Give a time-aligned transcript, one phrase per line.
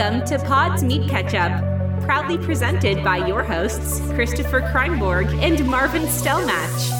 [0.00, 1.52] Welcome to Pod's Meat Ketchup,
[2.06, 6.90] proudly presented by your hosts, Christopher Kreinborg and Marvin Stellmatch.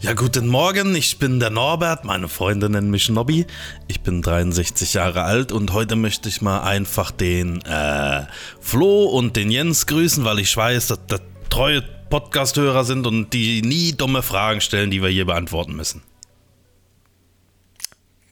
[0.00, 3.46] Ja, guten Morgen, ich bin der Norbert, meine Freunde nennen mich Nobby.
[3.86, 8.24] Ich bin 63 Jahre alt und heute möchte ich mal einfach den äh,
[8.58, 13.62] Flo und den Jens grüßen, weil ich weiß, dass das treue Podcast-Hörer sind und die
[13.62, 16.02] nie dumme Fragen stellen, die wir hier beantworten müssen.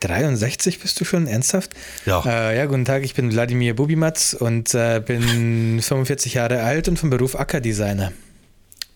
[0.00, 1.72] 63 bist du schon, ernsthaft?
[2.06, 2.22] Ja.
[2.24, 6.98] Äh, ja, guten Tag, ich bin Wladimir Bubimatz und äh, bin 45 Jahre alt und
[6.98, 8.12] vom Beruf Ackerdesigner.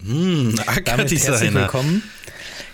[0.05, 1.61] Hm, Damit herzlich Ackerdesigner.
[1.63, 2.03] willkommen.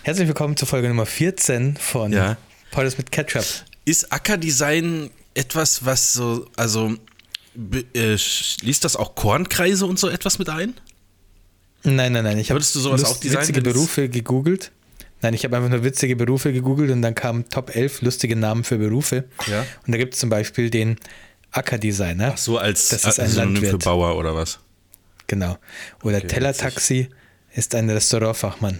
[0.03, 2.37] Herzlich willkommen zur Folge Nummer 14 von Ja.
[2.71, 3.43] Poddes mit Ketchup.
[3.85, 6.95] Ist Ackerdesign etwas, was so, also
[7.93, 10.73] äh, schließt das auch Kornkreise und so etwas mit ein?
[11.83, 12.37] Nein, nein, nein.
[12.37, 14.71] Ich habe Würdest du sowas auch designen, witzige Berufe gegoogelt.
[15.21, 18.63] Nein, ich habe einfach nur witzige Berufe gegoogelt und dann kamen Top 11 lustige Namen
[18.63, 19.25] für Berufe.
[19.47, 19.65] Ja.
[19.85, 20.97] Und da gibt es zum Beispiel den
[21.51, 22.37] Ackerdesigner.
[22.37, 23.83] So als Das ist ein Synonym für Landwirt.
[23.83, 24.59] Bauer oder was?
[25.27, 25.57] Genau.
[26.03, 27.09] Oder Tellertaxi
[27.53, 28.79] ist ein Restaurantfachmann.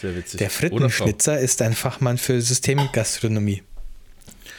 [0.00, 0.38] Sehr witzig.
[0.38, 3.62] Der Frittenschnitzer ist ein Fachmann für Systemgastronomie.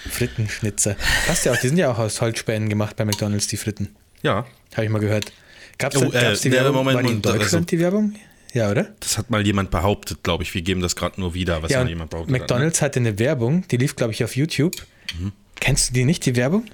[0.10, 0.96] Frittenschnitzer.
[1.28, 3.90] Passt ja auch, die sind ja auch aus Holzspänen gemacht bei McDonalds, die Fritten.
[4.22, 5.32] Ja, Habe ich mal gehört.
[5.78, 6.74] Gab es Oh, äh, die Werbung?
[6.76, 8.16] Moment, War die in Moment, also- Deutschland, die Werbung?
[8.54, 8.88] Ja, oder?
[9.00, 10.54] das hat mal jemand behauptet, glaube ich.
[10.54, 12.40] Wir geben das gerade nur wieder, was ja, mal jemand behauptet ne?
[12.40, 14.76] McDonalds hatte eine Werbung, die lief, glaube ich, auf YouTube.
[15.20, 15.32] Mhm.
[15.60, 16.66] Kennst du die nicht, die Werbung?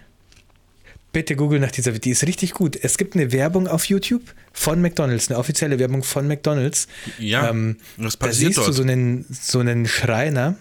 [1.12, 2.78] Bitte google nach dieser, die ist richtig gut.
[2.82, 6.88] Es gibt eine Werbung auf YouTube von McDonalds, eine offizielle Werbung von McDonalds.
[7.20, 8.76] Ja, ähm, was da passiert siehst du dort?
[8.76, 10.58] so einen, so einen Schreiner,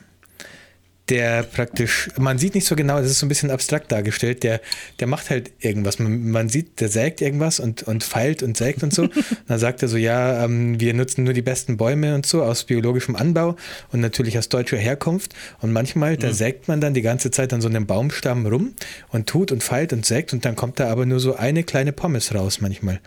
[1.10, 4.60] der praktisch, man sieht nicht so genau, das ist so ein bisschen abstrakt dargestellt, der,
[5.00, 5.98] der macht halt irgendwas.
[5.98, 9.02] Man, man sieht, der sägt irgendwas und, und feilt und sägt und so.
[9.44, 12.42] Und dann sagt er so, ja, ähm, wir nutzen nur die besten Bäume und so
[12.42, 13.56] aus biologischem Anbau
[13.92, 15.34] und natürlich aus deutscher Herkunft.
[15.60, 18.74] Und manchmal, da sägt man dann die ganze Zeit an so einem Baumstamm rum
[19.10, 21.92] und tut und feilt und sägt und dann kommt da aber nur so eine kleine
[21.92, 23.00] Pommes raus manchmal.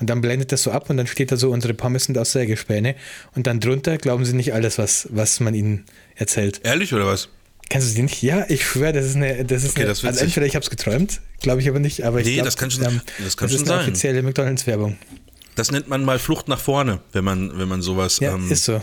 [0.00, 2.32] Und dann blendet das so ab und dann steht da so, unsere Pommes sind aus
[2.32, 2.94] Sägespäne.
[3.34, 5.84] Und dann drunter glauben sie nicht alles, was, was man ihnen
[6.20, 6.60] erzählt.
[6.64, 7.28] Ehrlich oder was?
[7.68, 8.22] Kennst du die nicht?
[8.22, 10.54] Ja, ich schwöre, das ist eine, das ist Okay, eine, das ist also entweder ich
[10.56, 12.92] habe es geträumt, glaube ich aber nicht, aber ich Nee, glaub, das kann schon- das
[12.92, 13.80] kann das schon ist eine sein.
[13.80, 14.96] offizielle McDonalds-Werbung.
[15.54, 18.64] Das nennt man mal Flucht nach vorne, wenn man, wenn man sowas, Ja, ähm, ist
[18.64, 18.82] so.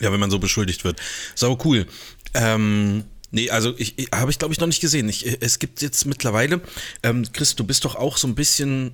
[0.00, 1.00] ja, wenn man so beschuldigt wird.
[1.34, 1.86] Sau cool.
[2.34, 5.08] Ähm, nee, also ich, ich habe ich glaube ich noch nicht gesehen.
[5.10, 6.60] Ich, es gibt jetzt mittlerweile,
[7.02, 8.92] ähm, Chris, du bist doch auch so ein bisschen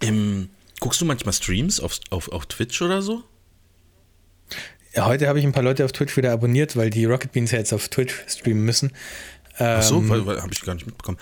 [0.00, 0.50] im,
[0.80, 3.22] guckst du manchmal Streams auf, auf, auf Twitch oder so?
[4.96, 7.58] Heute habe ich ein paar Leute auf Twitch wieder abonniert, weil die Rocket Beans ja
[7.58, 8.92] jetzt auf Twitch streamen müssen.
[9.58, 11.18] Ach so, Ähm, weil, weil habe ich gar nicht mitbekommen.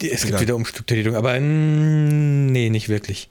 [0.00, 0.40] die, es gibt egal.
[0.40, 3.28] wieder Umstrukturierung, aber nee, nicht wirklich.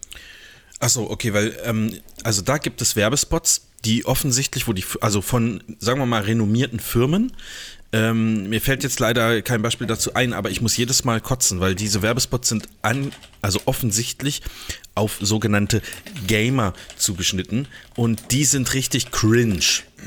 [0.80, 1.94] Ach so, okay, weil ähm,
[2.24, 6.80] also da gibt es Werbespots, die offensichtlich, wo die, also von, sagen wir mal, renommierten
[6.80, 7.34] Firmen.
[7.92, 11.60] Ähm, mir fällt jetzt leider kein Beispiel dazu ein, aber ich muss jedes Mal kotzen,
[11.60, 13.12] weil diese Werbespots sind an,
[13.44, 14.42] also offensichtlich
[14.96, 15.82] auf sogenannte
[16.28, 19.60] Gamer zugeschnitten und die sind richtig cringe,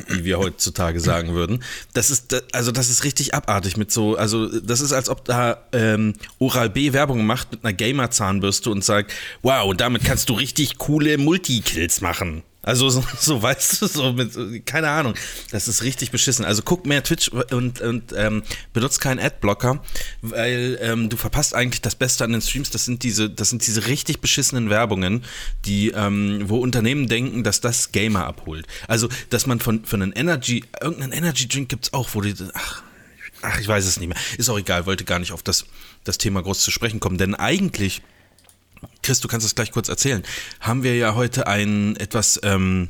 [0.09, 1.63] wie wir heutzutage sagen würden.
[1.93, 5.59] Das ist, also das ist richtig abartig mit so, also das ist, als ob da
[5.73, 10.79] ähm, Oral B Werbung macht mit einer Gamer-Zahnbürste und sagt, wow, damit kannst du richtig
[10.79, 12.43] coole Multikills machen.
[12.66, 15.15] Also so, so weißt du, so mit, keine Ahnung,
[15.53, 16.44] das ist richtig beschissen.
[16.44, 18.43] Also guck mehr Twitch und, und ähm,
[18.75, 19.82] benutzt keinen Adblocker,
[20.21, 22.71] weil ähm, du verpasst eigentlich das Beste an den Streams.
[22.71, 25.25] Das sind diese, das sind diese richtig beschissenen Werbungen,
[25.65, 28.66] die, ähm, wo Unternehmen denken, dass das Gamer abholt.
[28.88, 32.83] Also, dass man von, von einem Energy, irgendeinen Energy Drink gibt's auch, wo die, ach,
[33.43, 34.19] ach, ich weiß es nicht mehr.
[34.38, 35.66] Ist auch egal, wollte gar nicht auf das,
[36.03, 38.03] das Thema groß zu sprechen kommen, denn eigentlich
[39.06, 40.25] Chris, du kannst es gleich kurz erzählen.
[40.59, 42.89] Haben wir ja heute ein etwas, ähm,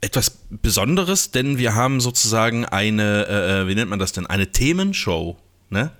[0.00, 4.26] etwas Besonderes, denn wir haben sozusagen eine, äh, wie nennt man das denn?
[4.26, 5.36] Eine Themenshow,
[5.68, 5.92] ne?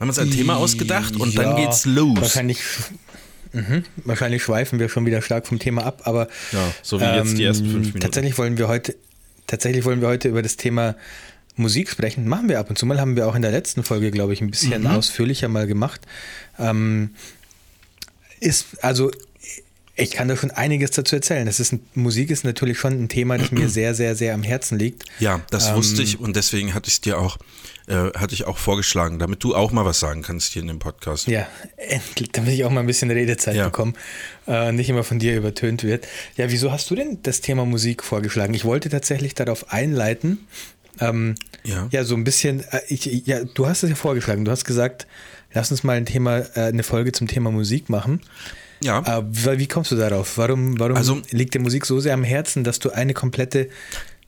[0.00, 2.20] Haben uns ein Thema ausgedacht und dann Ja, geht's los.
[2.20, 2.58] Wahrscheinlich,
[3.52, 7.04] mhm, wahrscheinlich schweifen wir schon wieder stark vom Thema ab, aber ähm, Ja, so wie
[7.04, 8.00] jetzt die ersten fünf Minuten.
[8.00, 8.96] Tatsächlich wollen wir heute,
[9.46, 10.96] tatsächlich wollen wir heute über das Thema
[11.58, 12.28] Musik sprechen.
[12.28, 14.42] Machen wir ab und zu mal, haben wir auch in der letzten Folge, glaube ich,
[14.42, 14.88] ein bisschen Mhm.
[14.88, 16.02] ausführlicher mal gemacht.
[16.58, 17.10] Ähm,
[18.40, 19.10] ist, also
[19.98, 21.46] ich kann da schon einiges dazu erzählen.
[21.46, 24.42] Das ist ein, Musik ist natürlich schon ein Thema, das mir sehr, sehr, sehr am
[24.42, 25.04] Herzen liegt.
[25.20, 27.38] Ja, das Ähm, wusste ich und deswegen hatte ich es dir auch,
[27.86, 30.80] äh, hatte ich auch vorgeschlagen, damit du auch mal was sagen kannst hier in dem
[30.80, 31.28] Podcast.
[31.28, 31.46] Ja,
[31.78, 33.64] endlich, damit ich auch mal ein bisschen Redezeit Ja.
[33.64, 33.94] bekomme,
[34.46, 36.06] äh, nicht immer von dir übertönt wird.
[36.36, 38.52] Ja, wieso hast du denn das Thema Musik vorgeschlagen?
[38.52, 40.46] Ich wollte tatsächlich darauf einleiten.
[41.00, 41.88] Ähm, Ja.
[41.90, 44.44] ja, so ein bisschen, äh, ich, ja, du hast es ja vorgeschlagen.
[44.44, 45.06] Du hast gesagt,
[45.56, 48.20] lass uns mal ein Thema, äh, eine Folge zum Thema Musik machen.
[48.82, 49.00] Ja.
[49.20, 49.24] Äh,
[49.58, 50.36] wie kommst du darauf?
[50.38, 53.68] Warum, warum Also- liegt dir Musik so sehr am Herzen, dass du eine komplette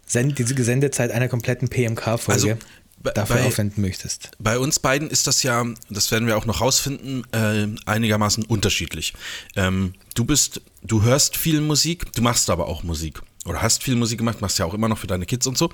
[0.07, 4.31] Send, diese Sendezeit einer kompletten PMK-Folge Also, dafür bei- aufwenden möchtest.
[4.39, 9.13] Bei uns beiden ist das ja, das werden wir auch noch rausfinden, äh, einigermaßen unterschiedlich.
[9.55, 13.21] Ähm, du bist, du hörst viel Musik, du machst aber auch Musik.
[13.45, 15.71] Oder hast viel Musik gemacht, machst ja auch immer noch für deine Kids und so.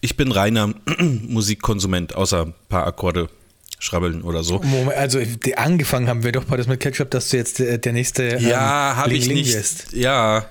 [0.00, 3.28] Ich bin reiner Musikkonsument, außer ein paar Akkorde
[3.78, 4.60] schrabbeln oder so.
[4.60, 7.78] Moment, also die, angefangen haben wir doch bei das mit Ketchup, dass du jetzt der,
[7.78, 9.54] der nächste ähm, Ja, habe ich nicht.
[9.54, 9.92] wirst.
[9.92, 10.46] Ja.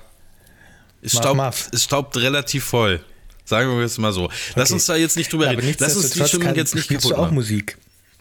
[1.02, 3.00] Es staubt, es staubt relativ voll.
[3.44, 4.28] Sagen wir es mal so.
[4.56, 4.74] Lass Okay.
[4.74, 5.76] uns da jetzt nicht drüber Ja, reden.
[5.78, 7.34] Lass uns die Stimmung kann, jetzt nicht spielst du kaputt auch machen.
[7.36, 7.78] Musik.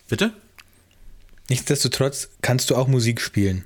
[0.07, 0.31] Bitte?
[1.49, 3.65] Nichtsdestotrotz kannst du auch Musik spielen.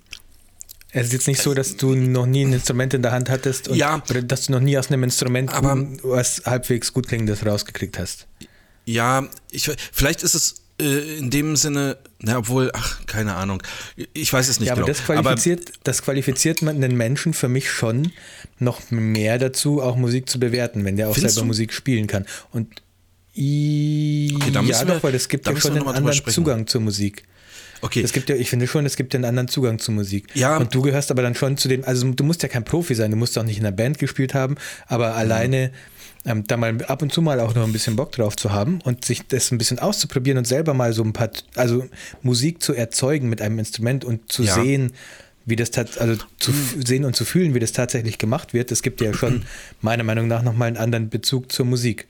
[0.91, 3.67] Es ist jetzt nicht so, dass du noch nie ein Instrument in der Hand hattest
[3.67, 4.01] und, Ja.
[4.09, 8.25] oder dass du noch nie aus einem Instrument Aber- was halbwegs gut klingendes rausgekriegt hast.
[8.85, 13.61] Ja, ich, vielleicht ist es äh, in dem Sinne, na, obwohl, ach, keine Ahnung.
[14.13, 14.93] Ich weiß es nicht ja, aber genau.
[14.97, 18.11] das qualifiziert, das qualifiziert man einen Menschen für mich schon
[18.59, 21.45] noch mehr dazu, auch Musik zu bewerten, wenn der auch selber du?
[21.45, 22.25] Musik spielen kann.
[22.51, 22.81] Und
[23.35, 26.33] i- Okay, da ja, wir- doch, weil es gibt ja schon einen anderen sprechen.
[26.35, 27.23] Zugang zur Musik.
[27.81, 30.27] okay, Es gibt ja, ich finde schon, es gibt ja einen anderen Zugang zur Musik.
[30.33, 30.57] Ja.
[30.57, 33.11] Und du gehörst aber dann schon zu dem, also du musst ja kein Profi sein,
[33.11, 34.55] du musst auch nicht in einer Band gespielt haben,
[34.87, 35.71] aber alleine
[36.25, 38.81] ähm, da mal ab und zu mal auch noch ein bisschen Bock drauf zu haben
[38.81, 41.87] und sich das ein bisschen auszuprobieren und selber mal so ein paar, also
[42.21, 44.55] Musik zu erzeugen mit einem Instrument und zu Ja.
[44.55, 44.91] sehen,
[45.45, 48.69] wie das also zu f- sehen und zu fühlen, wie das tatsächlich gemacht wird.
[48.71, 49.45] Das gibt ja schon
[49.81, 52.07] meiner Meinung nach nochmal einen anderen Bezug zur Musik.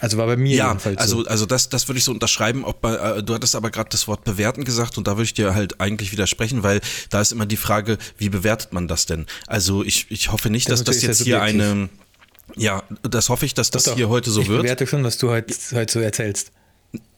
[0.00, 1.28] Also war bei mir ja, jedenfalls also, so.
[1.28, 2.64] also das, das würde ich so unterschreiben.
[2.64, 5.34] Ob bei, äh, du hattest aber gerade das Wort bewerten gesagt und da würde ich
[5.34, 6.80] dir halt eigentlich widersprechen, weil
[7.10, 9.26] da ist immer die Frage, wie bewertet man das denn?
[9.46, 11.88] Also ich, ich hoffe nicht, Das dass das jetzt hier eine,
[12.56, 14.62] ja, das hoffe ich, dass das Doch, hier heute so ich wird.
[14.62, 16.52] bewerte schon, was du heute, heute so erzählst.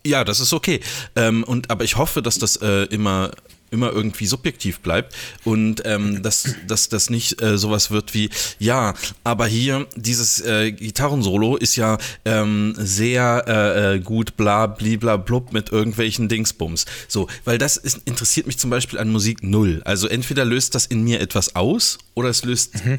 [0.04, 0.80] Ja, das ist okay.
[1.16, 3.30] Ähm, und, aber ich hoffe, dass das äh, immer,
[3.70, 5.14] immer irgendwie subjektiv bleibt
[5.44, 8.94] und ähm, dass, dass das nicht äh, sowas wird wie, ja,
[9.24, 15.52] aber hier dieses äh, Gitarrensolo ist ja ähm, sehr äh, äh, gut, bla, blibla, blub
[15.52, 16.84] mit irgendwelchen Dingsbums.
[17.08, 19.82] So, weil das ist, interessiert mich zum Beispiel an Musik null.
[19.84, 22.98] Also entweder löst das in mir etwas aus oder es löst äh,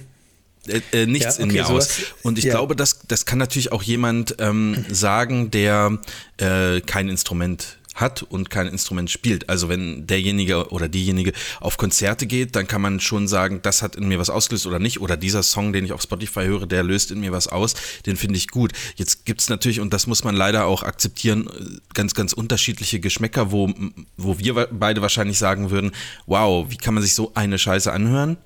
[0.67, 2.01] äh, nichts Ja, in okay, mir sowas- aus.
[2.23, 2.51] Und ich ja.
[2.53, 5.99] glaube, das, das kann natürlich auch jemand ähm, sagen, der
[6.37, 9.49] äh, kein Instrument hat und kein Instrument spielt.
[9.49, 13.95] Also wenn derjenige oder diejenige auf Konzerte geht, dann kann man schon sagen, das hat
[13.95, 14.99] in mir was ausgelöst oder nicht.
[14.99, 17.75] Oder dieser Song, den ich auf Spotify höre, der löst in mir was aus,
[18.07, 18.71] den finde ich gut.
[18.95, 23.51] Jetzt gibt's natürlich, und das muss man leider auch akzeptieren, äh, ganz, ganz unterschiedliche Geschmäcker,
[23.51, 23.71] wo,
[24.17, 25.91] wo wir beide wahrscheinlich sagen würden,
[26.25, 28.37] wow, wie kann man sich so eine Scheiße anhören?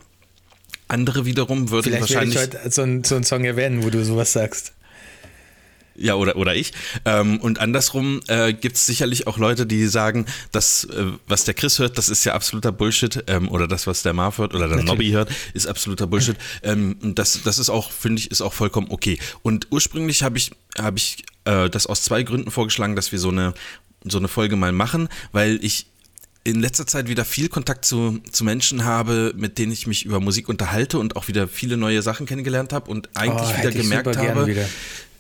[0.87, 3.89] Andere wiederum würden Vielleicht werde ich wahrscheinlich heute so, einen- so einen Song erwähnen, wo
[3.89, 4.73] du sowas sagst.
[5.99, 6.73] Ja, oder, oder ich.
[7.05, 11.55] Ähm, und andersrum äh, gibt es sicherlich auch Leute, die sagen, das, äh, was der
[11.55, 13.23] Chris hört, das ist ja absoluter Bullshit.
[13.25, 16.35] Ähm, oder das, was der Marv hört oder der Nobby hört, ist absoluter Bullshit.
[16.61, 19.17] Ähm, das, das ist auch, finde ich, ist auch vollkommen okay.
[19.41, 23.29] Und ursprünglich habe ich, hab ich äh, das aus zwei Gründen vorgeschlagen, dass wir so
[23.29, 23.55] eine,
[24.03, 25.87] so eine Folge mal machen, weil ich
[26.47, 30.19] in letzter Zeit wieder viel Kontakt zu, zu Menschen habe, mit denen ich mich über
[30.21, 34.15] Musik unterhalte und auch wieder viele neue Sachen kennengelernt habe und eigentlich Oh, wieder gemerkt
[34.17, 34.65] habe, wieder.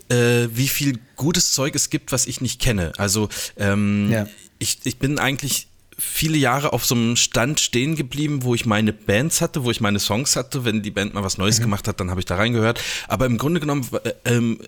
[0.09, 2.93] äh, wie viel gutes Zeug es gibt, was ich nicht kenne.
[2.97, 3.27] Also
[3.57, 4.25] ähm, Ja.
[4.57, 5.67] ich, ich bin eigentlich
[5.99, 9.81] viele Jahre auf so einem Stand stehen geblieben, wo ich meine Bands hatte, wo ich
[9.81, 10.63] meine Songs hatte.
[10.63, 11.43] Wenn die Band mal was Mhm.
[11.43, 12.79] Neues gemacht hat, dann habe ich da reingehört.
[13.09, 14.59] Aber im Grunde genommen äh, ähm,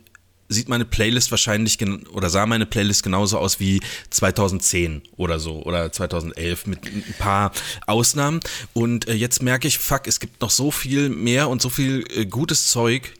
[0.49, 1.77] sieht meine Playlist wahrscheinlich
[2.11, 3.79] oder sah meine Playlist genauso aus wie
[4.09, 7.51] 2010 oder so oder 2011 mit ein paar
[7.85, 8.39] Ausnahmen.
[8.73, 12.03] Und äh, jetzt merke ich, fuck, es gibt noch so viel mehr und so viel
[12.15, 13.13] äh, gutes Zeug,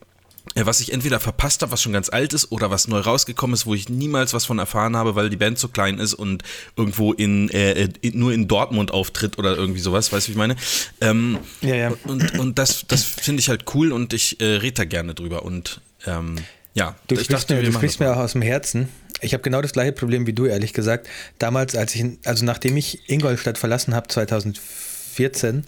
[0.56, 3.54] äh, was ich entweder verpasst habe, was schon ganz alt ist, oder was neu rausgekommen
[3.54, 6.44] ist, wo ich niemals was von erfahren habe, weil die Band so klein ist und
[6.76, 10.38] irgendwo in, äh, in nur in Dortmund auftritt oder irgendwie sowas, weißt du, wie ich
[10.38, 10.56] meine?
[11.02, 11.94] Ähm, Ja, ja.
[12.06, 15.44] Und, und das, das finde ich halt cool und ich äh, rede da gerne drüber
[15.44, 16.38] und ähm,
[16.80, 18.90] ja, Du ich sprichst, mir, du sprichst mir auch aus dem Herzen.
[19.22, 21.08] Ich habe genau das gleiche Problem wie du, ehrlich gesagt.
[21.40, 25.66] Damals, als ich, also nachdem ich Ingolstadt verlassen habe, 2014,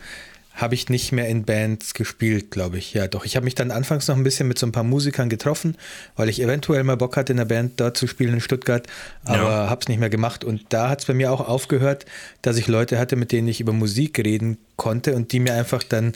[0.53, 2.93] habe ich nicht mehr in Bands gespielt, glaube ich.
[2.93, 3.23] Ja, doch.
[3.25, 5.77] Ich habe mich dann anfangs noch ein bisschen mit so ein paar Musikern getroffen,
[6.17, 8.85] weil ich eventuell mal Bock hatte, in der Band dort zu spielen in Stuttgart,
[9.23, 9.69] aber Ja.
[9.69, 10.43] habe es nicht mehr gemacht.
[10.43, 12.05] Und da hat es bei mir auch aufgehört,
[12.41, 15.83] dass ich Leute hatte, mit denen ich über Musik reden konnte und die mir einfach
[15.83, 16.13] dann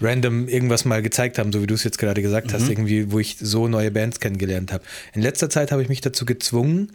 [0.00, 3.18] random irgendwas mal gezeigt haben, so wie du es jetzt gerade gesagt hast, irgendwie, wo
[3.18, 4.82] ich so neue Bands kennengelernt habe.
[5.12, 6.92] In letzter Zeit habe ich mich dazu gezwungen,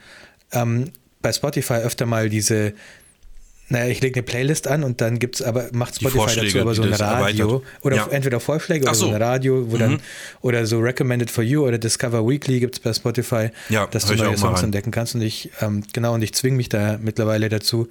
[0.51, 0.91] ähm,
[1.21, 2.73] bei Spotify öfter mal diese,
[3.69, 6.81] naja, ich lege eine Playlist an und dann gibt's aber, macht Spotify dazu aber so
[6.81, 7.67] ein Radio erweitert.
[7.83, 8.07] oder Ja.
[8.07, 9.13] entweder Vorschläge oder so so.
[9.13, 9.99] ein Radio, wo dann,
[10.41, 14.15] oder so Recommended for You oder Discover Weekly gibt es bei Spotify, Ja, dass du
[14.15, 17.87] neue Songs entdecken kannst und ich, ähm, genau, und ich zwinge mich da mittlerweile dazu,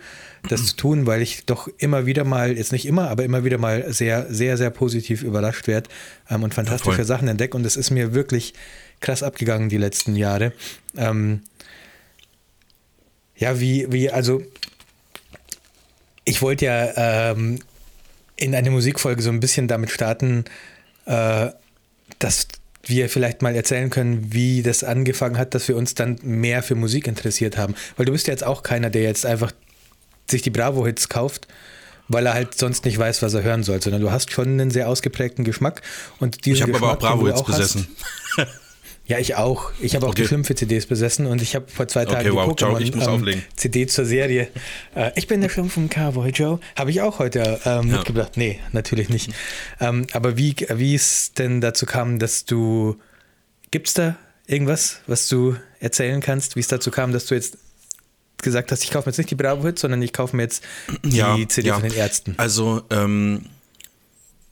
[0.49, 3.59] das zu tun, weil ich doch immer wieder mal, jetzt nicht immer, aber immer wieder
[3.59, 5.89] mal sehr, sehr, sehr positiv überrascht werde
[6.29, 7.05] ähm, und fantastische voll.
[7.05, 8.55] Sachen entdecke und es ist mir wirklich
[9.01, 10.53] krass abgegangen die letzten Jahre.
[10.97, 11.43] Ähm,
[13.37, 14.43] ja, wie, wie, also
[16.29, 17.59] ich wollte ja ähm,
[18.37, 20.45] in eine Musikfolge so ein bisschen damit starten,
[21.07, 21.49] äh,
[22.19, 22.49] dass
[22.85, 26.75] wir vielleicht mal erzählen können, wie das angefangen hat, dass wir uns dann mehr für
[26.75, 27.75] Musik interessiert haben.
[27.97, 29.53] Weil du bist ja jetzt auch keiner, der jetzt einfach
[30.31, 31.49] sich die Bravo-Hits kauft,
[32.09, 34.71] weil er halt sonst nicht weiß, was er hören soll, sondern du hast schon einen
[34.71, 35.83] sehr ausgeprägten Geschmack.
[36.21, 37.89] Und ich habe aber auch Bravo-Hits besessen.
[39.09, 39.73] Ja, ich auch.
[39.81, 40.23] Ich habe auch okay.
[40.23, 43.07] die Schimpfe-CDs besessen und ich habe vor zwei Tagen okay, wow, die Pokémon ich muss
[43.07, 44.49] ähm, CD zur Serie.
[44.95, 46.61] Äh, ich bin der Schimpf vom Cowboy Joe.
[46.77, 47.97] Habe ich auch heute ähm, ja.
[47.97, 48.37] mitgebracht.
[48.37, 49.33] Nee, natürlich nicht.
[49.81, 52.97] Ähm, aber wie, wie es denn dazu kam, dass du.
[53.71, 57.57] Gibt es da irgendwas, was du erzählen kannst, wie es dazu kam, dass du jetzt
[58.43, 60.63] gesagt hast, ich kaufe mir jetzt nicht die Bravo Hits, sondern ich kaufe mir jetzt
[61.03, 61.75] die ja, CD ja.
[61.75, 62.35] von den Ärzten?
[62.37, 63.47] Also, ähm,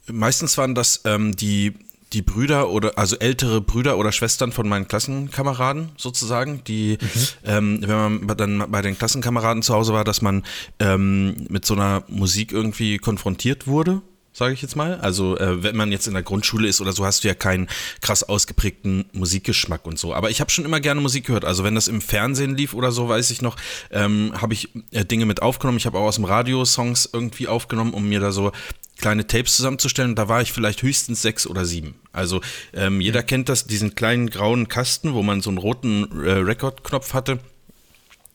[0.06, 1.74] meistens waren das ähm, die
[2.12, 7.20] die Brüder oder also ältere Brüder oder Schwestern von meinen Klassenkameraden sozusagen, die, mhm.
[7.44, 10.44] ähm, wenn man dann bei den Klassenkameraden zu Hause war, dass man
[10.78, 14.02] ähm, mit so einer Musik irgendwie konfrontiert wurde,
[14.36, 15.00] sage ich jetzt mal.
[15.00, 17.68] Also äh, wenn man jetzt in der Grundschule ist oder so, hast du ja keinen
[18.02, 20.14] krass ausgeprägten Musikgeschmack und so.
[20.14, 21.46] Aber ich habe schon immer gerne Musik gehört.
[21.46, 23.56] Also wenn das im Fernsehen lief oder so, weiß ich noch,
[23.90, 25.78] ähm, habe ich äh, Dinge mit aufgenommen.
[25.78, 28.52] Ich habe auch aus dem Radio Songs irgendwie aufgenommen, um mir da so
[28.98, 30.14] kleine Tapes zusammenzustellen.
[30.14, 31.96] da war ich vielleicht höchstens sechs oder sieben.
[32.12, 32.40] Also
[32.72, 33.26] ähm, jeder mhm.
[33.26, 37.38] kennt das, diesen kleinen grauen Kasten, wo man so einen roten äh, Rekordknopf hatte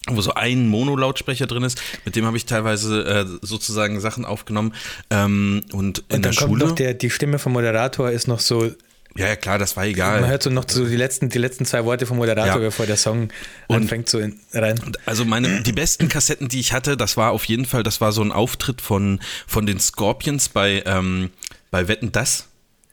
[0.10, 4.74] wo so ein Mono-Lautsprecher drin ist, mit dem habe ich teilweise äh, sozusagen Sachen aufgenommen.
[5.12, 6.66] Ähm, und in und dann der kommt Schule.
[6.66, 8.72] Noch der, die Stimme vom Moderator ist noch so
[9.18, 10.22] ja, ja, klar, das war egal.
[10.22, 12.68] Man hört so noch so die letzten, die letzten zwei Worte vom Moderator, ja.
[12.68, 13.30] bevor der Song
[13.68, 14.80] und anfängt so in, rein.
[15.06, 18.14] Also meine, die besten Kassetten, die ich hatte, das war auf jeden Fall, das war
[18.14, 21.32] so ein Auftritt von, von den Scorpions bei, ähm,
[21.72, 22.48] bei Wetten Das.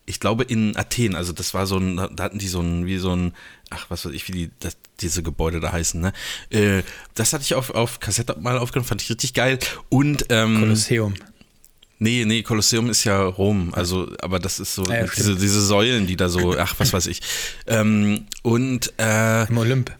[0.07, 2.97] Ich glaube in Athen, also das war so ein, da hatten die so ein, wie
[2.97, 3.35] so ein,
[3.71, 6.13] ach, was weiß ich, wie die, das, diese Gebäude da heißen, ne?
[6.51, 6.83] Äh,
[7.15, 9.59] das hatte ich auf, auf Kassette mal aufgenommen, fand ich richtig geil.
[9.91, 11.15] Und ähm, Kolosseum.
[11.99, 16.07] Nee, nee, Kolosseum ist ja Rom, also, aber das ist so, ja, diese, diese Säulen,
[16.07, 17.21] die da so, ach, was weiß ich.
[17.67, 19.93] Ähm, und äh, Im Olymp.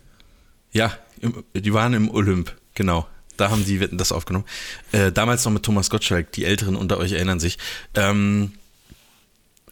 [0.73, 3.09] Ja, im, die waren im Olymp, genau.
[3.37, 4.45] Da haben die das aufgenommen.
[4.93, 7.59] Äh, damals noch mit Thomas Gottschalk, die Älteren unter euch erinnern sich.
[7.95, 8.53] Ähm,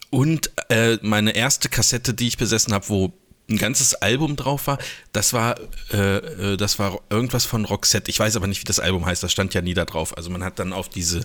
[0.09, 3.13] und äh, meine erste Kassette, die ich besessen habe, wo
[3.49, 4.77] ein ganzes Album drauf war.
[5.13, 5.55] Das war,
[5.91, 8.09] äh, äh, das war irgendwas von Roxette.
[8.09, 9.23] Ich weiß aber nicht, wie das Album heißt.
[9.23, 10.17] Das stand ja nie da drauf.
[10.17, 11.21] Also man hat dann auf diese,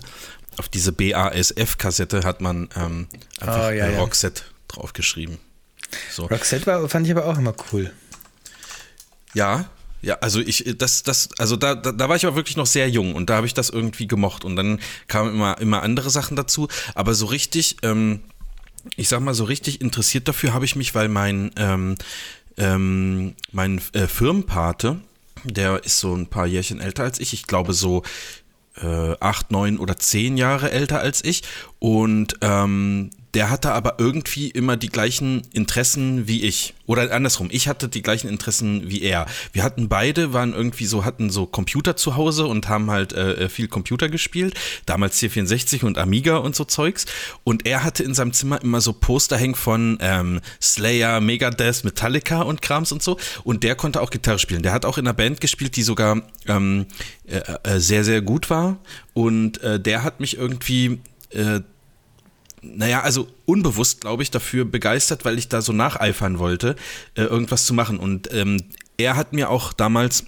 [0.57, 3.07] auf diese BASF-Kassette hat man ähm,
[3.39, 3.99] einfach oh, ja, ja.
[3.99, 5.37] Roxette draufgeschrieben.
[6.11, 6.25] So.
[6.25, 7.91] Roxette war, fand ich aber auch immer cool.
[9.33, 9.69] Ja,
[10.03, 12.89] ja, also ich, das, das, also da, da, da war ich aber wirklich noch sehr
[12.89, 16.35] jung und da habe ich das irgendwie gemocht und dann kamen immer, immer andere Sachen
[16.35, 16.67] dazu.
[16.93, 18.19] Aber so richtig, ähm,
[18.95, 21.95] ich sag mal, so richtig interessiert dafür habe ich mich, weil mein, ähm,
[22.57, 24.99] ähm, mein äh, Firmenpate,
[25.43, 28.03] der ist so ein paar Jährchen älter als ich, ich glaube so
[28.81, 31.43] äh, acht, neun oder zehn Jahre älter als ich.
[31.83, 36.75] Und ähm, der hatte aber irgendwie immer die gleichen Interessen wie ich.
[36.85, 39.25] Oder andersrum, ich hatte die gleichen Interessen wie er.
[39.51, 43.49] Wir hatten beide, waren irgendwie so, hatten so Computer zu Hause und haben halt äh,
[43.49, 44.53] viel Computer gespielt.
[44.85, 47.05] Damals C64 und Amiga und so Zeugs.
[47.43, 52.43] Und er hatte in seinem Zimmer immer so Poster hängen von ähm, Slayer, Megadeth, Metallica
[52.43, 53.17] und Krams und so.
[53.43, 54.63] Und der konnte auch Gitarre spielen.
[54.63, 56.85] Der hat auch in einer Band gespielt, die sogar ähm,
[57.27, 58.77] äh, äh, sehr, sehr gut war.
[59.11, 61.59] Und äh, der hat mich irgendwie äh,
[62.63, 66.75] naja, also unbewusst, glaube ich, dafür begeistert, weil ich da so nacheifern wollte,
[67.15, 67.99] äh, irgendwas zu machen.
[67.99, 68.57] Und ähm,
[68.97, 70.25] er hat mir auch damals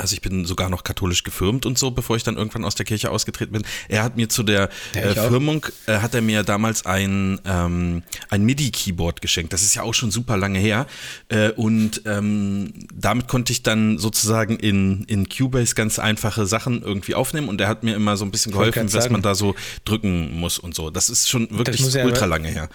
[0.00, 2.86] also ich bin sogar noch katholisch gefirmt und so, bevor ich dann irgendwann aus der
[2.86, 3.62] Kirche ausgetreten bin.
[3.88, 8.02] Er hat mir zu der ja, äh, Firmung, äh, hat er mir damals ein, ähm,
[8.30, 9.52] ein MIDI-Keyboard geschenkt.
[9.52, 10.86] Das ist ja auch schon super lange her.
[11.28, 17.14] Äh, und ähm, damit konnte ich dann sozusagen in, in Cubase ganz einfache Sachen irgendwie
[17.14, 17.48] aufnehmen.
[17.48, 19.54] Und er hat mir immer so ein bisschen geholfen, was man da so
[19.84, 20.90] drücken muss und so.
[20.90, 22.68] Das ist schon wirklich ultra lange her.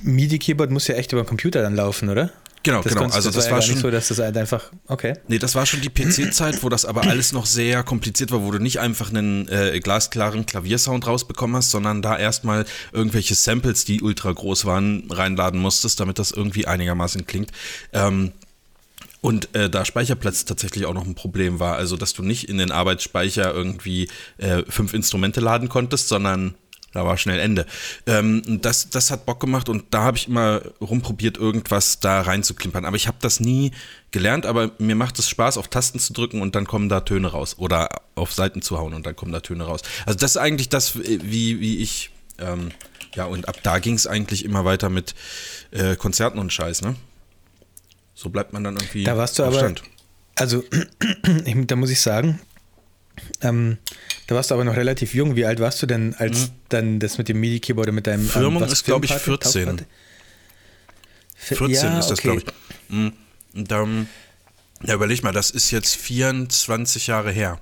[0.00, 2.32] MIDI-Keyboard muss ja echt über den Computer dann laufen, oder?
[2.64, 3.04] Genau, das genau.
[3.04, 5.12] Also das, das war, schon so, dass das halt einfach okay.
[5.28, 8.50] Nee, das war schon die PC-Zeit, wo das aber alles noch sehr kompliziert war, wo
[8.50, 14.00] du nicht einfach einen äh, glasklaren Klaviersound rausbekommen hast, sondern da erstmal irgendwelche Samples, die
[14.00, 17.52] ultra groß waren, reinladen musstest, damit das irgendwie einigermaßen klingt.
[17.92, 18.32] Ähm,
[19.20, 22.58] und äh, da Speicherplatz tatsächlich auch noch ein Problem war, also dass du nicht in
[22.58, 26.54] den Arbeitsspeicher irgendwie äh, fünf Instrumente laden konntest, sondern
[26.94, 27.66] da war schnell Ende.
[28.06, 32.84] Ähm, das, das hat Bock gemacht und da habe ich immer rumprobiert, irgendwas da reinzuklimpern.
[32.84, 33.72] Aber ich habe das nie
[34.12, 37.28] gelernt, aber mir macht es Spaß, auf Tasten zu drücken und dann kommen da Töne
[37.28, 37.56] raus.
[37.58, 39.80] Oder auf Seiten zu hauen und dann kommen da Töne raus.
[40.06, 42.70] Also das ist eigentlich das, wie, wie ich, ähm,
[43.16, 45.16] ja, und ab da ging es eigentlich immer weiter mit
[45.72, 46.94] äh, Konzerten und Scheiß, ne?
[48.14, 49.82] So bleibt man dann irgendwie Da warst du aber, Stand.
[50.36, 50.62] also
[51.66, 52.40] da muss ich sagen,
[53.42, 53.78] ähm,
[54.26, 55.36] da warst du aber noch relativ jung.
[55.36, 58.28] Wie alt warst du denn, als dann das mit dem MIDI-Keyboard oder mit deinem Mhm.
[58.30, 59.52] Firmung was, ist, glaub ich, Filmparty?
[59.52, 59.66] 14.
[59.76, 59.84] Taufparty?
[61.36, 62.28] Fi- 14 ja, ist das, okay.
[62.28, 62.90] glaube ich.
[62.94, 63.12] Mhm.
[63.54, 64.08] Und dann,
[64.82, 67.60] ja, überleg mal, das ist jetzt 24 Jahre her.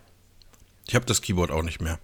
[0.89, 1.99] Ich habe das Keyboard auch nicht mehr.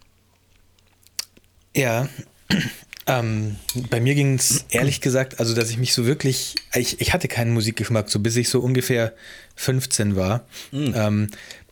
[1.75, 2.09] Ja,
[3.07, 3.57] ähm,
[3.91, 7.29] bei mir ging es ehrlich gesagt, also dass ich mich so wirklich, ich, ich hatte
[7.29, 9.15] keinen Musikgeschmack, so bis ich so ungefähr
[9.57, 10.45] 15 war.
[10.73, 11.31] Ähm,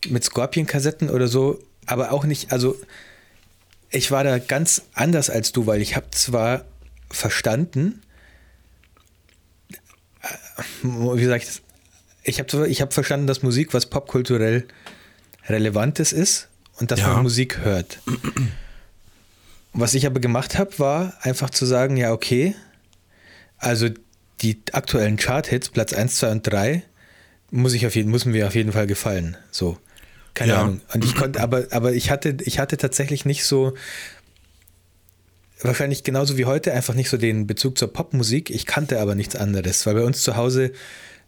[0.09, 2.77] mit Scorpion-Kassetten oder so, aber auch nicht, also
[3.91, 6.65] ich war da ganz anders als du, weil ich habe zwar
[7.11, 8.03] verstanden,
[10.23, 11.63] äh, wie sag ich das,
[12.23, 14.67] ich habe ich hab verstanden, dass Musik was popkulturell
[15.49, 17.09] Relevantes ist und dass Ja.
[17.15, 18.01] man Musik hört.
[19.73, 22.55] Was ich aber gemacht habe, war einfach zu sagen, ja, okay,
[23.59, 23.89] also
[24.43, 26.83] die aktuellen Chart-Hits, Platz 1, 2 und 3,
[27.51, 29.37] muss ich auf jeden, müssen mir auf jeden Fall gefallen.
[29.51, 29.79] So.
[30.37, 30.63] Keine Ja.
[30.63, 30.81] Ahnung.
[30.93, 33.75] Und ich konnte, aber, aber ich hatte, ich hatte tatsächlich nicht so,
[35.63, 38.51] wahrscheinlich genauso wie heute, einfach nicht so den Bezug zur Popmusik.
[38.51, 40.71] Ich kannte aber nichts anderes, weil bei uns zu Hause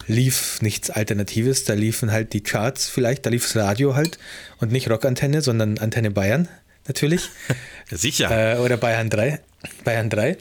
[0.06, 1.64] lief nichts Alternatives.
[1.64, 4.18] Da liefen halt die Charts vielleicht, da lief das Radio halt
[4.58, 6.46] und nicht Rockantenne, sondern Antenne Bayern
[6.86, 7.30] natürlich.
[7.90, 8.56] Sicher.
[8.56, 9.40] Äh, oder Bayern 3.
[9.84, 10.36] Bayern 3.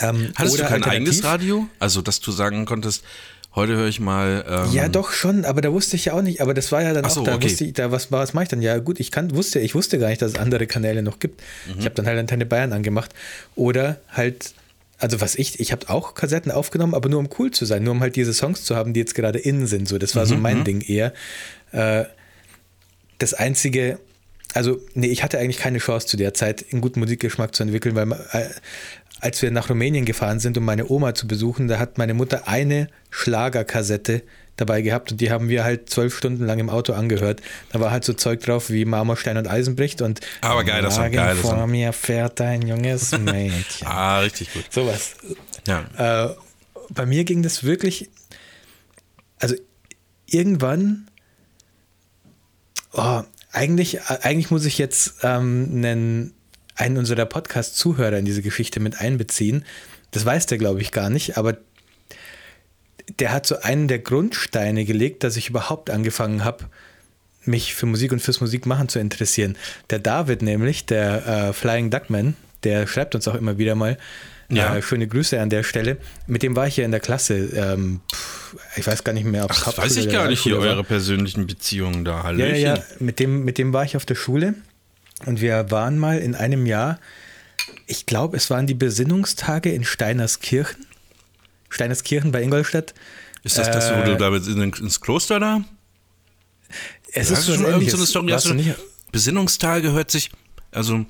[0.00, 1.66] Ähm, Hattest du oder kein eigenes Radio?
[1.78, 3.04] Also, dass du sagen konntest,
[3.54, 4.44] heute höre ich mal.
[4.48, 6.40] Ähm, Ja, doch schon, aber da wusste ich ja auch nicht.
[6.40, 7.44] Aber das war ja dann Ach so, auch, da okay.
[7.46, 8.62] wusste ich, da was, was mache ich dann?
[8.62, 11.40] Ja, gut, ich kann, wusste, ich wusste gar nicht, dass es andere Kanäle noch gibt.
[11.66, 11.78] Mhm.
[11.80, 13.12] Ich habe dann halt Antenne Bayern angemacht.
[13.56, 14.54] Oder halt,
[14.98, 17.92] also was ich, ich habe auch Kassetten aufgenommen, aber nur um cool zu sein, nur
[17.92, 19.88] um halt diese Songs zu haben, die jetzt gerade in sind.
[19.88, 21.12] So, das war Mhm, so mein Ding eher.
[21.72, 22.04] Äh,
[23.18, 23.98] das einzige,
[24.54, 27.94] also nee, ich hatte eigentlich keine Chance zu der Zeit, einen guten Musikgeschmack zu entwickeln,
[27.94, 28.48] weil äh,
[29.20, 32.48] als wir nach Rumänien gefahren sind, um meine Oma zu besuchen, da hat meine Mutter
[32.48, 34.22] eine Schlagerkassette
[34.56, 37.40] dabei gehabt und die haben wir halt zwölf Stunden lang im Auto angehört.
[37.72, 41.14] Da war halt so Zeug drauf wie Marmorstein und Eisenbricht und Aber geiler Song, Wagen
[41.14, 43.86] geiler vor mir fährt ein junges Mädchen.
[43.86, 44.64] Ah, richtig gut.
[44.70, 45.14] Sowas.
[45.66, 46.28] Ja.
[46.28, 46.34] Äh,
[46.90, 48.10] bei mir ging das wirklich,
[49.38, 49.54] also
[50.26, 51.08] irgendwann,
[52.92, 53.22] oh,
[53.52, 56.34] eigentlich, äh, eigentlich muss ich jetzt ähm, einen,
[56.74, 59.64] einen unserer Podcast-Zuhörer in diese Geschichte mit einbeziehen.
[60.10, 61.58] Das weiß der, glaube ich, gar nicht, aber
[63.18, 66.66] der hat so einen der Grundsteine gelegt, dass ich überhaupt angefangen habe,
[67.44, 69.56] mich für Musik und fürs Musikmachen zu interessieren.
[69.88, 73.96] Der David nämlich, der äh, Flying Duckman, der schreibt uns auch immer wieder mal.
[74.50, 74.76] Ja.
[74.76, 75.96] Äh, schöne Grüße an der Stelle.
[76.26, 77.36] Mit dem war ich ja in der Klasse.
[77.54, 80.42] Ähm, pff, ich weiß gar nicht mehr, ob es Ach, das weiß ich gar nicht,
[80.42, 82.22] hier eure persönlichen Beziehungen da.
[82.24, 82.56] Hallöchen.
[82.60, 82.82] ja, ja.
[82.98, 84.54] Mit dem, mit dem war ich auf der Schule
[85.26, 86.98] und wir waren mal in einem Jahr,
[87.86, 90.86] ich glaube, es waren die Besinnungstage in Steinerskirchen.
[91.68, 92.94] Steinerskirchen bei Ingolstadt.
[93.44, 95.62] Ist das das, wo Äh, du da mit in, ins Kloster da?
[97.12, 98.74] Es ist schon irgend so eine Story?
[99.12, 100.30] Besinnungstage hört sich,
[100.72, 101.04] also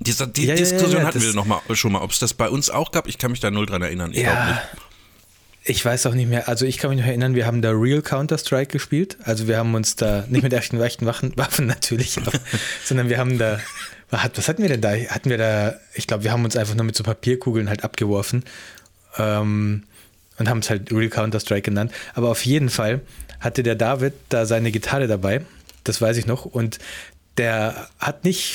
[0.00, 2.18] dieser, die Ja, ja, ja, Diskussion ja, hatten wir noch mal, schon mal, ob es
[2.18, 3.06] das bei uns auch gab.
[3.06, 4.10] Ich kann mich da null dran erinnern.
[4.12, 4.60] Ich glaube nicht.
[5.62, 6.48] Ich weiß auch nicht mehr.
[6.48, 9.18] Also ich kann mich noch erinnern, wir haben da Real Counter-Strike gespielt.
[9.24, 12.32] Also wir haben uns da, nicht mit echten, echten Waffen, Waffen natürlich, aber,
[12.82, 13.60] sondern wir haben da,
[14.10, 14.92] was was hatten wir denn da?
[14.92, 18.44] Hatten wir da, ich glaube, wir haben uns einfach nur mit so Papierkugeln halt abgeworfen
[19.18, 19.84] ähm,
[20.38, 21.92] und haben es halt Real Counter-Strike genannt.
[22.14, 23.02] Aber auf jeden Fall
[23.38, 25.42] hatte der David da seine Gitarre dabei,
[25.84, 26.78] das weiß ich noch, und
[27.36, 28.54] der hat nicht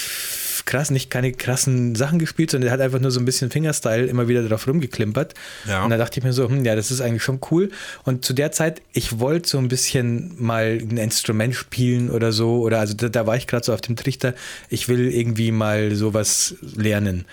[0.65, 4.05] krass, nicht keine krassen Sachen gespielt, sondern der hat einfach nur so ein bisschen Fingerstyle
[4.05, 5.35] immer wieder drauf rumgeklimpert.
[5.67, 5.83] Ja.
[5.83, 7.71] Und da dachte ich mir so, hm, ja, das ist eigentlich schon cool.
[8.03, 12.61] Und zu der Zeit, ich wollte so ein bisschen mal ein Instrument spielen oder so,
[12.61, 14.33] oder also da, da war ich gerade so auf dem Trichter,
[14.69, 17.25] ich will irgendwie mal sowas lernen.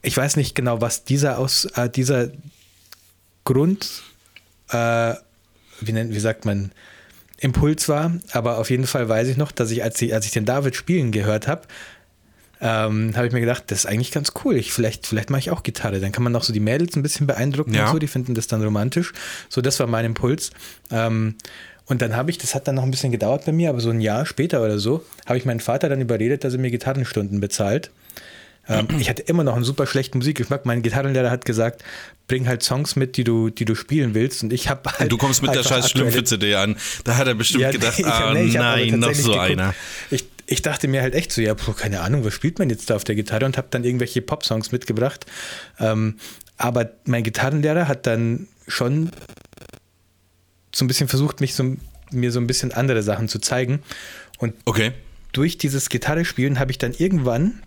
[0.00, 2.30] Ich weiß nicht genau, was dieser aus äh, dieser
[3.44, 4.02] Grund,
[4.70, 5.14] äh,
[5.80, 6.70] wie, nennt, wie sagt man,
[7.38, 10.30] Impuls war, aber auf jeden Fall weiß ich noch, dass ich, als ich, als ich
[10.30, 11.62] den David spielen gehört habe,
[12.64, 14.56] ähm, habe ich mir gedacht, das ist eigentlich ganz cool.
[14.56, 15.98] Ich, vielleicht vielleicht mache ich auch Gitarre.
[16.00, 17.86] Dann kann man auch so die Mädels ein bisschen beeindrucken Ja.
[17.86, 19.12] und so, die finden das dann romantisch.
[19.48, 20.50] So, das war mein Impuls.
[20.90, 21.34] Ähm,
[21.86, 23.90] und dann habe ich, das hat dann noch ein bisschen gedauert bei mir, aber so
[23.90, 27.40] ein Jahr später oder so, habe ich meinen Vater dann überredet, dass er mir Gitarrenstunden
[27.40, 27.90] bezahlt.
[28.68, 30.64] Ähm, ich hatte immer noch einen super schlechten Musikgeschmack.
[30.64, 31.82] Mein Gitarrenlehrer hat gesagt,
[32.28, 34.44] bring halt Songs mit, die du, die du spielen willst.
[34.44, 35.10] Und ich habe halt.
[35.10, 36.76] Du kommst mit der scheiß Schlümpfe-CD an.
[37.02, 39.50] Da hat er bestimmt ja, gedacht, nee, ich ah nee, nein, noch so geguckt.
[39.50, 39.74] einer.
[40.12, 42.90] Ich, ich dachte mir halt echt so, ja, puh, keine Ahnung, was spielt man jetzt
[42.90, 45.26] da auf der Gitarre und habe dann irgendwelche Pop-Songs mitgebracht.
[45.78, 46.16] Ähm,
[46.56, 49.10] aber mein Gitarrenlehrer hat dann schon
[50.74, 51.76] so ein bisschen versucht, mich so,
[52.10, 53.80] mir so ein bisschen andere Sachen zu zeigen.
[54.38, 54.92] Und Okay.
[55.32, 57.62] durch dieses Gitarre spielen habe ich dann irgendwann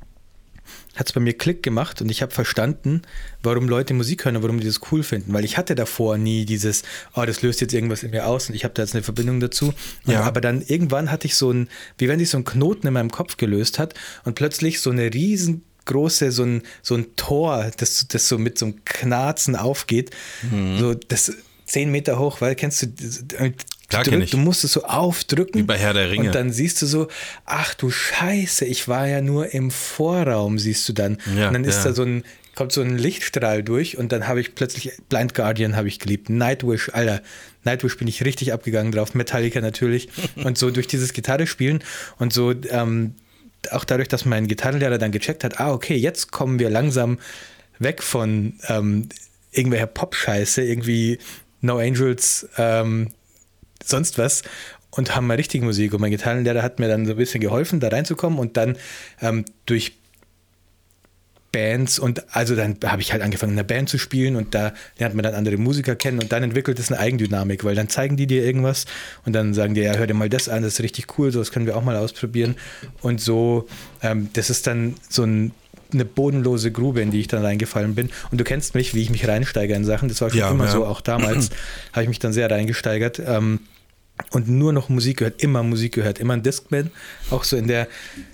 [0.96, 3.02] hat es bei mir Klick gemacht und ich habe verstanden,
[3.44, 5.34] warum Leute Musik hören und warum die das cool finden.
[5.34, 6.84] Weil ich hatte davor nie dieses,
[7.16, 9.40] oh, das löst jetzt irgendwas in mir aus und ich habe da jetzt eine Verbindung
[9.40, 9.74] dazu.
[10.06, 10.22] Ja.
[10.24, 13.12] Aber dann irgendwann hatte ich so ein, wie wenn sich so ein Knoten in meinem
[13.12, 18.28] Kopf gelöst hat und plötzlich so eine riesengroße, so ein, so ein Tor, das, das
[18.28, 20.12] so mit so einem Knarzen aufgeht.
[20.50, 20.80] Mhm.
[20.80, 21.34] So das
[21.66, 22.88] zehn Meter hoch, weil kennst du,
[23.90, 24.32] Klar drück- kenn ich.
[24.32, 25.60] du musst es so aufdrücken.
[25.60, 26.28] Wie bei Herr der Ringe.
[26.28, 27.08] Und dann siehst du so,
[27.46, 31.18] ach du Scheiße, ich war ja nur im Vorraum, siehst du dann.
[31.38, 31.84] Ja, und dann ist ja.
[31.86, 32.24] da so ein,
[32.56, 36.30] kommt so ein Lichtstrahl durch und dann habe ich plötzlich Blind Guardian habe ich geliebt.
[36.30, 37.22] Nightwish, Alter.
[37.64, 39.14] Nightwish bin ich richtig abgegangen drauf.
[39.14, 40.10] Metallica natürlich.
[40.44, 41.84] und so durch dieses Gitarre spielen
[42.18, 43.16] und so, ähm,
[43.72, 47.20] auch dadurch, dass mein Gitarrenlehrer dann gecheckt hat, ah, okay, jetzt kommen wir langsam
[47.80, 49.10] weg von ähm,
[49.52, 51.18] irgendwelcher Pop-Scheiße, irgendwie
[51.62, 53.10] No Angels, ähm,
[53.90, 54.44] sonst was
[54.92, 55.94] und haben mal richtige Musik.
[55.94, 58.78] Und mein Gitarrenlehrer hat mir dann so ein bisschen geholfen, da reinzukommen und dann
[59.22, 59.94] ähm, durch
[61.52, 64.74] Bands und also dann habe ich halt angefangen in einer Band zu spielen und da
[65.00, 68.18] lernt man dann andere Musiker kennen und dann entwickelt es eine Eigendynamik, weil dann zeigen
[68.18, 68.86] die dir irgendwas
[69.26, 71.40] und dann sagen die, ja, hör dir mal das an, das ist richtig cool, so
[71.40, 72.56] das können wir auch mal ausprobieren
[73.02, 73.68] und so,
[74.02, 75.54] ähm, das ist dann so ein
[75.94, 78.10] eine bodenlose Grube, in die ich dann reingefallen bin.
[78.32, 80.10] Und du kennst mich, wie ich mich reinsteige in Sachen.
[80.10, 80.72] Das war schon Ja, immer ja.
[80.72, 81.52] so, auch damals
[81.94, 83.22] habe ich mich dann sehr reingesteigert.
[83.26, 83.60] Ähm,
[84.32, 86.90] und nur noch Musik gehört, immer Musik gehört, immer ein Discman,
[87.32, 87.88] auch so in der,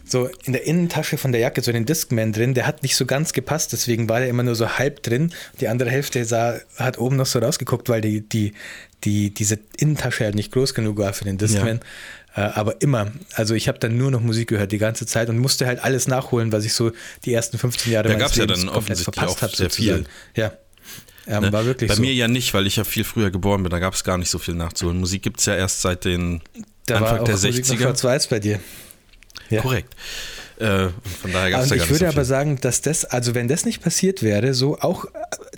[0.06, 3.06] so in der Innentasche von der Jacke, so den Discman drin, der hat nicht so
[3.06, 5.34] ganz gepasst, deswegen war der immer nur so halb drin.
[5.60, 8.54] Die andere Hälfte sah, hat oben noch so rausgeguckt, weil die, die,
[9.04, 11.80] die, diese Innentasche halt nicht groß genug war für den Discman.
[12.36, 15.38] Äh, aber immer, also ich habe dann nur noch Musik gehört die ganze Zeit und
[15.40, 16.92] musste halt alles nachholen, was ich so
[17.26, 19.56] die ersten 15 Jahre Da meines gab's ja Lebens dann komplett offensichtlich verpasst auch habe.
[19.56, 20.06] sehr viel.
[20.36, 20.54] Ja,
[21.28, 21.54] ähm, Ne?
[21.54, 22.02] war wirklich Bei so.
[22.02, 23.70] mir ja nicht, weil ich ja viel früher geboren bin.
[23.70, 25.00] Da gab es gar nicht so viel nachzuholen.
[25.00, 26.42] Musik gibt es ja erst seit den
[26.86, 27.82] da Anfang war auch der Musik noch 60er.
[27.82, 28.60] Schwarz-Weiß bei dir.
[29.50, 29.62] Ja.
[29.62, 29.96] Korrekt.
[30.58, 30.90] Äh,
[31.22, 33.48] von daher gab es ja gar ich würde so aber sagen, dass das, also wenn
[33.48, 35.10] das nicht passiert wäre, so auch äh,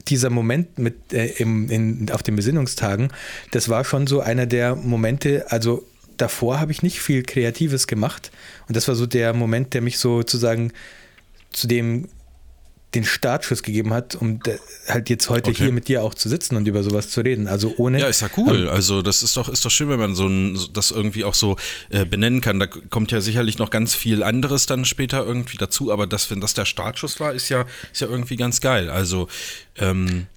[0.07, 3.11] dieser Moment mit äh, im, in, auf den Besinnungstagen,
[3.51, 5.85] das war schon so einer der Momente, also
[6.17, 8.31] davor habe ich nicht viel Kreatives gemacht.
[8.67, 10.71] Und das war so der Moment, der mich sozusagen
[11.51, 12.07] zu dem
[12.95, 14.39] den Startschuss gegeben hat, um
[14.87, 15.63] halt jetzt heute Okay.
[15.63, 17.47] hier mit dir auch zu sitzen und über sowas zu reden.
[17.47, 17.99] Also ohne.
[17.99, 18.69] Ja, ist ja cool.
[18.69, 21.57] Also das ist doch, ist doch schön, wenn man so ein, das irgendwie auch so
[21.89, 22.59] äh, benennen kann.
[22.59, 26.39] Da kommt ja sicherlich noch ganz viel anderes dann später irgendwie dazu, aber das, wenn
[26.39, 28.89] das der Startschuss war, ist ja, ist ja irgendwie ganz geil.
[28.89, 29.27] Also
[29.77, 30.27] ähm,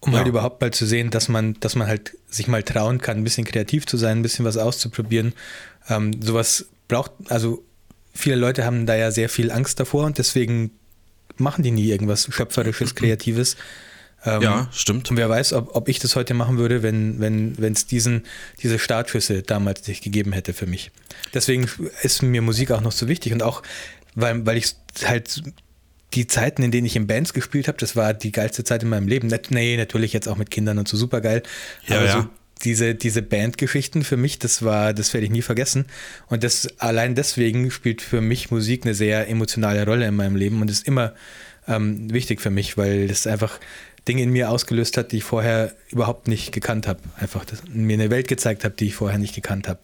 [0.00, 0.18] um Ja.
[0.18, 3.24] halt überhaupt mal zu sehen, dass man, dass man halt sich mal trauen kann, ein
[3.24, 5.32] bisschen kreativ zu sein, ein bisschen was auszuprobieren.
[5.88, 7.64] Ähm, sowas braucht, also
[8.12, 10.70] viele Leute haben da ja sehr viel Angst davor und deswegen
[11.36, 13.56] machen die nie irgendwas Schöpferisches, Kreatives.
[14.24, 15.10] Ähm, ja, stimmt.
[15.10, 18.22] Und wer weiß, ob, ob ich das heute machen würde, wenn wenn wenn, es diesen
[18.62, 20.90] diese Startschüsse damals nicht gegeben hätte für mich.
[21.34, 21.68] Deswegen
[22.02, 23.62] ist mir Musik auch noch so wichtig und auch,
[24.14, 25.42] weil, weil ich halt
[26.14, 28.88] die Zeiten, in denen ich in Bands gespielt habe, das war die geilste Zeit in
[28.88, 29.32] meinem Leben.
[29.50, 31.42] Nee, natürlich jetzt auch mit Kindern und so super geil.
[31.86, 32.12] Ja, aber ja.
[32.12, 32.28] so
[32.64, 35.86] diese, diese Bandgeschichten für mich, das war, das werde ich nie vergessen.
[36.28, 40.60] Und das allein deswegen spielt für mich Musik eine sehr emotionale Rolle in meinem Leben
[40.60, 41.14] und ist immer
[41.68, 43.58] ähm, wichtig für mich, weil das einfach
[44.06, 47.00] Dinge in mir ausgelöst hat, die ich vorher überhaupt nicht gekannt habe.
[47.16, 49.78] Einfach mir eine Welt gezeigt habe, die ich vorher nicht gekannt habe.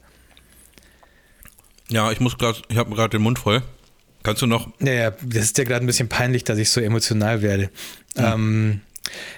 [1.88, 3.62] Ja, ich muss gerade, ich habe gerade den Mund voll.
[4.22, 4.68] Kannst du noch?
[4.78, 7.70] Naja, das ist ja gerade ein bisschen peinlich, dass ich so emotional werde.
[8.16, 8.82] Ähm,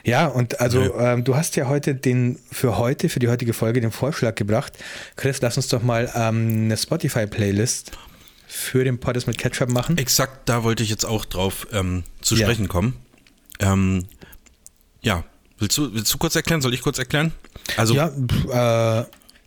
[0.05, 0.91] ja, und also Nö.
[0.99, 4.73] ähm, du hast ja heute den, für heute, für die heutige Folge, den Vorschlag gebracht.
[5.17, 7.93] Chris, lass uns doch mal ähm, eine Spotify-Playlist
[8.47, 9.97] für den Poddes mit Ketchup machen.
[9.99, 12.47] Exakt, da wollte ich jetzt auch drauf ähm, zu Ja.
[12.47, 12.97] sprechen kommen.
[13.61, 14.07] Ähm,
[15.01, 15.25] ja,
[15.59, 16.61] willst du, willst du kurz erklären?
[16.61, 17.33] Soll ich kurz erklären?
[17.77, 19.05] Also, ja, äh,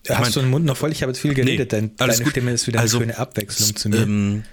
[0.10, 0.92] hast mein- du den Mund noch voll?
[0.92, 2.32] Ich habe jetzt viel geredet, Nee, denn alles deine gut.
[2.32, 4.44] Stimme ist wieder Also, eine schöne Abwechslung zu mir.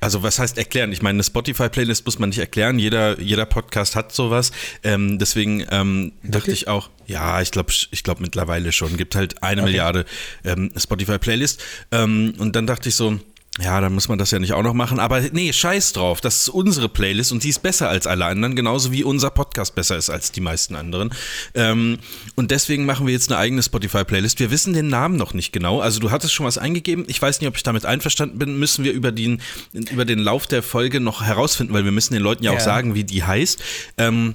[0.00, 0.92] Also was heißt erklären?
[0.92, 2.78] Ich meine, eine Spotify-Playlist muss man nicht erklären.
[2.78, 4.52] Jeder, jeder Podcast hat sowas.
[4.82, 8.96] Ähm, deswegen ähm, dachte ich auch, ja, ich glaube ich glaub mittlerweile schon.
[8.96, 9.70] Gibt halt eine Okay.
[9.70, 10.04] Milliarde
[10.44, 11.62] ähm, Spotify-Playlist.
[11.90, 13.18] Ähm, und dann dachte ich so,
[13.60, 15.00] ja, dann muss man das ja nicht auch noch machen.
[15.00, 16.20] Aber nee, scheiß drauf.
[16.20, 19.74] Das ist unsere Playlist und die ist besser als alle anderen, genauso wie unser Podcast
[19.74, 21.10] besser ist als die meisten anderen.
[21.54, 21.98] Ähm,
[22.36, 24.38] und deswegen machen wir jetzt eine eigene Spotify-Playlist.
[24.38, 25.80] Wir wissen den Namen noch nicht genau.
[25.80, 27.04] Also du hattest schon was eingegeben.
[27.08, 28.58] Ich weiß nicht, ob ich damit einverstanden bin.
[28.58, 29.40] Müssen wir über den,
[29.72, 32.60] über den Lauf der Folge noch herausfinden, weil wir müssen den Leuten ja, auch Ja.
[32.60, 33.60] sagen, wie die heißt.
[33.98, 34.34] Ähm,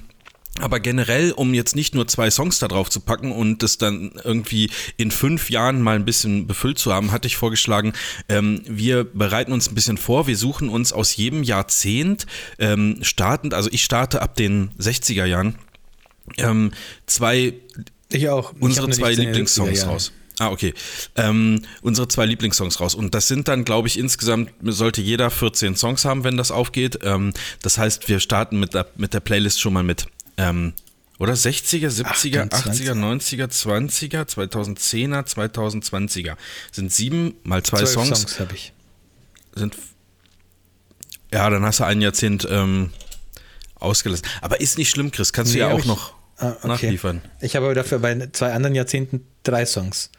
[0.60, 4.12] aber generell, um jetzt nicht nur zwei Songs da drauf zu packen und das dann
[4.22, 7.92] irgendwie in fünf Jahren mal ein bisschen befüllt zu haben, hatte ich vorgeschlagen,
[8.28, 10.26] ähm, wir bereiten uns ein bisschen vor.
[10.26, 12.26] Wir suchen uns aus jedem Jahrzehnt
[12.58, 15.56] ähm, startend, also ich starte ab den 60er Jahren,
[16.38, 16.72] ähm,
[17.06, 17.54] zwei
[18.14, 18.52] ich auch.
[18.54, 19.88] Ich unsere nur zwei Lieblingssongs 70er Jahren.
[19.90, 20.12] raus.
[20.38, 20.74] Ah, okay.
[21.14, 22.94] Ähm, unsere zwei Lieblingssongs raus.
[22.94, 26.98] Und das sind dann, glaube ich, insgesamt sollte jeder 14 Songs haben, wenn das aufgeht.
[27.02, 30.06] Ähm, das heißt, wir starten mit der, mit der Playlist schon mal mit.
[30.36, 30.72] Ähm,
[31.18, 32.88] oder 60er, 70er, 28.
[32.88, 36.36] 80er, 90er, 20er, 2010er, 2020er.
[36.72, 38.08] Sind sieben mal zwei Songs.
[38.08, 38.72] Songs habe ich.
[39.54, 39.76] Sind,
[41.32, 42.90] ja, dann hast du ein Jahrzehnt ähm,
[43.76, 44.26] ausgelassen.
[44.40, 45.32] Aber ist nicht schlimm, Chris.
[45.32, 46.66] Kannst du Nee, ja hab auch ich- noch Ah, okay.
[46.68, 47.22] nachliefern.
[47.40, 50.10] Ich habe aber dafür bei zwei anderen Jahrzehnten drei Songs.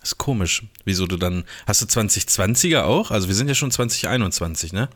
[0.00, 0.62] Das ist komisch.
[0.84, 1.44] Wieso du dann.
[1.66, 3.10] Hast du 2020er auch?
[3.10, 4.90] Also wir sind ja schon 2021, ne?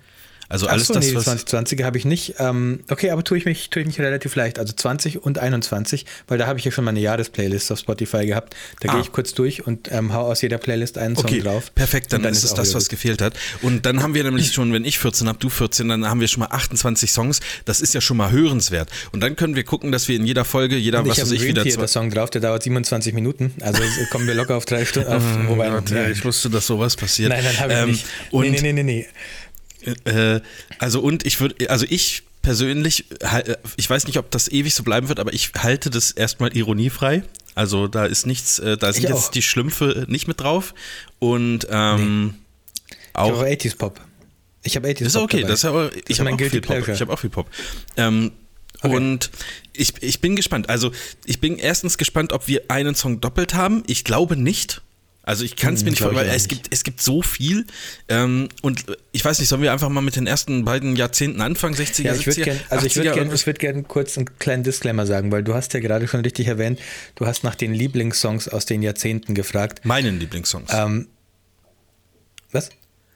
[0.49, 1.27] Also alles Achso, das, nee, die was.
[1.47, 2.35] 2020er habe ich nicht.
[2.39, 4.59] Ähm, okay, aber tue ich, mich, tue ich mich relativ leicht.
[4.59, 8.55] Also 20 und 21, weil da habe ich ja schon meine Jahresplaylist auf Spotify gehabt.
[8.81, 8.93] Da Ah.
[8.93, 11.75] gehe ich kurz durch und ähm, hau aus jeder Playlist einen Okay, Song drauf.
[11.75, 12.91] perfekt, dann, Und ist es das, was gut.
[12.91, 13.35] gefehlt hat.
[13.63, 16.29] Und dann haben wir nämlich schon, wenn ich 14 habe, du 14, dann haben wir
[16.29, 17.41] schon mal 28 Songs.
[17.65, 18.91] Das ist ja schon mal hörenswert.
[19.13, 21.33] Und dann können wir gucken, dass wir in jeder Folge, jeder, Und ich was weiß
[21.33, 21.87] ich, wieder zwei.
[21.87, 23.53] Song drauf, der dauert 27 Minuten.
[23.61, 25.09] Also kommen wir locker auf drei Stunden.
[25.13, 27.31] Auf, wobei, Oh Gott, ja, ich wusste, dass sowas passiert.
[27.31, 28.07] nein, nein, habe ich Ähm, nicht.
[28.33, 29.07] Nee, nee, nee, nee, nee.
[30.05, 30.41] Äh,
[30.79, 34.83] also und ich würde, also ich persönlich, hal- ich weiß nicht, ob das ewig so
[34.83, 37.23] bleiben wird, aber ich halte das erstmal ironiefrei.
[37.55, 39.31] Also da ist nichts, äh, da sind Ich jetzt auch.
[39.31, 40.75] die Schlümpfe nicht mit drauf.
[41.19, 42.35] Und ähm,
[42.91, 43.43] Ich habe auch.
[43.45, 44.01] 80s Pop.
[44.65, 45.51] Ich habe 80s Das ist Pop okay, dabei.
[45.51, 46.89] das ist aber, ich habe auch viel Pop.
[46.89, 47.49] Ich habe auch viel Pop.
[47.97, 48.33] Ähm,
[48.85, 48.97] Okay.
[48.97, 49.31] Und
[49.75, 50.69] ich, ich bin gespannt.
[50.69, 50.91] Also
[51.25, 53.85] ich bin erstens gespannt, ob wir einen Song doppelt haben.
[53.87, 54.82] Ich glaube nicht.
[55.25, 57.65] Also ich kann es mir nicht ich vorstellen, weil es gibt, es gibt so viel.
[58.09, 61.77] Ähm, und ich weiß nicht, sollen wir einfach mal mit den ersten beiden Jahrzehnten anfangen?
[61.77, 63.41] 60er, Ja, ich würde 70er, gerne also ich würd 80er gern, irgendwas?
[63.41, 66.49] ich würd gern kurz einen kleinen Disclaimer sagen, weil du hast ja gerade schon richtig
[66.49, 66.81] erwähnt,
[67.15, 69.85] du hast nach den Lieblingssongs aus den Jahrzehnten gefragt.
[69.85, 70.71] Meinen Lieblingssongs.
[70.75, 71.07] Ähm,
[72.51, 72.71] was?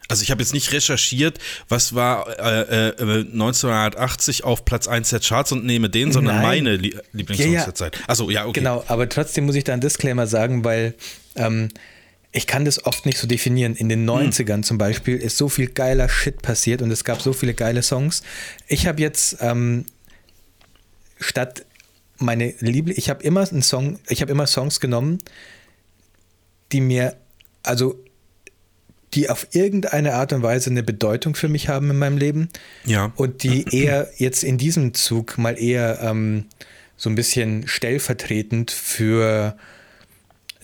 [0.09, 1.39] Also ich habe jetzt nicht recherchiert,
[1.69, 6.45] was war äh, äh, 1980 auf Platz 1 der Charts und nehme den, sondern Nein.
[6.45, 7.65] meine Lie Lieblingssongs Ja, ja.
[7.65, 7.99] der Zeit.
[8.07, 8.61] Achso, ja, okay.
[8.61, 10.95] Genau, aber trotzdem muss ich da einen Disclaimer sagen, weil
[11.35, 11.71] ähm,
[12.37, 13.75] ich kann das oft nicht so definieren.
[13.75, 17.33] In den 90ern zum Beispiel ist so viel geiler Shit passiert und es gab so
[17.33, 18.23] viele geile Songs.
[18.69, 19.87] Ich habe jetzt ähm,
[21.19, 21.65] statt
[22.19, 25.19] meine Liebe, ich habe immer einen Song, ich habe immer Songs genommen,
[26.73, 27.17] die mir,
[27.63, 27.99] also
[29.15, 32.49] die auf irgendeine Art und Weise eine Bedeutung für mich haben in meinem Leben
[32.85, 33.13] Ja.
[33.17, 36.45] und die eher jetzt in diesem Zug mal eher ähm,
[36.99, 39.57] so ein bisschen stellvertretend für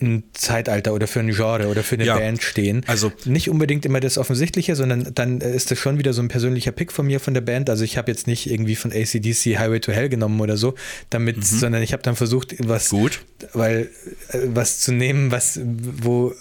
[0.03, 2.83] ein Zeitalter oder für ein Genre oder für eine Ja, Band stehen.
[2.87, 6.71] also- nicht unbedingt immer das Offensichtliche, sondern dann ist das schon wieder so ein persönlicher
[6.71, 7.69] Pick von mir von der Band.
[7.69, 10.75] Also ich habe jetzt nicht irgendwie von ACDC Highway to Hell genommen oder so,
[11.09, 12.97] damit, sondern ich habe dann versucht, was, Mhm.
[12.97, 13.21] Gut.
[13.53, 13.89] weil
[14.29, 16.33] äh, was zu nehmen, was wo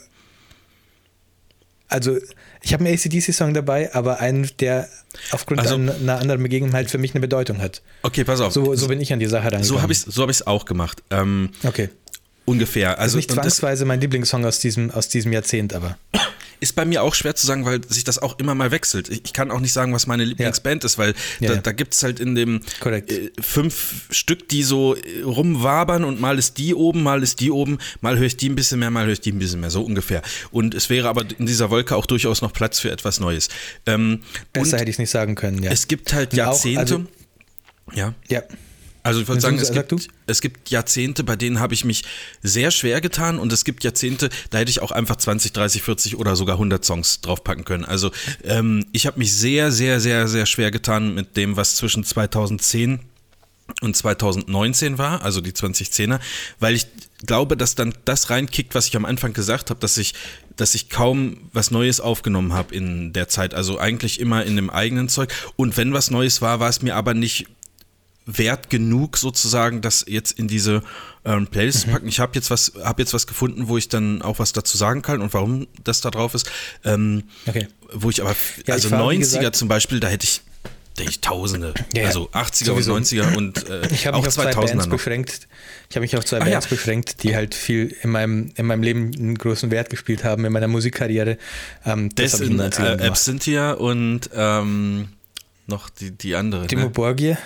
[1.89, 2.17] also
[2.63, 4.89] ich habe einen ACDC-Song dabei, aber einen, der
[5.31, 7.83] aufgrund Also- einer, anderen Begegnung halt für mich eine Bedeutung hat.
[8.03, 8.53] Okay, pass auf.
[8.53, 9.65] So, so bin ich an die Sache rangegangen.
[9.67, 11.03] So habe ich es so hab auch gemacht.
[11.11, 11.91] Ähm, Okay.
[12.45, 12.91] Ungefähr.
[12.99, 15.99] Also Also nicht und das zwangsweise mein Lieblingssong aus diesem, aus diesem Jahrzehnt, aber.
[16.61, 19.09] ist bei mir auch schwer zu sagen, weil sich das auch immer mal wechselt.
[19.09, 21.61] Ich, ich kann auch nicht sagen, was meine Lieblingsband ist, weil Ja, da, ja.
[21.61, 23.11] da gibt es halt in dem Korrekt.
[23.11, 27.51] äh, fünf Stück, die so äh, rumwabern und mal ist die oben, mal ist die
[27.51, 29.71] oben, mal höre ich die ein bisschen mehr, mal höre ich die ein bisschen mehr,
[29.71, 30.23] so ungefähr.
[30.53, 33.49] Und es wäre aber in dieser Wolke auch durchaus noch Platz für etwas Neues.
[33.87, 34.21] Ähm,
[34.53, 35.73] Besser hätte ich es nicht sagen können, ja.
[35.73, 36.81] es gibt halt Und auch, Jahrzehnte.
[36.81, 37.05] also-
[37.93, 38.15] ja.
[38.29, 38.43] ja.
[39.03, 42.05] Also ich würde sagen, es gibt, es gibt Jahrzehnte, bei denen habe ich mich
[42.43, 46.17] sehr schwer getan und es gibt Jahrzehnte, da hätte ich auch einfach 20, 30, 40
[46.17, 47.85] oder sogar 100 Songs draufpacken können.
[47.85, 48.13] Also
[48.45, 53.01] ähm, ich habe mich sehr, sehr, sehr, sehr schwer getan mit dem, was zwischen 2010
[53.81, 56.21] und 2019 war, also die 2010er,
[56.61, 56.87] weil ich
[57.27, 60.15] glaube, dass dann das reinkickt, was ich am Anfang gesagt habe, dass ich,
[60.57, 63.55] dass ich kaum was Neues aufgenommen habe in der Zeit.
[63.55, 65.33] Also eigentlich immer in dem eigenen Zeug.
[65.57, 67.47] Und wenn was Neues war, war es mir aber nicht
[68.27, 70.83] wert genug sozusagen, das jetzt in diese
[71.25, 72.07] ähm, Playlist zu packen.
[72.09, 75.03] Ich habe jetzt was, habe jetzt was gefunden, wo ich dann auch was dazu sagen
[75.03, 76.51] kann und warum das da drauf ist.
[76.85, 77.69] Ähm, Okay.
[77.93, 78.35] Wo ich aber,
[78.67, 80.41] Ja, also ich war, wie 90er gesagt- zum Beispiel, da hätte ich,
[80.95, 82.07] da hätte ich Tausende, Ja, ja.
[82.09, 82.95] also 80er Sowieso.
[82.95, 84.89] und 90er und äh, Ich habe auch mich auf zwei 2000er Bands noch.
[84.89, 85.49] beschränkt.
[85.91, 86.51] Ich habe mich auf zwei Ah, ja.
[86.53, 90.45] Bands beschränkt, die halt viel in meinem, in meinem Leben einen großen Wert gespielt haben,
[90.45, 91.39] in meiner Musikkarriere.
[91.85, 93.09] Ähm, das in sind den 90ern äh.
[93.09, 95.09] Absentia und ähm,
[95.67, 96.67] noch die, die andere.
[96.67, 96.91] Timo ne?
[96.91, 97.37] Borgia.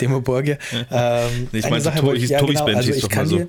[0.00, 0.56] Demo Borgia.
[0.90, 3.28] Ähm, ich eine meinte, Sache To- wollte ich, ja, genau, also ich doch kann mal
[3.28, 3.36] so.
[3.38, 3.48] dir,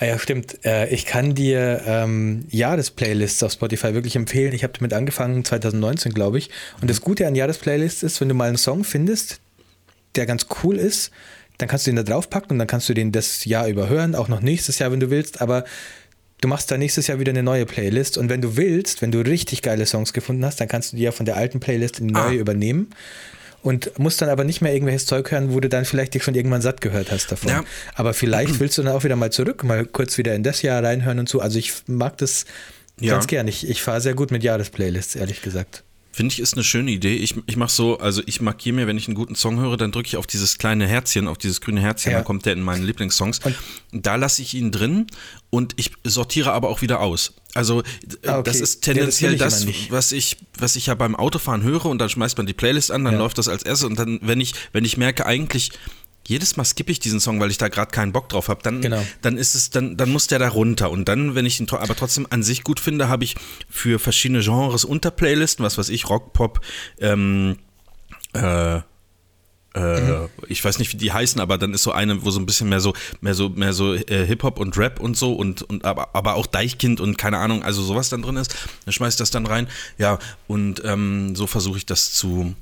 [0.00, 0.64] ah ja, stimmt.
[0.64, 4.52] Äh, ich kann dir ähm, Jahresplaylists auf Spotify wirklich empfehlen.
[4.54, 6.50] Ich habe damit angefangen 2019, glaube ich.
[6.80, 9.40] Und das Gute an Jahresplaylists ist, wenn du mal einen Song findest,
[10.16, 11.10] der ganz cool ist,
[11.58, 14.14] dann kannst du den da draufpacken und dann kannst du den das Jahr über hören,
[14.14, 15.40] auch noch nächstes Jahr, wenn du willst.
[15.42, 15.64] Aber
[16.40, 18.16] du machst da nächstes Jahr wieder eine neue Playlist.
[18.16, 21.02] Und wenn du willst, wenn du richtig geile Songs gefunden hast, dann kannst du die
[21.02, 22.28] ja von der alten Playlist in die Ah.
[22.28, 22.88] neue übernehmen.
[23.62, 26.34] Und musst dann aber nicht mehr irgendwelches Zeug hören, wo du dann vielleicht dich schon
[26.34, 27.50] irgendwann satt gehört hast davon.
[27.50, 27.64] Ja.
[27.94, 30.82] Aber vielleicht willst du dann auch wieder mal zurück, mal kurz wieder in das Jahr
[30.82, 31.40] reinhören und so.
[31.40, 32.44] Also ich mag das
[33.00, 33.12] Ja.
[33.14, 33.48] ganz gern.
[33.48, 35.84] Ich, ich fahre sehr gut mit Jahresplaylists, ehrlich gesagt.
[36.20, 37.14] Finde ich, ist eine schöne Idee.
[37.16, 39.90] Ich, ich mache so, also ich markiere mir, wenn ich einen guten Song höre, dann
[39.90, 42.18] drücke ich auf dieses kleine Herzchen, auf dieses grüne Herzchen, Ja.
[42.18, 43.40] dann kommt der in meine Lieblingssongs.
[43.92, 45.06] da lasse ich ihn drin
[45.48, 47.32] und ich sortiere aber auch wieder aus.
[47.54, 47.84] Also äh,
[48.28, 48.42] Ah, okay.
[48.50, 51.86] das ist Ja, das tendenziell ich das, was ich, was ich ja beim Autofahren höre
[51.86, 53.20] und dann schmeißt man die Playlist an, dann Ja.
[53.20, 55.70] läuft das als erstes und dann, wenn ich, wenn ich merke, eigentlich
[56.30, 58.80] jedes Mal skippe ich diesen Song, weil ich da gerade keinen Bock drauf habe, dann,
[58.80, 59.04] Genau.
[59.20, 60.90] dann ist es, dann, dann muss der da runter.
[60.92, 63.34] Und dann, wenn ich ihn aber trotzdem an sich gut finde, habe ich
[63.68, 66.60] für verschiedene Genres Unterplaylisten, was weiß ich, Rock, Pop,
[67.00, 67.56] ähm,
[68.34, 68.76] äh,
[69.74, 72.46] äh, ich weiß nicht, wie die heißen, aber dann ist so eine, wo so ein
[72.46, 75.84] bisschen mehr so, mehr so, mehr so äh, Hip-Hop und Rap und so und, und
[75.84, 79.18] aber, aber auch Deichkind und keine Ahnung, also sowas dann drin ist, dann schmeiß ich
[79.18, 79.66] das dann rein.
[79.98, 82.54] Ja, und ähm, so versuche ich das zu,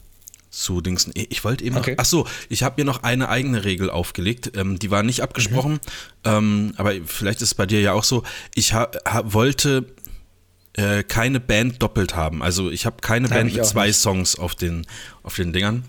[0.50, 1.12] zu Dingsen.
[1.14, 1.92] Ich wollte eben Okay.
[1.92, 5.22] noch, ach so, ich habe mir noch eine eigene Regel aufgelegt, ähm, die war nicht
[5.22, 5.78] abgesprochen,
[6.24, 8.22] ähm, aber vielleicht ist es bei dir ja auch so.
[8.54, 9.86] Ich ha, ha, wollte
[10.74, 12.42] äh, keine Band doppelt haben.
[12.42, 13.96] Also ich habe keine Band mit zwei nicht.
[13.98, 14.86] Songs auf den,
[15.22, 15.84] auf den Dingern.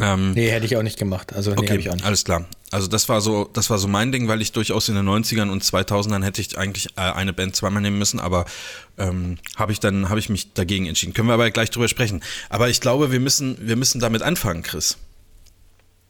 [0.00, 1.32] Ähm, Nee, hätte ich auch nicht gemacht.
[1.32, 2.04] Also nee, okay, ich auch nicht.
[2.04, 2.46] alles klar.
[2.70, 5.50] Also das war so, das war so mein Ding, weil ich durchaus in den 90ern
[5.50, 8.46] und 2000ern hätte ich eigentlich äh, eine Band zweimal nehmen müssen, aber
[8.98, 11.12] ähm, habe ich dann, habe ich mich dagegen entschieden.
[11.12, 12.22] Können wir aber gleich drüber sprechen.
[12.48, 14.96] Aber ich glaube, wir müssen, wir müssen damit anfangen, Chris.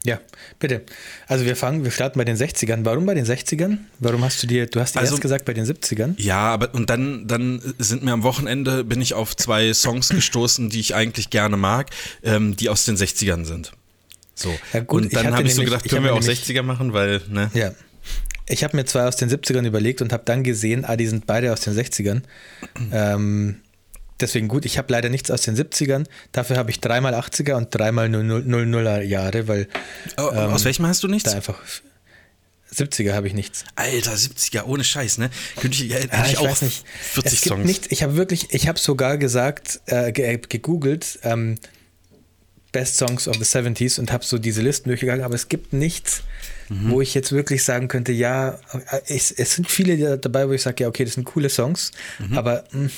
[0.05, 0.21] Ja,
[0.59, 0.83] bitte.
[1.29, 2.81] Also wir fangen, wir starten bei den 60ern.
[2.85, 3.79] Warum bei den 60ern?
[4.01, 6.15] Warum hast du dir, du hast dir Also- erst gesagt bei den 70ern?
[6.21, 10.71] Ja, aber und dann, dann sind mir am Wochenende bin ich auf zwei Songs gestoßen,
[10.71, 11.91] die ich eigentlich gerne mag,
[12.25, 13.73] ähm, die aus den 60ern sind.
[14.35, 14.53] So.
[14.73, 17.21] Ja, gut, und dann habe ich so gedacht, können wir auch nämlich- 60er machen, weil,
[17.29, 17.51] ne?
[17.55, 17.73] Ja.
[18.49, 21.27] Ich habe mir zwei aus den 70ern überlegt und habe dann gesehen, ah, die sind
[21.27, 22.23] beide aus den 60ern.
[22.91, 23.61] Ähm,
[24.23, 26.07] deswegen gut, ich habe leider nichts aus den 70ern.
[26.33, 29.69] Dafür habe ich dreimal 80er und dreimal 00er Jahre, weil
[30.17, 31.31] Oh, aus welchem hast du nichts?
[31.31, 31.59] da einfach
[32.75, 33.65] 70er habe ich nichts.
[33.77, 35.29] Alter, 70er, ohne Scheiß, ne?
[35.61, 36.85] Könnte ich, hätte Ah, ich ich auch weiß nicht.
[37.13, 37.67] 40 es gibt Songs.
[37.67, 37.87] nichts.
[37.91, 41.57] Ich habe wirklich, ich habe sogar gesagt, äh, ge gegoogelt, ähm,
[42.73, 46.23] Best Songs of the 70s und habe so diese Listen durchgegangen, aber es gibt nichts,
[46.71, 46.91] Mhm.
[46.93, 50.63] wo ich jetzt wirklich sagen könnte, ja, äh, es, sind viele da- dabei, wo ich
[50.63, 52.39] sage, ja, okay, das sind coole Songs, Mhm.
[52.39, 52.89] aber mh,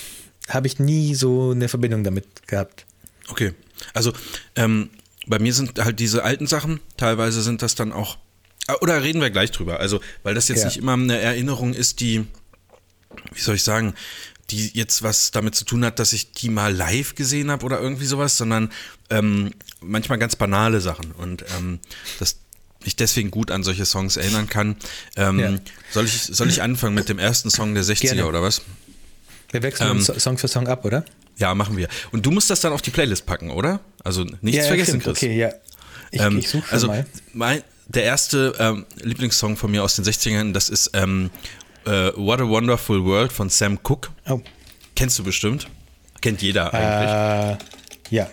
[0.49, 2.87] habe ich nie so eine Verbindung damit gehabt.
[3.29, 3.53] Okay.
[3.93, 4.13] Also,
[4.57, 4.91] ähm,
[5.27, 8.19] bei mir sind halt diese alten Sachen, teilweise sind das dann auch.
[8.67, 9.81] Ah, Oder reden wir gleich drüber.
[9.81, 10.65] Also, weil das jetzt Ja.
[10.67, 12.27] nicht immer eine Erinnerung ist, die,
[13.33, 13.95] wie soll ich sagen,
[14.51, 17.81] die jetzt was damit zu tun hat, dass ich die mal live gesehen habe oder
[17.81, 18.71] irgendwie sowas, sondern
[19.09, 21.13] ähm, manchmal ganz banale Sachen.
[21.13, 21.79] Und ähm,
[22.19, 22.37] dass
[22.85, 24.77] ich deswegen gut an solche Songs erinnern kann.
[25.17, 25.59] Ähm, Ja.
[25.91, 28.27] soll, ich, soll ich anfangen mit dem ersten Song der 60er Gerne.
[28.27, 28.61] oder was?
[29.55, 31.05] Wir wechseln Ähm, So- Song für Song ab, oder?
[31.37, 31.88] Ja, machen wir.
[32.12, 33.79] Und du musst das dann auf die Playlist packen, oder?
[34.03, 35.05] Also nichts ja, vergessen, stimmt.
[35.05, 35.17] Chris.
[35.19, 35.51] Okay, ja.
[36.11, 37.07] Ich, Ähm, ich suche also mal.
[37.33, 41.31] Mein, der erste ähm, Lieblingssong von mir aus den 60ern, das ist ähm,
[41.87, 44.11] äh, What a Wonderful World von Sam Cooke.
[44.29, 44.40] Oh,
[44.97, 45.69] Kennst du bestimmt.
[46.21, 47.61] Kennt jeder eigentlich.
[48.11, 48.31] äh, ja.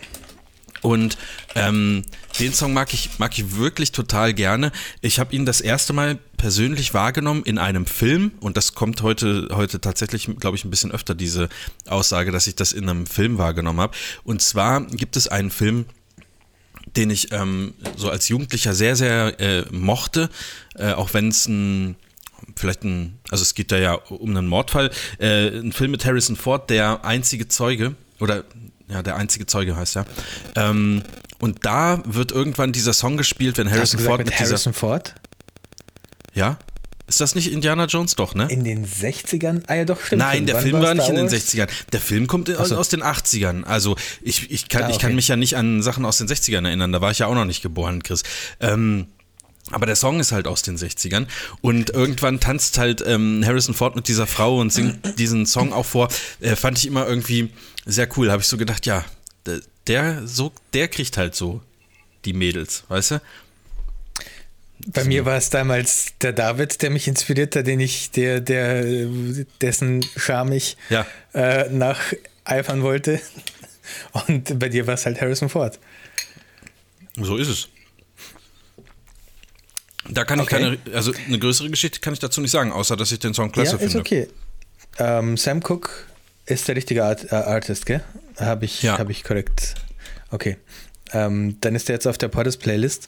[0.82, 1.18] Und
[1.56, 2.04] ähm,
[2.42, 4.72] den Song mag ich, mag ich wirklich total gerne.
[5.02, 9.50] Ich habe ihn das erste Mal persönlich wahrgenommen in einem Film und das kommt heute,
[9.52, 11.50] heute tatsächlich, glaube ich, ein bisschen öfter, diese
[11.88, 13.96] Aussage, dass ich das in einem Film wahrgenommen habe.
[14.24, 15.86] Und zwar gibt es einen Film,
[16.96, 20.32] den ich ähm, so als Jugendlicher sehr, sehr äh, mochte,
[20.76, 21.96] äh, auch wenn es ein
[22.56, 26.36] vielleicht ein, also es geht da ja um einen Mordfall, äh, ein Film mit Harrison
[26.36, 28.46] Ford, der einzige Zeuge, oder
[28.90, 30.06] ja, der einzige Zeuge heißt ja.
[30.56, 31.04] Ähm,
[31.42, 34.52] und da wird irgendwann dieser Song gespielt, wenn Harrison gesagt Ford mit mit dieser.
[34.52, 35.16] Harrison Ford?
[36.34, 36.58] Ja?
[37.08, 38.48] Ist das nicht Indiana Jones doch, ne?
[38.50, 39.64] In den 60ern?
[39.68, 40.20] Ah ja, doch, stimmt.
[40.20, 41.54] Nein, der Wann Film war nicht in den Star Wars?
[41.54, 41.68] 60ern.
[41.92, 42.78] Der Film kommt so.
[42.78, 43.64] aus den 80ern.
[43.64, 45.16] Also ich, ich, kann, Ah, ich kann okay.
[45.16, 46.94] mich ja nicht an Sachen aus den 60ern erinnern.
[46.94, 48.24] Da war ich ja auch noch nicht geboren, Chris.
[48.62, 49.08] Ähm,
[49.72, 51.28] aber der Song ist halt aus den 60ern.
[51.60, 55.86] Und irgendwann tanzt halt ähm, Harrison Ford mit dieser Frau und singt diesen Song auch
[55.86, 56.08] vor.
[56.40, 57.50] Äh, fand ich immer irgendwie
[57.86, 58.32] sehr cool.
[58.32, 59.04] Habe ich so gedacht, ja,
[59.46, 61.62] der- der, so, der kriegt halt so
[62.26, 63.22] die Mädels, weißt du?
[64.88, 68.84] Bei mir war es damals der David, der mich inspiriert hat, den ich, der, der,
[69.62, 71.06] dessen Charme ich Ja.
[71.34, 73.22] äh, nacheifern wollte.
[74.28, 75.78] Und bei dir war es halt Harrison Ford.
[77.16, 77.70] So ist es.
[80.10, 80.56] Da kann Okay.
[80.74, 83.34] ich keine, also eine größere Geschichte kann ich dazu nicht sagen, außer dass ich den
[83.34, 84.00] Song klasse ja, ist finde.
[84.00, 84.28] okay.
[84.98, 85.90] Ähm, Sam Cooke
[86.48, 88.04] ist der richtige Art, äh, Artist, gell?
[88.38, 88.98] Habe ich, Ja.
[88.98, 89.76] hab ich korrekt.
[90.30, 90.58] Okay.
[91.14, 93.08] Ähm, dann ist der jetzt auf der Poddes Playlist.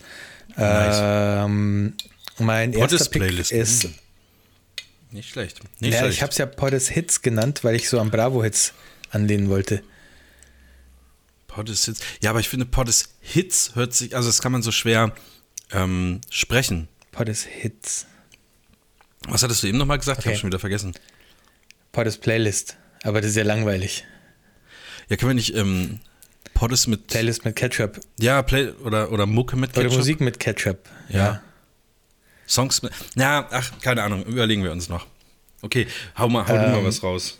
[0.57, 0.97] Nice.
[1.45, 1.93] Ähm,
[2.39, 3.51] mein Poddes erster Pick Playlist.
[3.51, 3.93] ist Mhm.
[5.11, 5.59] Nicht schlecht.
[5.79, 6.15] Nicht ja, schlecht.
[6.15, 8.73] ich habe es ja Poddes Hits genannt, weil ich so am Bravo-Hits
[9.11, 9.83] anlehnen wollte.
[11.47, 11.99] Poddes Hits.
[12.21, 15.13] Ja, aber ich finde, Poddes Hits hört sich, also das kann man so schwer
[15.71, 16.87] ähm, sprechen.
[17.11, 18.07] Poddes Hits.
[19.27, 20.19] Was hattest du eben nochmal gesagt?
[20.19, 20.33] Ich Okay.
[20.33, 20.93] habe schon wieder vergessen.
[21.91, 22.75] Poddes Playlist.
[23.03, 24.05] Aber das ist ja langweilig.
[25.09, 25.99] Ja, können wir nicht ähm,
[26.53, 27.07] Poddes mit.
[27.07, 27.99] Playlist mit Ketchup.
[28.19, 29.97] Ja, Play oder, oder Mucke mit Oder Ketchup.
[29.97, 30.77] Musik mit Ketchup.
[31.09, 31.41] Ja.
[32.47, 32.91] Songs mit.
[33.15, 35.07] Ja, ach, keine Ahnung, überlegen wir uns noch.
[35.61, 35.87] Okay,
[36.17, 37.39] hau mal, hau du mal Ähm, was raus.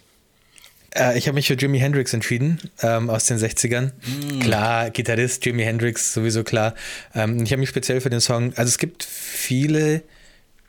[0.96, 3.92] Äh, ich habe mich für Jimi Hendrix entschieden, ähm, aus den 60ern.
[4.06, 4.40] Mm.
[4.40, 6.76] Klar, Gitarrist, Jimi Hendrix, sowieso klar.
[7.14, 10.04] Ähm, ich habe mich speziell für den Song, also es gibt viele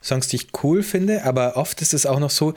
[0.02, 2.54] Songs, die ich cool finde, aber oft ist es auch noch so,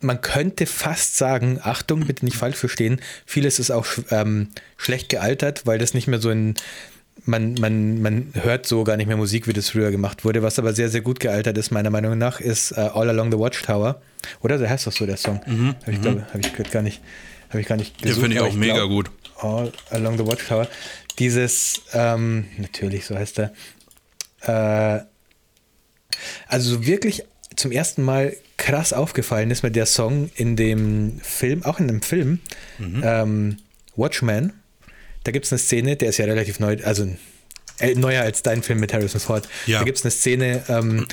[0.00, 5.66] man könnte fast sagen, Achtung, bitte nicht falsch verstehen, vieles ist auch ähm, schlecht gealtert,
[5.66, 6.54] weil das nicht mehr so in,
[7.24, 10.42] man, man, man hört so gar nicht mehr Musik, wie das früher gemacht wurde.
[10.42, 13.38] Was aber sehr, sehr gut gealtert ist, meiner Meinung nach, ist äh, All Along the
[13.38, 14.00] Watchtower.
[14.42, 15.40] Oder der heißt doch so, der Song.
[15.84, 17.00] Hab ich, glaube, habe ich gar nicht,
[17.48, 19.10] habe ich gar nicht Den finde ich auch mega glaub, gut.
[19.38, 20.68] All Along the Watchtower.
[21.18, 23.52] Dieses, ähm, natürlich, so heißt er.
[24.42, 25.04] Äh,
[26.46, 27.24] also so wirklich
[27.56, 32.02] zum ersten Mal krass aufgefallen ist mir der Song in dem Film, auch in dem
[32.02, 32.40] Film,
[33.02, 33.58] ähm,
[33.96, 34.52] Watchmen.
[35.24, 37.06] Da gibt es eine Szene, der ist ja relativ neu, also
[37.78, 39.48] äh, neuer als dein Film mit Harrison Ford.
[39.66, 39.80] Ja.
[39.80, 41.06] Da gibt es eine Szene, ähm,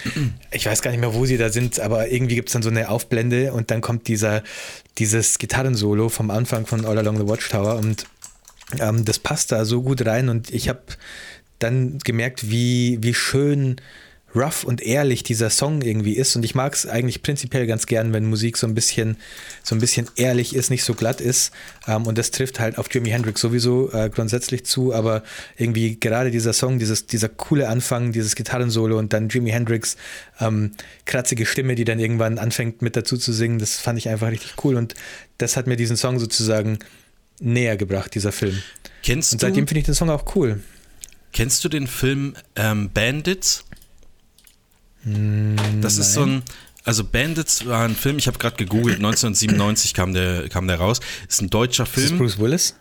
[0.52, 2.70] ich weiß gar nicht mehr, wo sie da sind, aber irgendwie gibt es dann so
[2.70, 4.44] eine Aufblende und dann kommt dieser,
[4.98, 8.06] dieses Gitarrensolo vom Anfang von All Along the Watchtower und
[8.80, 10.82] ähm, das passt da so gut rein und ich habe
[11.60, 13.78] dann gemerkt, wie, wie schön
[14.36, 18.14] rough und ehrlich dieser Song irgendwie ist und ich mag es eigentlich prinzipiell ganz gern,
[18.14, 19.18] wenn Musik so ein bisschen
[19.64, 21.52] so ein bisschen ehrlich ist, nicht so glatt ist
[21.88, 25.24] ähm, und das trifft halt auf Jimi Hendrix sowieso äh, grundsätzlich zu, aber
[25.58, 29.98] irgendwie gerade dieser Song, dieses, dieser coole Anfang, dieses Gitarrensolo und dann Jimi Hendrix
[30.40, 30.72] ähm,
[31.06, 34.54] kratzige Stimme, die dann irgendwann anfängt mit dazu zu singen, das fand ich einfach richtig
[34.64, 34.96] cool und
[35.38, 36.80] das hat mir diesen Song sozusagen
[37.40, 38.62] näher gebracht, dieser Film.
[39.04, 40.62] Kennst Und seitdem finde ich den Song auch cool.
[41.34, 43.66] kennst du den Film ähm, Bandits?
[45.06, 46.44] Das ist so ein,
[46.84, 51.00] also Bandits war ein Film, ich habe gerade gegoogelt, 1997 kam der, kam der raus.
[51.28, 52.18] Ist ein deutscher Ist das Film.
[52.18, 52.76] Bruce Willis?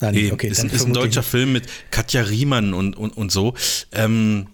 [0.00, 1.22] Ah, Nee, okay, ist, ist ein deutscher.
[1.22, 3.54] Film mit Katja Riemann und, und, und so.
[3.92, 4.48] Ähm,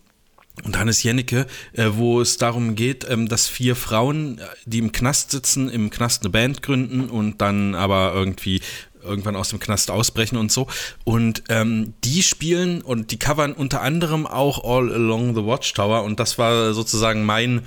[0.64, 4.92] und Hannes Jennecke, äh, wo es darum geht, ähm, dass vier Frauen, äh, die im
[4.92, 8.60] Knast sitzen, im Knast eine Band gründen und dann aber irgendwie
[9.02, 10.66] irgendwann aus dem Knast ausbrechen und so.
[11.04, 16.02] Und ähm, die spielen und die covern unter anderem auch All Along the Watchtower.
[16.02, 17.62] Und das war sozusagen mein,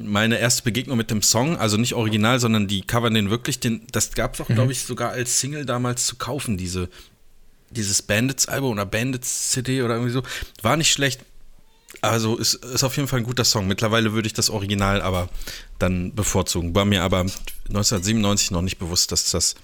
[0.00, 1.56] meine erste Begegnung mit dem Song.
[1.56, 3.60] Also nicht original, sondern die covern den wirklich.
[3.60, 6.88] Den, das gab es auch, glaube ich, sogar als Single damals zu kaufen, diese,
[7.70, 10.22] dieses Bandits-Album oder Bandits-CD oder irgendwie so.
[10.62, 11.20] War nicht schlecht.
[12.02, 13.66] Also ist, ist auf jeden Fall ein guter Song.
[13.66, 15.28] Mittlerweile würde ich das Original aber
[15.78, 16.74] dann bevorzugen.
[16.74, 17.20] War mir aber
[17.68, 19.56] 1997 noch nicht bewusst, dass das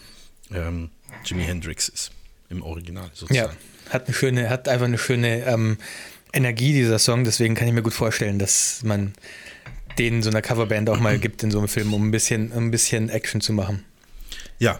[0.51, 0.91] ähm,
[1.25, 2.11] Jimi Hendrix ist.
[2.49, 3.57] Im Original Ja, sozusagen.
[3.91, 5.79] hat eine schöne, hat einfach eine schöne ähm,
[6.33, 7.25] Energie, dieser Song.
[7.25, 9.15] Deswegen kann ich mir gut vorstellen, dass man
[9.99, 12.71] den so einer Coverband auch mal gibt in so einem Film, um ein bisschen, ein
[12.71, 13.85] bisschen Action zu machen.
[14.59, 14.79] Ja.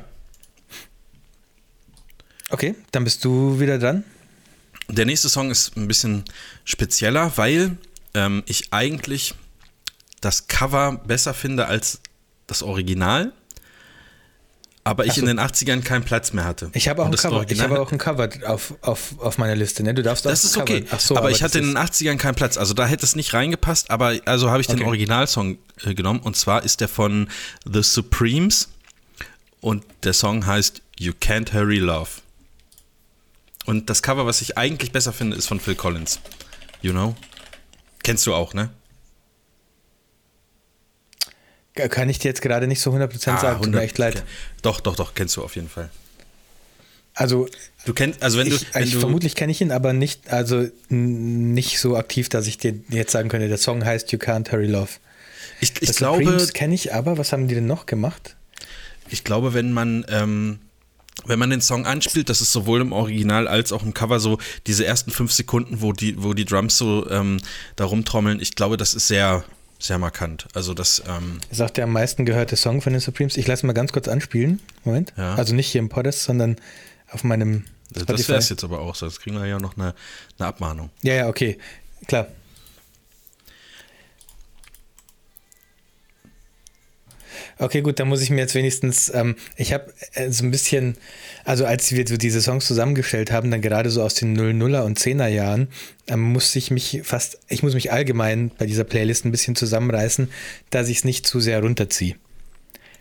[2.51, 4.05] Okay, dann bist du wieder dran.
[4.89, 6.25] Der nächste Song ist ein bisschen
[6.65, 7.77] spezieller, weil
[8.15, 9.35] ähm, ich eigentlich
[10.21, 12.01] das Cover besser finde als
[12.47, 13.33] das Original.
[14.87, 15.21] Aber ich so.
[15.21, 16.71] in den 80ern keinen Platz mehr hatte.
[16.73, 17.29] Ich habe auch, ein Cover.
[17.29, 19.83] Ich Original- habe auch ein Cover auf, auf, auf meiner Liste.
[19.83, 19.95] Ne?
[19.95, 20.85] Du darfst auch Das ist okay.
[20.99, 22.57] So, aber, ich hatte in den 80ern keinen Platz.
[22.57, 24.87] Also da hätte es nicht reingepasst, aber also habe ich den Okay.
[24.87, 26.21] Originalsong äh, genommen.
[26.21, 27.29] Und zwar ist der von
[27.65, 28.69] The Supremes.
[29.61, 32.11] Und der Song heißt You Can't Hurry Love.
[33.65, 36.21] Und das Cover, was ich eigentlich besser finde, ist von Phil Collins.
[36.81, 37.17] You know?
[38.05, 38.71] Kennst du auch, ne?
[41.77, 43.57] Ist- kann ich dir jetzt gerade nicht so 100% sagen.
[43.63, 44.25] Tut mir 100 echt leid.
[44.63, 45.91] Doch, doch, doch, kennst du auf jeden Fall.
[47.15, 47.49] Also,
[47.87, 50.29] Du kennst, also wenn ich, du, wenn ich du vermutlich kenne ich ihn, aber nicht,
[50.31, 54.51] also nicht so aktiv, dass ich dir jetzt sagen könnte, der Song heißt You Can't
[54.53, 54.91] Hurry Love.
[55.61, 58.37] ich, ich Das glaube, Supremes kenne ich aber, was haben die denn noch gemacht?
[59.09, 60.59] Ich glaube, wenn man, ähm,
[61.25, 64.39] wenn man den Song anspielt, das ist sowohl im Original als auch im Cover so
[64.67, 67.41] diese ersten fünf Sekunden, wo die, wo die Drums so ähm,
[67.77, 69.45] da rumtrommeln, ich glaube, das ist sehr,
[69.79, 70.49] sehr markant.
[70.55, 73.37] Also das, ähm, ist auch der am meisten gehörte Song von den Supremes.
[73.37, 74.61] Ich lasse mal ganz kurz anspielen.
[74.85, 75.13] Moment.
[75.17, 75.35] Ja.
[75.35, 76.57] Also nicht hier im Podcast, sondern
[77.11, 78.29] auf meinem das Spotify.
[78.29, 79.95] wäre es jetzt aber auch, sonst kriegen wir ja noch eine,
[80.39, 80.91] eine Abmahnung.
[81.03, 81.59] Ja, ja, okay.
[82.07, 82.29] Klar.
[87.59, 90.99] Okay, gut, dann muss ich mir jetzt wenigstens, ähm, ich habe äh, so ein bisschen,
[91.47, 94.99] also als wir so diese Songs zusammengestellt haben, dann gerade so aus den 00er und
[94.99, 95.69] 10er Jahren,
[96.09, 100.29] ähm, musste ich mich fast, ich muss mich allgemein bei dieser Playlist ein bisschen zusammenreißen,
[100.71, 102.17] dass ich es nicht zu sehr runterziehe.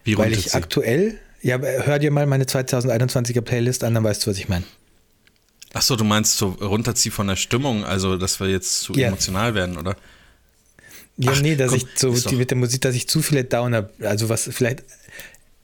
[0.03, 0.45] Wie Weil runterzieht?
[0.47, 4.47] ich aktuell, Ja, hör dir mal meine 2021er Playlist an, dann weißt du, was ich
[4.47, 4.65] meine.
[5.73, 9.07] Achso, du meinst so runterziehen von der Stimmung, also dass wir jetzt zu Ja.
[9.09, 9.95] emotional werden, oder?
[11.17, 13.43] Ja, Ach, nee, dass komm, ich so die, mit der Musik, dass ich zu viele
[13.43, 14.83] Downer, also was vielleicht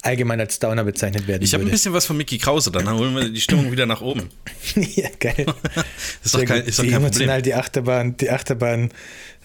[0.01, 3.15] allgemein als Downer bezeichnet werden Ich habe ein bisschen was von Mickey Krause, dann holen
[3.15, 4.29] wir die Stimmung wieder nach oben.
[4.75, 5.45] ja, geil.
[6.23, 7.43] Ist doch kein, ist doch kein emotional Problem.
[7.43, 8.91] die Achterbahn, die Achterbahn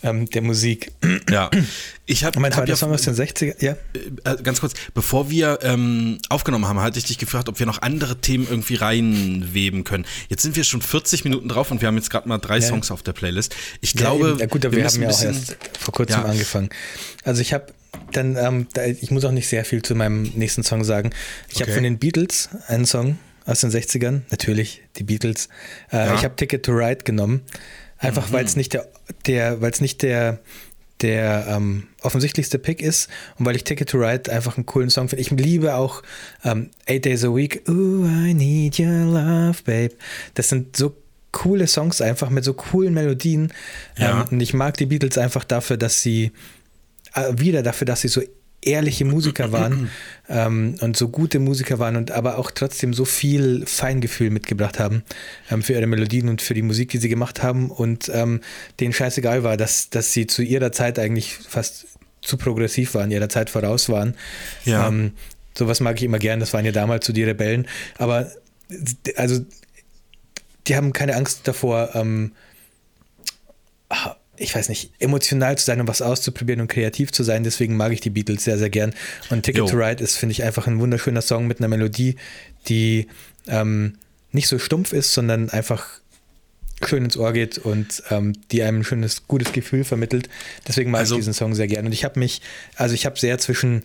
[0.02, 0.92] ähm, der Musik.
[1.28, 1.50] Ja.
[2.04, 3.76] Ich habe mein hab zweiter ja, aus den 60er, ja.
[4.24, 7.82] äh, ganz kurz, bevor wir ähm, aufgenommen haben, hatte ich dich gefragt, ob wir noch
[7.82, 10.06] andere Themen irgendwie reinweben können.
[10.28, 12.62] Jetzt sind wir schon 40 Minuten drauf und wir haben jetzt gerade mal drei Ja.
[12.62, 13.56] Songs auf der Playlist.
[13.80, 16.68] Ich glaube, ja, gut, aber wir, müssen haben ja auch erst vor kurzem angefangen.
[17.24, 17.66] Also ich habe
[18.12, 21.10] dann, ähm, da, ich muss auch nicht sehr viel zu meinem nächsten Song sagen.
[21.48, 21.74] Ich habe Okay.
[21.74, 25.48] von den Beatles einen Song aus den 60ern, natürlich die Beatles.
[25.92, 26.06] Äh, Ja.
[26.10, 26.14] Mhm.
[26.16, 27.42] Ich habe Ticket to Ride genommen,
[27.98, 28.88] einfach weil es nicht der,
[29.26, 30.40] der weil es nicht der
[31.02, 35.08] der ähm, offensichtlichste Pick ist und weil ich Ticket to Ride einfach einen coolen Song
[35.10, 35.20] finde.
[35.20, 36.02] Ich liebe auch
[36.42, 39.94] ähm, Eight Days a Week, Ooh, I Need Your Love, Babe.
[40.32, 40.96] Das sind so
[41.32, 43.52] coole Songs einfach mit so coolen Melodien.
[43.98, 44.22] Ja.
[44.22, 46.32] Ähm, und ich mag die Beatles einfach dafür, dass sie
[47.32, 48.22] wieder dafür, dass sie so
[48.62, 49.90] ehrliche Musiker waren
[50.28, 55.04] ähm, und so gute Musiker waren und aber auch trotzdem so viel Feingefühl mitgebracht haben
[55.50, 58.40] ähm, für ihre Melodien und für die Musik, die sie gemacht haben und ähm,
[58.80, 61.86] denen scheißegal war, dass, dass sie zu ihrer Zeit eigentlich fast
[62.22, 64.16] zu progressiv waren, ihrer Zeit voraus waren.
[64.64, 64.88] Ja.
[64.88, 65.12] Ähm,
[65.54, 68.30] sowas mag ich immer gern, das waren ja damals so die Rebellen, aber
[69.14, 69.40] also
[70.66, 72.32] die haben keine Angst davor, ähm,
[74.38, 77.44] ich weiß nicht, emotional zu sein und was auszuprobieren und kreativ zu sein.
[77.44, 78.94] Deswegen mag ich die Beatles sehr, sehr gern.
[79.30, 79.66] Und Ticket Jo.
[79.68, 82.16] to Ride ist, finde ich, einfach ein wunderschöner Song mit einer Melodie,
[82.68, 83.08] die
[83.48, 83.98] ähm,
[84.32, 85.86] nicht so stumpf ist, sondern einfach
[86.84, 90.28] schön ins Ohr geht und ähm, die einem ein schönes, gutes Gefühl vermittelt.
[90.68, 91.86] Deswegen mag Also- ich diesen Song sehr gern.
[91.86, 92.42] Und ich habe mich,
[92.76, 93.84] also ich habe sehr zwischen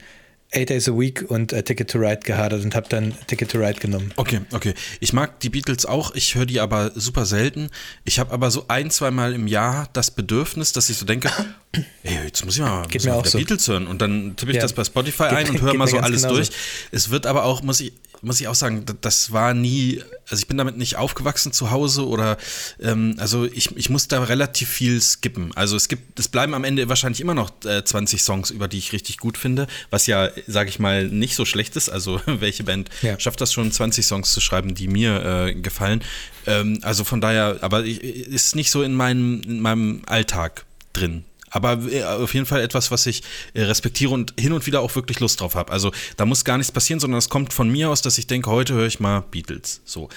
[0.53, 3.57] Eight Days a Week und äh, Ticket to Ride gehadert und habe dann Ticket to
[3.57, 4.11] Ride genommen.
[4.17, 4.73] Okay, okay.
[4.99, 7.69] Ich mag die Beatles auch, ich höre die aber super selten.
[8.03, 11.31] Ich habe aber so ein, zweimal im Jahr das Bedürfnis, dass ich so denke,
[12.03, 13.37] ey, jetzt muss ich mal, Geht muss mir mal auch so.
[13.37, 13.87] Beatles hören.
[13.87, 14.61] Und dann tippe ich Ja.
[14.63, 16.35] das bei Spotify Geht- ein und höre mal so alles genauso.
[16.41, 16.49] durch.
[16.91, 20.47] Es wird aber auch, muss ich, muss ich auch sagen, das war nie, also ich
[20.47, 22.37] bin damit nicht aufgewachsen zu Hause oder,
[22.79, 25.51] ähm, also ich, ich muss da relativ viel skippen.
[25.55, 28.77] Also es gibt, es bleiben am Ende wahrscheinlich immer noch äh, 20 Songs, über die
[28.77, 31.89] ich richtig gut finde, was ja, sage ich mal, nicht so schlecht ist.
[31.89, 33.19] Also welche Band Ja.
[33.19, 36.03] schafft das schon, 20 Songs zu schreiben, die mir äh, gefallen.
[36.45, 41.23] Ähm, also von daher, aber ich, ist nicht so in meinem, in meinem Alltag drin.
[41.51, 43.21] Aber äh, auf jeden Fall etwas, was ich
[43.53, 45.71] äh, respektiere und hin und wieder auch wirklich Lust drauf habe.
[45.71, 48.49] Also da muss gar nichts passieren, sondern es kommt von mir aus, dass ich denke,
[48.49, 49.81] heute höre ich mal Beatles.
[49.85, 50.09] So.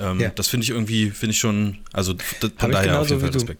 [0.00, 0.30] Ähm, Ja.
[0.30, 3.44] Das finde ich irgendwie, finde ich schon, also Hab von daher auf jeden Fall wie
[3.44, 3.54] du.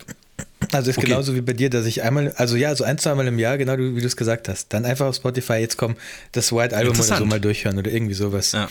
[0.73, 1.07] Also ist Okay.
[1.09, 3.77] genauso wie bei dir, dass ich einmal, also ja, so ein, zweimal im Jahr, genau
[3.79, 5.97] wie du es gesagt hast, dann einfach auf Spotify jetzt kommen,
[6.33, 8.53] das White Album oder so mal durchhören oder irgendwie sowas.
[8.53, 8.69] Ja.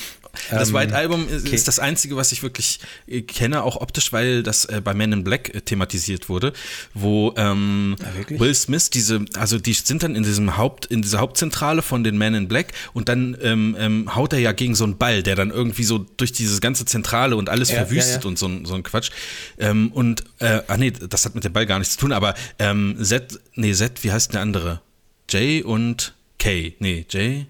[0.52, 1.56] Das Ähm, White Album ist, okay.
[1.56, 5.12] ist das einzige, was ich wirklich äh, kenne, auch optisch, weil das äh, bei Men
[5.12, 6.54] in Black äh, thematisiert wurde,
[6.94, 8.40] wo ähm, Ah, wirklich?
[8.40, 12.18] Will Smith diese, also die sind dann in diesem Haupt, in dieser Hauptzentrale von den
[12.20, 15.36] Men in Black und dann ähm, ähm, haut er ja gegen so einen Ball, der
[15.36, 18.28] dann irgendwie so durch diese ganze Zentrale und alles Ja, verwüstet ja, ja.
[18.28, 19.10] und so, ein- so ein Quatsch.
[19.58, 22.36] Ähm, und, äh, ach nee, das hat mit dem Ball gar nichts zu tun, aber
[22.60, 24.82] ähm, Z, nee, Z, wie heißt der andere?
[25.30, 26.76] Jay und K.
[26.80, 27.48] Nee, Jay.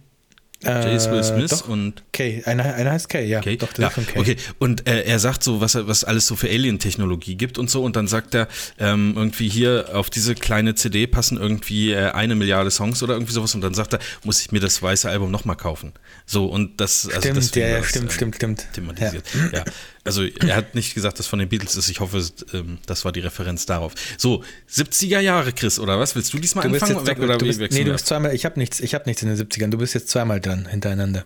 [0.63, 1.67] Jay ist Will Äh, Smith doch.
[1.67, 3.37] und Kay, einer, einer heißt Kay, ja.
[3.39, 4.19] Okay, Doch, das ja, ist schon Kay.
[4.19, 4.35] okay.
[4.57, 7.83] Und äh, er sagt so, was was alles so für Alien-Technologie gibt und so.
[7.83, 8.47] Und dann sagt er
[8.79, 13.33] ähm, irgendwie hier auf diese kleine CD passen irgendwie äh, eine Milliarde Songs oder irgendwie
[13.33, 13.53] sowas.
[13.53, 15.93] Und dann sagt er, muss ich mir das weiße Album nochmal kaufen.
[16.25, 18.67] So und das, also Stimmt, deswegen ja, ja, das, stimmt, äh, stimmt, stimmt.
[18.73, 19.25] Thematisiert.
[19.53, 19.63] Ja.
[20.07, 21.89] Also er hat nicht gesagt, dass von den Beatles ist.
[21.89, 23.93] Ich hoffe, ähm, das war die Referenz darauf.
[24.17, 26.15] So 70er Jahre, Chris, oder was?
[26.15, 26.95] Willst du diesmal Du anfangen?
[26.95, 29.21] jetzt, Weg, oder du bist, nee, du bist zweimal, ich habe nichts, ich habe nichts
[29.21, 31.25] in den 70ern, du bist jetzt zweimal dran hintereinander.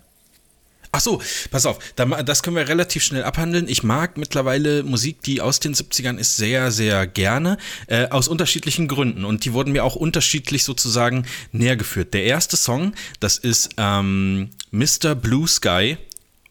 [0.94, 1.22] Ach so,
[1.52, 3.70] pass auf, das können wir relativ schnell abhandeln.
[3.70, 7.58] Ich mag mittlerweile Musik, die aus den 70ern ist, sehr, sehr gerne,
[7.88, 9.24] äh, aus unterschiedlichen Gründen.
[9.24, 12.14] Und die wurden mir auch unterschiedlich sozusagen näher geführt.
[12.14, 15.16] Der erste Song, das ist ähm, Mr.
[15.16, 15.98] Blue Sky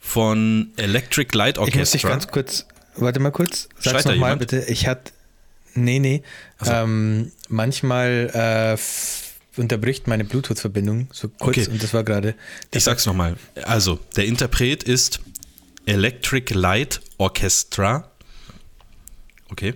[0.01, 2.09] von Electric Light Ich muss dich Orchestra.
[2.11, 4.65] ganz kurz, warte mal kurz, sag's nochmal bitte.
[4.69, 5.13] Ich hatte,
[5.75, 6.23] nee, nee,
[6.67, 11.69] ähm, manchmal äh, unterbricht meine Bluetooth-Verbindung so kurz Okay.
[11.71, 12.35] und das war gerade.
[12.73, 13.37] Ich sag's nochmal.
[13.65, 15.21] Also, der Interpret ist
[15.87, 18.11] Electric Light Orchestra.
[19.51, 19.75] Okay.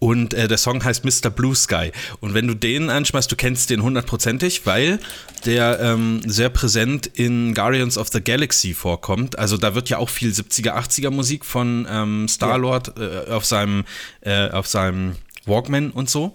[0.00, 1.30] Und äh, der Song heißt Mr.
[1.30, 1.92] Blue Sky.
[2.20, 4.98] Und wenn du den anschmeißt, du kennst den hundertprozentig, weil
[5.44, 9.38] der ähm, sehr präsent in Guardians of the Galaxy vorkommt.
[9.38, 13.84] Also da wird ja auch viel 70er, 80er Musik von ähm, Star-Lord äh, auf seinem,
[14.22, 16.34] äh, auf seinem Walkman und so.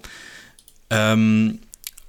[0.91, 1.59] Ähm,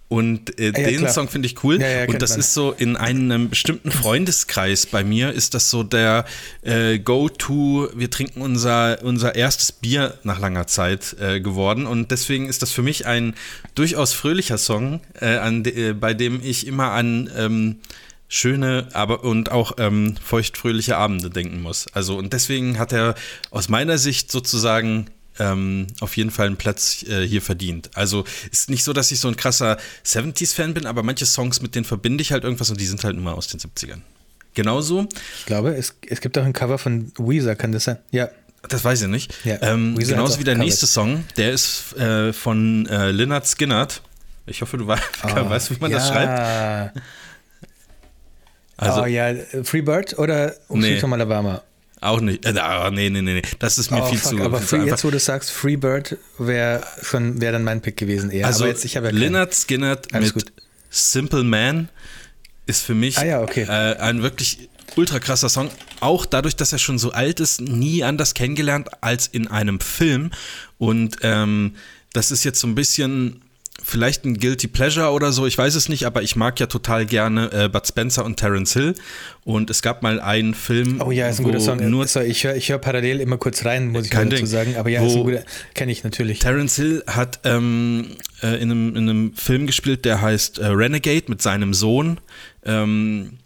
[0.09, 1.13] Und äh, Ah, ja, den klar.
[1.13, 1.81] Song finde ich cool.
[1.81, 2.41] Ja, ja, und das man.
[2.41, 6.25] ist so in einem bestimmten Freundeskreis bei mir, ist das so der
[6.63, 11.87] äh, Go-To, wir trinken unser, unser erstes Bier nach langer Zeit äh, geworden.
[11.87, 13.35] Und deswegen ist das für mich ein
[13.75, 17.77] durchaus fröhlicher Song, äh, an, äh, bei dem ich immer an ähm,
[18.29, 21.87] schöne aber und auch ähm, feuchtfröhliche Abende denken muss.
[21.93, 23.15] Also und deswegen hat er
[23.51, 25.07] aus meiner Sicht sozusagen
[25.39, 27.91] ähm, auf jeden Fall einen Platz äh, hier verdient.
[27.95, 31.75] Also ist nicht so, dass ich so ein krasser 70s-Fan bin, aber manche Songs, mit
[31.75, 34.01] denen verbinde ich halt irgendwas und die sind halt immer aus den 70ern.
[34.55, 35.07] Genauso,
[35.41, 37.99] Ich glaube, es, es gibt auch ein Cover von Weezer, kann das sein?
[38.11, 38.31] Ja.
[38.69, 39.35] das weiß ich nicht.
[39.45, 40.65] Ja, ähm, genauso wie der Covers.
[40.67, 44.01] nächste Song, der ist äh, von äh, Lynyrd Skynyrd.
[44.47, 46.39] Ich hoffe, du weißt, weißt wie man das schreibt.
[46.39, 46.93] ja.
[48.79, 50.93] Also oh ja, Freebird oder um Nee.
[50.95, 51.63] Sweet Home Alabama?
[52.07, 52.45] Auch nicht.
[52.45, 53.43] Äh, ah, nee, nee, nee, nee.
[53.59, 54.43] Das ist mir Oh, viel fuck, zu.
[54.43, 58.47] aber viel jetzt, wo du sagst, Freebird wäre schon wäre dann mein Pick gewesen eher.
[58.47, 60.53] Also aber jetzt, ich habe ja Skynyrd Alles mit gut.
[60.91, 61.89] Simple Man
[62.67, 63.63] ist für mich Ah ja, okay.
[63.69, 65.71] äh, ein wirklich ultra krasser Song.
[66.01, 70.31] Auch dadurch, dass er schon so alt ist, nie anders kennengelernt als in einem Film.
[70.79, 71.75] Und ähm,
[72.13, 73.43] das ist jetzt so ein bisschen
[73.87, 77.07] vielleicht ein Guilty Pleasure oder so, ich weiß es nicht, aber ich mag ja total
[77.07, 78.95] gerne äh, Bud Spencer und Terence Hill.
[79.45, 81.89] Und es gab mal einen Film, Oh ja, ist ein guter Song.
[81.89, 84.47] nur so, ich höre hör parallel immer kurz rein, muss ich mal dazu Ding.
[84.47, 84.77] sagen.
[84.77, 86.41] Aber ja, ist ein guter, kenne ich natürlich.
[86.41, 88.09] Terence Hill hat ähm,
[88.43, 92.19] äh, in, einem, in einem Film gespielt, der heißt äh, Renegade mit seinem Sohn.
[92.65, 93.39] Ähm,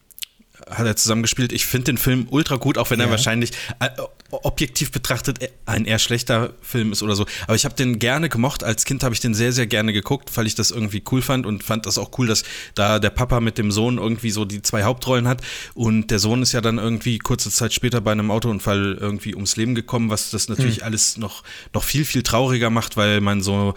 [0.71, 1.53] hat er zusammengespielt.
[1.53, 3.11] Ich finde den Film ultra gut, auch wenn er Ja.
[3.11, 3.89] wahrscheinlich äh,
[4.31, 7.27] objektiv betrachtet äh, ein eher schlechter Film ist oder so.
[7.47, 8.65] Aber ich habe den gerne gemocht.
[8.65, 11.47] Als Kind habe ich den sehr, sehr gerne geguckt, weil ich das irgendwie cool fand
[11.47, 14.63] und fand das auch cool, dass da der Papa mit dem Sohn irgendwie so die
[14.63, 15.43] zwei Hauptrollen hat.
[15.75, 19.57] Und der Sohn ist ja dann irgendwie kurze Zeit später bei einem Autounfall irgendwie ums
[19.57, 23.75] Leben gekommen, was das natürlich alles noch, noch viel, viel trauriger macht, weil man so,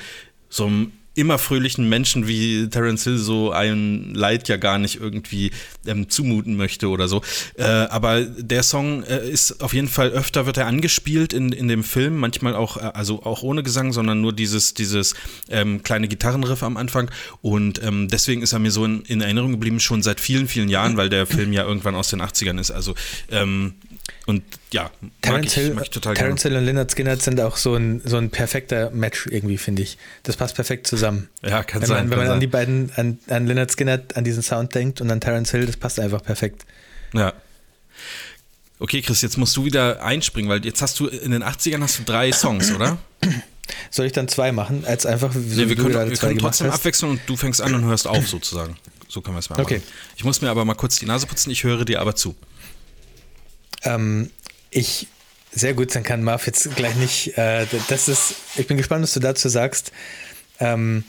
[0.50, 0.70] so
[1.16, 5.52] immer fröhlichen Menschen wie Terence Hill so ein Leid ja gar nicht irgendwie
[5.86, 7.22] ähm, zumuten möchte oder so.
[7.56, 11.68] Äh, aber der Song äh, ist auf jeden Fall öfter wird er angespielt in, in
[11.68, 15.14] dem Film, manchmal auch, äh, also auch ohne Gesang, sondern nur dieses, dieses
[15.50, 17.12] ähm, kleine Gitarrenriff am Anfang.
[17.42, 20.70] Und ähm, deswegen ist er mir so in, in Erinnerung geblieben, schon seit vielen, vielen
[20.70, 22.72] Jahren, weil der Film ja irgendwann aus den 80ern ist.
[22.72, 22.96] Also
[23.30, 23.76] ähm,
[24.26, 24.90] und ja,
[25.22, 26.56] Terence Hill, mag ich total Terence gerne.
[26.56, 29.98] Hill und Lynyrd Skynyrd sind auch so ein, so ein perfekter Match irgendwie, finde ich.
[30.24, 31.30] Das passt perfekt zusammen.
[31.42, 32.34] Ja, kann wenn sein, Man, wenn man sein.
[32.36, 35.66] an die beiden, an, an Lynyrd Skynyrd, an diesen Sound denkt und an Terence Hill,
[35.66, 36.66] das passt einfach perfekt.
[37.14, 37.34] Ja.
[38.80, 42.00] Okay, Chris, jetzt musst du wieder einspringen, weil jetzt hast du in den 80ern hast
[42.00, 42.98] du drei Songs, oder?
[43.92, 46.68] Soll ich dann zwei machen, als einfach, so Nee, wir können, wir zwei können trotzdem
[46.68, 46.80] hast?
[46.80, 48.76] abwechseln und du fängst an und hörst auf sozusagen.
[49.08, 49.76] So können wir es mal Okay.
[49.78, 49.88] machen.
[50.18, 52.36] Ich muss mir aber mal kurz die Nase putzen, ich höre dir aber zu.
[53.84, 54.30] Ähm,
[54.72, 55.08] ich,
[55.52, 59.14] sehr gut, dann kann Marv jetzt gleich nicht, äh, das ist, ich bin gespannt, was
[59.14, 59.92] du dazu sagst.
[60.60, 61.04] Ähm,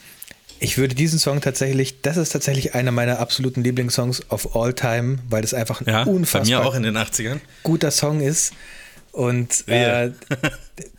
[0.61, 5.19] ich würde diesen Song tatsächlich, das ist tatsächlich einer meiner absoluten Lieblingssongs of all time,
[5.29, 7.41] weil das einfach ein Ja, bei unfassbar mir auch in den 80ern.
[7.63, 8.53] guter Song ist.
[9.13, 10.11] Und äh,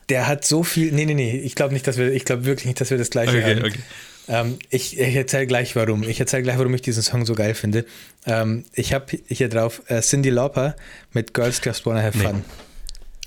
[0.10, 0.92] der hat so viel.
[0.92, 3.10] Nee, nee, nee, ich glaube nicht, dass wir, ich glaube wirklich nicht, dass wir das
[3.10, 3.66] gleiche Okay, haben.
[3.66, 3.80] okay.
[4.28, 6.04] Ähm, ich ich erzähle gleich warum.
[6.04, 7.86] Ich erzähle gleich, warum ich diesen Song so geil finde.
[8.26, 10.76] Ähm, ich habe hier drauf äh, Cindy Lauper
[11.14, 12.44] mit Girls Just Wanna Have Fun.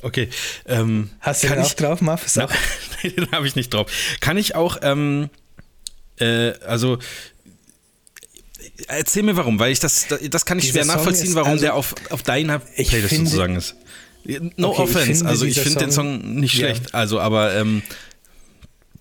[0.02, 0.28] Okay.
[0.66, 2.24] Ähm, Hast du den ich, auch drauf, Marv?
[2.38, 2.50] Auch,
[3.02, 3.90] Nein, den habe ich nicht drauf.
[4.20, 5.28] Kann ich auch, ähm,
[6.18, 6.98] äh, also
[8.86, 11.62] erzähl mir warum, weil ich das, das kann ich Dieser schwer Song nachvollziehen, warum also-
[11.62, 13.74] der auf, auf deiner Ich Playlist sozusagen ist.
[14.56, 16.66] No Okay, ich offense, finde, also ich finde den Song- nicht Ja.
[16.68, 17.82] schlecht, also aber ähm,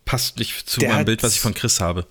[0.07, 2.07] passt nicht zu meinem Bild, was ich von Chris habe.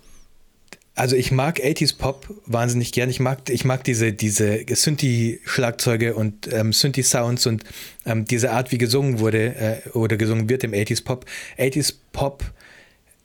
[0.94, 3.10] Also ich mag 80s Pop wahnsinnig gern.
[3.10, 7.64] Ich mag, ich mag diese, diese Synthi-Schlagzeuge und ähm, Synthi-Sounds und
[8.06, 11.26] ähm, diese Art, wie gesungen wurde äh, oder gesungen wird im 80s Pop.
[11.58, 12.44] 80s Pop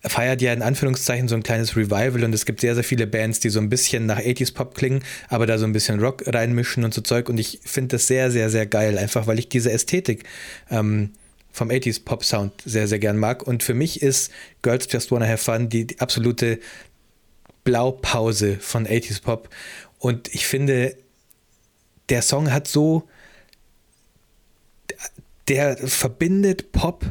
[0.03, 3.39] feiert ja in Anführungszeichen so ein kleines Revival und es gibt sehr, sehr viele Bands,
[3.39, 6.83] die so ein bisschen nach 80s Pop klingen, aber da so ein bisschen Rock reinmischen
[6.83, 9.71] und so Zeug und ich finde das sehr, sehr, sehr geil, einfach weil ich diese
[9.71, 10.23] Ästhetik
[10.69, 11.11] ähm,
[11.51, 14.31] vom 80s Pop Sound sehr, sehr gern mag und für mich ist
[14.61, 16.59] Girls Just Wanna Have Fun die, die absolute
[17.63, 19.49] Blaupause von 80s Pop.
[19.99, 20.95] Und ich finde,
[22.09, 23.07] der Song hat so,
[25.47, 27.05] der verbindet Pop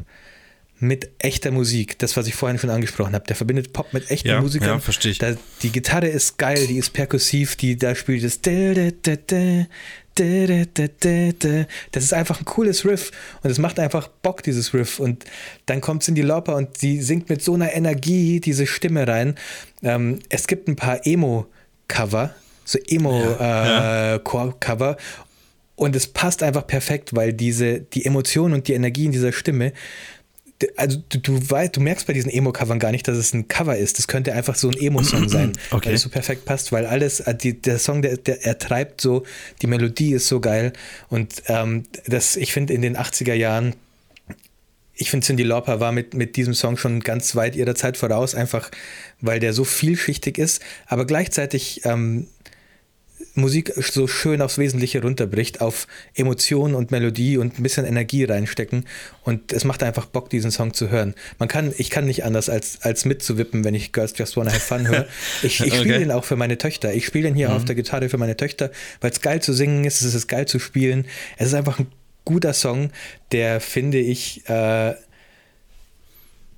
[0.79, 1.99] mit echter Musik.
[1.99, 3.27] Das, was ich vorhin schon angesprochen habe.
[3.27, 4.69] Der verbindet Pop mit echten Ja, Musikern.
[4.69, 5.19] ja, verstehe ich.
[5.19, 8.41] Da, die Gitarre ist geil, die ist perkussiv, die da spielt das.
[10.21, 13.11] Das ist einfach ein cooles Riff
[13.43, 15.01] und es macht einfach Bock, dieses Riff.
[15.01, 15.25] Und
[15.67, 19.37] dann kommt Cindy Lauper und sie singt mit so einer Energie diese Stimme rein.
[19.83, 24.91] Ähm, es gibt ein paar Emo-Cover, so Emo-Core-Cover.
[24.91, 24.99] Äh, ja.
[25.77, 29.73] Und es passt einfach perfekt, weil diese, die Emotionen und die Energie in dieser Stimme
[30.77, 33.77] also du, du, weißt, du merkst bei diesen Emo-Covern gar nicht, dass es ein Cover
[33.77, 33.99] ist.
[33.99, 35.89] Das könnte einfach so ein Emo-Song sein, Okay.
[35.89, 39.01] weil es so perfekt passt, weil alles, äh, die, der Song, der, der er treibt
[39.01, 39.25] so,
[39.63, 40.73] die Melodie ist so geil
[41.09, 43.75] und ähm, das, ich finde in den 80er Jahren
[45.01, 48.35] ich finde, Cindy Lauper war mit, mit diesem Song schon ganz weit ihrer Zeit voraus,
[48.35, 48.71] einfach
[49.23, 52.27] weil der so vielschichtig ist, aber gleichzeitig ähm,
[53.35, 58.87] Musik so schön aufs Wesentliche runterbricht, auf Emotionen und Melodie und ein bisschen Energie reinstecken.
[59.25, 61.15] Und es macht einfach Bock, diesen Song zu hören.
[61.39, 64.61] Man kann, ich kann nicht anders als, als mitzuwippen, wenn ich Girls Just Wanna Have
[64.61, 65.07] Fun höre.
[65.43, 65.99] Ich, ich spiele Okay.
[66.01, 66.93] den auch für meine Töchter.
[66.93, 68.71] Ich spiele den hier auf der Gitarre für meine Töchter,
[69.01, 71.07] weil es geil zu singen ist, es ist geil zu spielen.
[71.37, 71.87] Es ist einfach ein
[72.25, 72.91] guter Song,
[73.33, 74.95] der, finde ich, äh,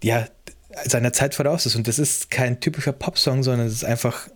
[0.03, 0.27] ja,
[0.85, 1.77] seiner Zeit voraus ist.
[1.77, 4.29] Und das ist kein typischer Popsong, sondern es ist einfach,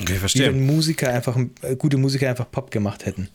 [0.00, 0.46] Okay, wie verstehe.
[0.48, 3.28] wenn Musiker einfach, äh, gute Musiker einfach Pop gemacht hätten.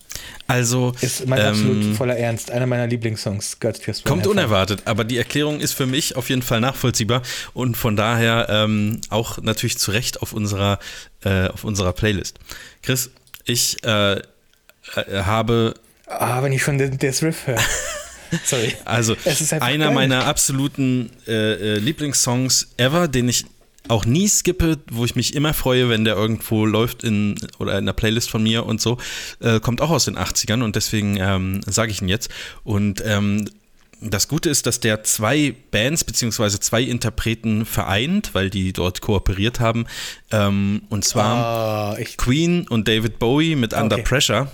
[0.46, 2.50] Also, Ist mein ähm, absolut voller Ernst.
[2.50, 6.42] Einer meiner Lieblingssongs, Girls Wanna Kommt unerwartet, aber die Erklärung ist für mich auf jeden
[6.42, 10.78] Fall nachvollziehbar und von daher ähm, auch natürlich zu Recht auf unserer,
[11.24, 12.38] äh, auf unserer Playlist.
[12.82, 13.10] Chris,
[13.44, 14.22] ich äh, äh,
[15.10, 15.74] habe
[16.06, 17.58] Ah, wenn ich schon den, das Riff höre.
[18.44, 18.74] Sorry.
[18.84, 19.16] also
[19.60, 19.94] einer geil.
[19.94, 23.44] meiner absoluten äh, äh, Lieblingssongs ever, den ich
[23.88, 27.86] auch nie skippe, wo ich mich immer freue, wenn der irgendwo läuft in oder in
[27.86, 28.96] der Playlist von mir und so,
[29.40, 32.30] äh, kommt auch aus den 80ern und deswegen ähm, sage ich ihn jetzt.
[32.62, 33.48] Und ähm,
[34.00, 39.60] das Gute ist, dass der zwei Bands beziehungsweise zwei Interpreten vereint, weil die dort kooperiert
[39.60, 39.86] haben.
[40.30, 44.04] Ähm, und zwar ich, Queen und David Bowie mit Under Okay.
[44.04, 44.50] Pressure.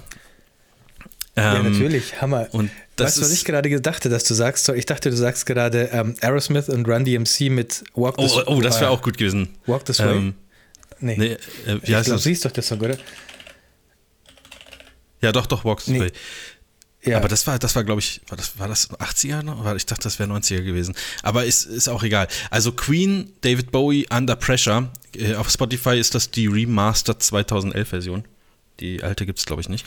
[1.37, 2.49] ja, Ähm, natürlich, Hammer.
[2.53, 2.71] und
[3.01, 4.69] das weißt du, was ich gerade gedacht dass du sagst?
[4.71, 8.61] Ich dachte, du sagst gerade ähm, Aerosmith und Run DMC mit Walk This Oh, oh,
[8.61, 9.49] das wäre auch gut gewesen.
[9.67, 10.17] Walk This Way?
[10.17, 10.35] Ähm,
[11.01, 11.17] nee.
[11.17, 11.39] nee, äh,
[11.83, 12.97] wie ich glaube, siehst doch das Song, oder?
[15.21, 16.01] Ja, doch, doch, Walk This Nee.
[16.01, 16.13] Way.
[17.03, 17.17] Ja.
[17.17, 19.75] Aber das war, das war, glaube ich, war das, war das 80er noch?
[19.75, 20.95] Ich dachte, das wäre 90er gewesen.
[21.23, 22.29] Aber ist, ist auch egal.
[22.51, 24.91] Also Queen, David Bowie, Under Pressure.
[25.17, 28.25] Äh, Auf Spotify ist das die Remastered 2011-Version.
[28.81, 29.87] Die alte gibt es, glaube ich, nicht.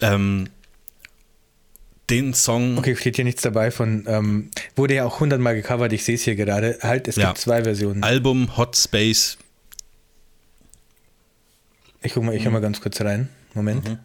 [0.00, 0.48] Ähm,
[2.10, 2.78] den Song.
[2.78, 6.22] Okay, steht hier nichts dabei von, ähm, wurde ja auch hundertmal gecovert, ich sehe es
[6.22, 6.78] hier gerade.
[6.82, 7.28] Halt, es Ja.
[7.28, 8.02] gibt zwei Versionen.
[8.02, 9.38] Album Hot Space.
[12.02, 13.28] Ich guck mal, ich höre mal ganz kurz rein.
[13.54, 13.88] Moment.
[13.88, 13.98] Mhm.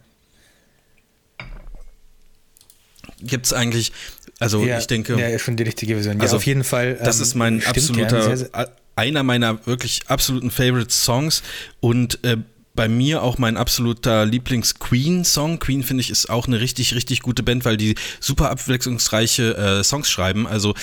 [3.22, 3.92] Gibt es eigentlich,
[4.38, 5.18] also Ja, ich denke.
[5.20, 6.16] Ja, schon die richtige Version.
[6.16, 6.94] Ja, Also, auf jeden Fall.
[6.94, 11.42] Das ähm, ist mein absoluter, Ja, sehr, sehr, einer meiner wirklich absoluten Favorite Songs
[11.80, 12.38] und äh,
[12.74, 15.58] bei mir auch mein absoluter Lieblings-Queen-Song.
[15.58, 19.84] Queen, finde ich, ist auch eine richtig, richtig gute Band, weil die super abwechslungsreiche äh,
[19.84, 20.46] Songs schreiben.
[20.46, 20.74] Also,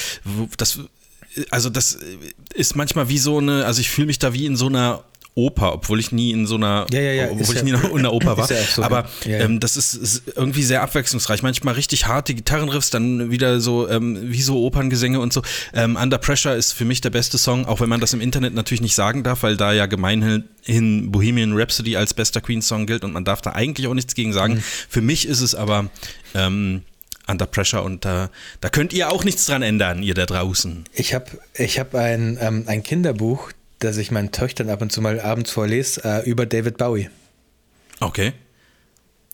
[0.58, 0.80] das,
[1.50, 1.98] also das
[2.54, 5.04] ist manchmal wie so eine, also ich fühle mich da wie in so einer
[5.38, 8.12] Oper, obwohl ich nie in so einer, Ja, ja, ja, obwohl ich nie in einer
[8.12, 8.48] Oper war.
[8.48, 11.44] so, Aber ähm, das ist, ist irgendwie sehr abwechslungsreich.
[11.44, 15.44] Manchmal richtig harte Gitarrenriffs, dann wieder so ähm, wie so Operngesänge und so.
[15.74, 18.56] Ähm, Under Pressure ist für mich der beste Song, auch wenn man das im Internet
[18.56, 20.44] natürlich nicht sagen darf, weil da ja gemeinhin
[21.12, 24.56] Bohemian Rhapsody als bester Queen-Song gilt und man darf da eigentlich auch nichts gegen sagen.
[24.56, 24.64] Mhm.
[24.90, 25.92] Für mich ist es aber
[26.34, 26.82] ähm,
[27.28, 28.30] Under Pressure und da,
[28.62, 30.86] da könnt ihr auch nichts dran ändern, ihr da draußen.
[30.94, 35.02] Ich habe ich hab ein, ähm, ein Kinderbuch, das ich meinen Töchtern ab und zu
[35.02, 37.10] mal abends vorlese, äh, über David Bowie.
[38.00, 38.34] Okay.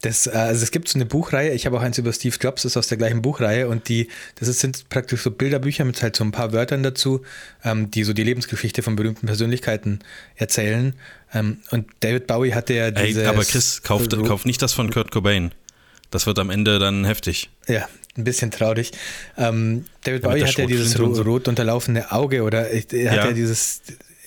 [0.01, 2.63] Das, äh, also es gibt so eine Buchreihe, ich habe auch eins über Steve Jobs,
[2.63, 6.01] das ist aus der gleichen Buchreihe und die, das ist, sind praktisch so Bilderbücher mit
[6.01, 7.21] halt so ein paar Wörtern dazu,
[7.63, 9.99] ähm, die so die Lebensgeschichte von berühmten Persönlichkeiten
[10.35, 10.93] erzählen.
[11.33, 13.29] Ähm, und David Bowie hatte ja Ey, diese.
[13.29, 15.53] aber Chris, kauf, kauf nicht das von Kurt Cobain.
[16.11, 17.49] Das wird am Ende dann heftig.
[17.67, 17.87] Ja,
[18.17, 18.91] ein bisschen traurig.
[19.37, 23.13] Ähm, David Ja, Bowie hat ja dieses rot unterlaufene Auge oder er hat Ja.
[23.27, 23.81] ja dieses.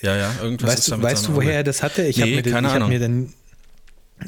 [0.07, 2.03] Ja, ja, irgendwas Weißt, ist du, damit weißt du, woher er das hatte?
[2.07, 2.89] Ich hab Nee, mir, den- keine ich hab Ahnung.
[2.91, 3.33] mir dann.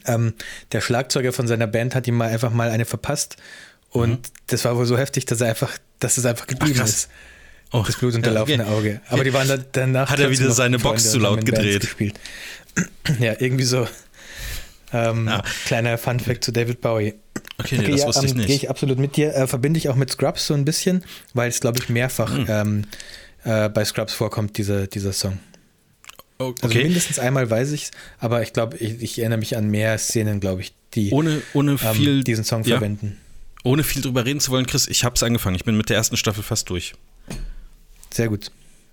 [0.04, 0.34] Ähm,
[0.72, 3.36] der Schlagzeuger von seiner Band hat ihm mal einfach mal eine verpasst
[3.90, 6.80] und das war wohl so heftig, dass er einfach, dass es einfach geblieben Mhm.
[6.80, 6.90] krass.
[6.90, 7.08] ist.
[7.72, 8.68] Oh, Das blutunterlaufene ja.
[8.70, 9.00] Auge.
[9.08, 10.10] Aber die waren da, danach.
[10.10, 11.80] Hat er wieder seine Freunde Box zu laut gedreht?
[11.80, 12.14] Gespielt.
[13.18, 13.88] Ja, irgendwie so.
[14.92, 15.42] Ähm, Ja.
[15.66, 17.14] Kleiner Funfact zu David Bowie.
[17.58, 18.46] Okay, nee, das wusste ich ähm, nicht.
[18.46, 19.34] Gehe ich absolut mit dir.
[19.34, 21.02] Äh, verbinde ich auch mit Scrubs so ein bisschen,
[21.34, 22.46] weil es, glaube ich, mehrfach Hm.
[22.48, 22.84] ähm,
[23.44, 25.38] äh, bei Scrubs vorkommt, dieser, dieser Song.
[26.40, 26.84] Oh, Also okay.
[26.84, 30.60] mindestens einmal weiß ich aber ich glaube, ich, ich erinnere mich an mehr Szenen, glaube
[30.62, 33.18] ich, die ohne, ohne ähm, viel, diesen Song ja, verwenden.
[33.64, 35.56] ohne viel drüber reden zu wollen, Chris, ich habe es angefangen.
[35.56, 36.94] Ich bin mit der ersten Staffel fast durch.
[38.12, 38.50] Sehr gut.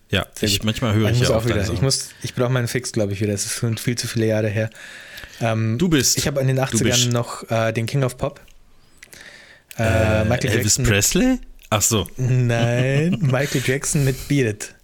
[0.10, 0.66] Ja, Sehr ich, gut.
[0.66, 1.72] manchmal höre ich ich muss ja auch wieder.
[1.74, 3.34] Ich muss, ich brauche meinen Fix, glaube ich, wieder.
[3.34, 4.70] Es ist schon viel zu viele Jahre her.
[5.42, 6.18] Ähm, Du bist.
[6.18, 7.12] Ich habe in den Du 80ern bist.
[7.12, 8.40] noch äh, den King of Pop.
[9.78, 10.86] Äh, äh, Michael Elvis Jackson.
[10.86, 11.40] Presley?
[11.70, 12.08] Ach so.
[12.18, 14.75] Nein, Michael Jackson mit Beat It.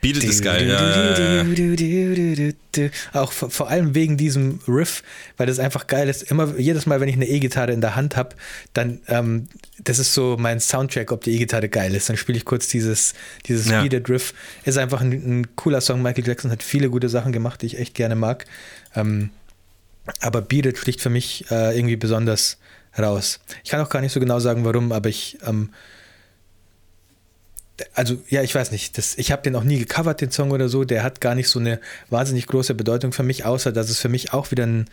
[0.00, 0.68] Beat ist geil.
[0.68, 1.44] Ja.
[3.12, 5.02] Auch vor, allem wegen diesem Riff,
[5.36, 6.22] weil das einfach geil ist.
[6.22, 8.36] Immer jedes Mal, wenn ich eine E-Gitarre in der Hand habe,
[8.74, 9.48] dann ähm,
[9.82, 12.08] das ist so mein Soundtrack, ob die E-Gitarre geil ist.
[12.08, 13.14] Dann spiele ich kurz dieses
[13.46, 13.82] dieses ja.
[13.82, 14.34] Beat Riff.
[14.64, 16.00] Ist einfach ein, ein, cooler Song.
[16.00, 18.44] Michael Jackson hat viele gute Sachen gemacht, die ich echt gerne mag.
[18.94, 19.30] Ähm,
[20.20, 22.58] aber Beat It sticht für mich äh, irgendwie besonders
[22.96, 23.40] raus.
[23.64, 25.70] Ich kann auch gar nicht so genau sagen, warum, aber ich ähm,
[27.94, 30.68] also ja, ich weiß nicht, das, ich habe den auch nie gecovert, den Song oder
[30.68, 33.98] so, der hat gar nicht so eine wahnsinnig große Bedeutung für mich, außer dass es
[33.98, 34.88] für mich auch wieder ein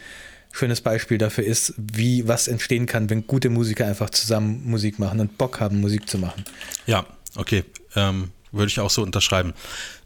[0.51, 5.19] schönes Beispiel dafür ist, wie was entstehen kann, wenn gute Musiker einfach zusammen Musik machen
[5.19, 6.45] und Bock haben, Musik zu machen.
[6.85, 7.05] Ja,
[7.35, 7.65] okay,
[7.95, 9.53] ähm, würde ich auch so unterschreiben.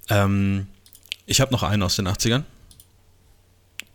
[0.10, 0.68] Ähm,
[1.26, 2.44] ich habe noch einen aus den 80ern.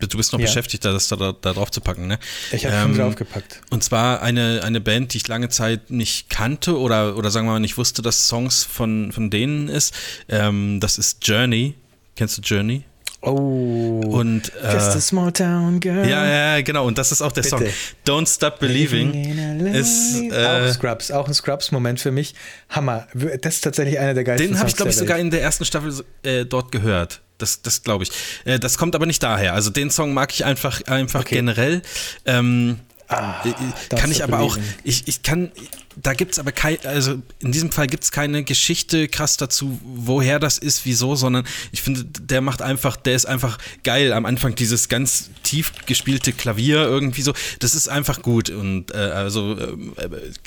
[0.06, 0.46] Du bist noch ja.
[0.46, 2.18] beschäftigt, das da, da, drauf zu packen, ne?
[2.52, 3.60] Ich habe ähm, schon draufgepackt.
[3.70, 7.52] Und zwar eine, eine Band, die ich lange Zeit nicht kannte oder, oder sagen wir
[7.52, 9.94] mal nicht wusste, dass Songs von, von denen ist.
[10.28, 11.74] Ähm, das ist Journey.
[12.16, 12.84] Kennst du Journey?
[13.26, 14.02] Oh.
[14.04, 16.06] Und, äh, Just a small town girl.
[16.06, 16.86] Ja, ja, genau.
[16.86, 17.56] Und das ist auch der Bitte.
[17.56, 17.66] Song.
[18.06, 19.64] Don't Stop Believing.
[19.72, 22.34] Ist, äh, auch Scrubs, auch ein Scrubs-Moment für mich.
[22.68, 23.06] Hammer.
[23.40, 25.64] Das ist tatsächlich einer der geilsten Den habe ich, glaube ich, sogar in der ersten
[25.64, 27.22] Staffel äh, dort gehört.
[27.44, 28.10] Das, das glaube ich.
[28.46, 29.52] Äh, das kommt aber nicht daher.
[29.52, 31.34] Also den Song mag ich einfach, einfach okay.
[31.36, 31.82] generell.
[32.24, 35.52] Ähm, Ah, äh, kann ich aber auch, ich, ich kann,
[35.94, 39.78] da gibt es aber kein, also in diesem Fall gibt es keine Geschichte krass dazu,
[39.84, 44.14] woher das ist, wieso, sondern ich finde, der macht einfach, der ist einfach geil.
[44.14, 48.96] Am Anfang dieses ganz tief gespielte Klavier irgendwie so, das ist einfach gut und äh,
[48.96, 49.76] also, äh,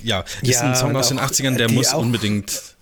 [0.01, 2.76] ja, ist ja, ein Song aus den 80ern, der muss unbedingt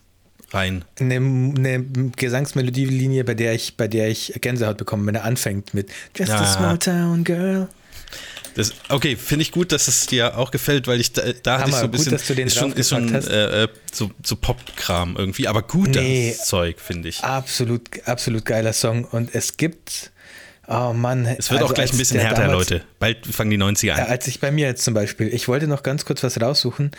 [0.55, 0.85] rein.
[0.99, 1.85] Eine, eine
[2.15, 6.39] Gesangsmelodielinie, bei der ich, bei der ich Gänsehaut bekomme, wenn er anfängt mit Just ja.
[6.39, 7.67] a small town girl.
[8.55, 11.69] Das, okay, finde ich gut, dass es dir auch gefällt, weil ich da, da hatte
[11.69, 12.11] ich so ein bisschen.
[12.11, 16.79] Gut, ist schon, ist schon äh, äh, so, so Pop-Kram irgendwie, aber gutes nee, Zeug,
[16.79, 17.21] finde ich.
[17.21, 19.03] Absolut, absolut geiler Song.
[19.03, 20.11] Und es gibt.
[20.67, 21.25] Oh Mann.
[21.25, 22.83] Es wird also auch gleich ein bisschen härter, damals, Leute.
[22.97, 24.07] Bald fangen die 90er an.
[24.07, 26.89] Als ich bei mir jetzt zum Beispiel, ich wollte noch ganz kurz was raussuchen,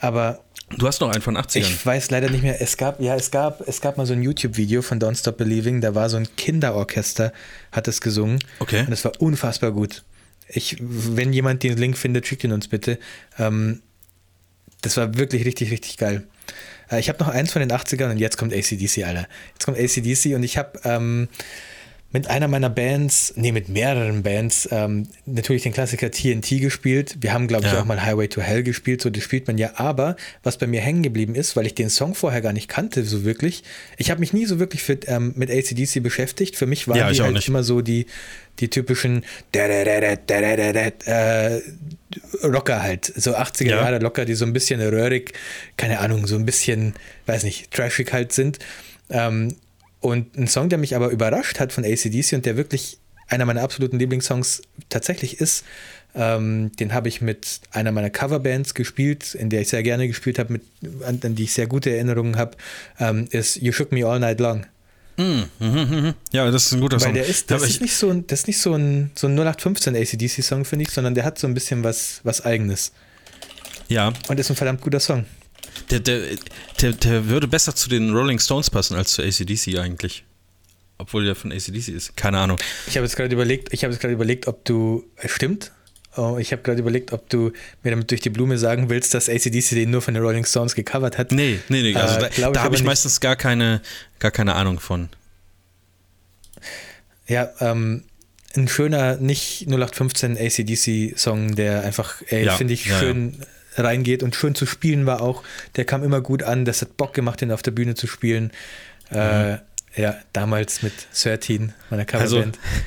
[0.00, 0.40] aber
[0.76, 1.60] Du hast noch einen von 80ern.
[1.60, 2.60] Ich weiß leider nicht mehr.
[2.60, 5.80] Es gab, ja, es gab, es gab mal so ein YouTube-Video von Don't Stop Believing,
[5.80, 7.32] da war so ein Kinderorchester,
[7.72, 8.38] hat es gesungen.
[8.58, 8.80] Okay.
[8.80, 10.04] Und es war unfassbar gut.
[10.46, 12.98] Ich, wenn jemand den Link findet, schickt ihn uns bitte.
[13.38, 13.80] Ähm,
[14.82, 16.26] das war wirklich richtig, richtig geil.
[16.90, 19.26] Äh, ich habe noch eins von den 80ern und jetzt kommt ACDC, Alter.
[19.54, 21.28] Jetzt kommt ACDC und ich habe ähm,
[22.10, 27.18] mit einer meiner Bands, nee, mit mehreren Bands, ähm, natürlich den Klassiker TNT gespielt.
[27.20, 27.82] Wir haben, glaube ich, ja.
[27.82, 29.72] auch mal Highway to Hell gespielt, so das spielt man ja.
[29.74, 33.04] Aber was bei mir hängen geblieben ist, weil ich den Song vorher gar nicht kannte,
[33.04, 33.62] so wirklich,
[33.98, 36.56] ich habe mich nie so wirklich für, ähm, mit ACDC beschäftigt.
[36.56, 37.48] Für mich waren ja, die halt nicht.
[37.48, 38.06] immer so die,
[38.60, 41.60] die typischen äh,
[42.42, 43.82] Rocker halt, so 80er ja.
[43.82, 45.34] Jahre Locker, die so ein bisschen röhrig,
[45.76, 46.94] keine Ahnung, so ein bisschen,
[47.26, 48.60] weiß nicht, trashig halt sind.
[49.10, 49.56] Ähm,
[50.00, 53.62] und ein Song, der mich aber überrascht hat von ACDC und der wirklich einer meiner
[53.62, 55.64] absoluten Lieblingssongs tatsächlich ist,
[56.14, 60.38] ähm, den habe ich mit einer meiner Coverbands gespielt, in der ich sehr gerne gespielt
[60.38, 60.60] habe,
[61.04, 62.56] an, an, die ich sehr gute Erinnerungen habe,
[62.98, 64.66] ähm, ist You Shook Me All Night Long.
[65.16, 67.14] Mm, mm, ja, das ist ein guter Weil Song.
[67.14, 69.96] Der ist, das, ist nicht so ein, das ist nicht so ein, so ein 0815
[69.96, 72.92] ACDC-Song, finde ich, sondern der hat so ein bisschen was, was Eigenes.
[73.88, 74.12] Ja.
[74.28, 75.24] Und ist ein verdammt guter Song.
[75.90, 76.22] Der, der,
[76.80, 80.24] der, der würde besser zu den Rolling Stones passen als zu ACDC eigentlich.
[80.98, 82.16] Obwohl der von ACDC ist.
[82.16, 82.58] Keine Ahnung.
[82.88, 85.04] Ich habe jetzt gerade überlegt, ich habe jetzt gerade überlegt, ob du.
[85.16, 85.72] Äh, stimmt?
[86.16, 87.52] Oh, ich habe gerade überlegt, ob du
[87.84, 90.74] mir damit durch die Blume sagen willst, dass ACDC den nur von den Rolling Stones
[90.74, 91.30] gecovert hat.
[91.30, 91.94] Nee, nee, nee.
[91.94, 93.80] Also äh, da, da habe ich meistens gar keine,
[94.18, 95.08] gar keine Ahnung von.
[97.28, 98.02] Ja, ähm,
[98.56, 103.36] ein schöner, nicht 0815 ACDC-Song, der einfach, ja, finde ich, ja, schön.
[103.38, 103.46] Ja
[103.78, 105.42] reingeht und schön zu spielen war auch.
[105.76, 108.50] Der kam immer gut an, das hat Bock gemacht, den auf der Bühne zu spielen.
[109.10, 109.58] Äh, mhm.
[109.96, 112.58] ja, damals mit 13, meiner Coverband.
[112.58, 112.82] Also,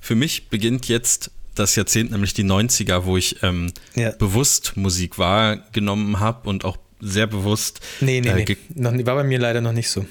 [0.00, 4.10] für mich beginnt jetzt das Jahrzehnt, nämlich die 90er, wo ich ähm, ja.
[4.10, 7.80] bewusst Musik wahrgenommen habe und auch sehr bewusst.
[8.00, 8.56] Nee, nee, äh, nee.
[8.74, 10.06] Noch, war bei mir leider noch nicht so.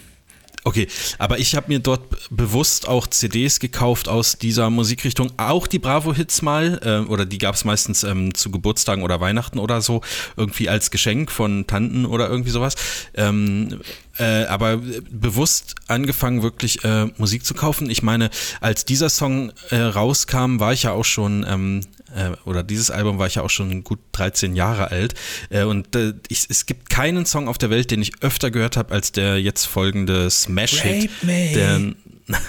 [0.67, 0.87] Okay,
[1.19, 2.01] aber ich habe mir dort
[2.31, 7.53] bewusst auch CDs gekauft aus dieser Musikrichtung, auch die Bravo-Hits mal, äh, oder die gab
[7.53, 10.01] es meistens ähm, zu Geburtstagen oder Weihnachten oder so,
[10.35, 12.73] irgendwie als Geschenk von Tanten oder irgendwie sowas.
[13.13, 13.79] Ähm,
[14.17, 14.77] äh, aber
[15.11, 17.87] bewusst angefangen, wirklich äh, Musik zu kaufen.
[17.91, 21.81] Ich meine, als dieser Song äh, rauskam, war ich ja auch schon ähm,
[22.15, 25.13] äh, oder dieses Album war ich ja auch schon gut 13 Jahre alt.
[25.49, 28.77] Äh, und äh, ich, es gibt keinen Song auf der Welt, den ich öfter gehört
[28.77, 31.09] habe, als der jetzt folgende Smash-Hit.
[31.23, 31.81] Der,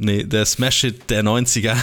[0.00, 1.76] Nee, der Smash-Hit der 90er.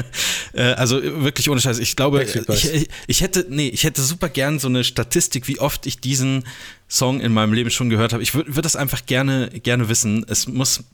[0.54, 1.78] äh, also wirklich ohne Scheiß.
[1.78, 5.86] Ich glaube, ich, ich, hätte, nee, ich hätte super gern so eine Statistik, wie oft
[5.86, 6.44] ich diesen
[6.88, 8.22] Song in meinem Leben schon gehört habe.
[8.22, 10.24] Ich würde würd das einfach gerne, gerne wissen.
[10.26, 10.84] Es muss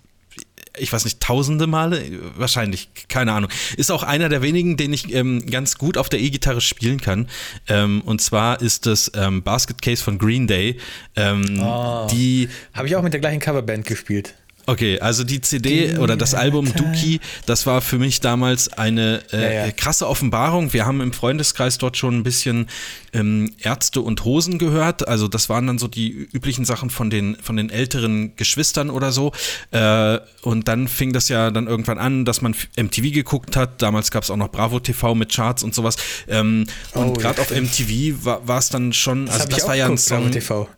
[0.77, 2.03] ich weiß nicht, tausende Male,
[2.37, 3.51] wahrscheinlich, keine Ahnung.
[3.77, 7.29] Ist auch einer der wenigen, den ich ähm, ganz gut auf der E-Gitarre spielen kann.
[7.68, 10.79] Ähm, und zwar ist das ähm, Basket Case von Green Day.
[11.16, 12.07] Oh.
[12.11, 14.35] Die Habe ich auch mit der gleichen Coverband gespielt.
[14.67, 19.43] Okay, also die CD oder das Album Dookie, das war für mich damals eine äh,
[19.57, 19.73] Ja, ja.
[19.73, 20.73] krasse Offenbarung.
[20.73, 22.69] Wir haben im Freundeskreis dort schon ein bisschen
[23.12, 25.07] ähm, Ärzte und Hosen gehört.
[25.07, 29.12] Also das waren dann so die üblichen Sachen von den, von den älteren Geschwistern oder
[29.12, 29.33] so.
[29.71, 33.83] Äh, und dann fing das ja dann irgendwann an, dass man MTV geguckt hat.
[33.83, 35.97] Damals gab es auch noch Bravo TV mit Charts und sowas.
[36.27, 39.69] Ähm, und Oh, gerade ja, auf MTV war es dann schon, also hab das ich
[39.69, 40.33] war ja ein geguckt, Bravo Song.
[40.33, 40.69] TV.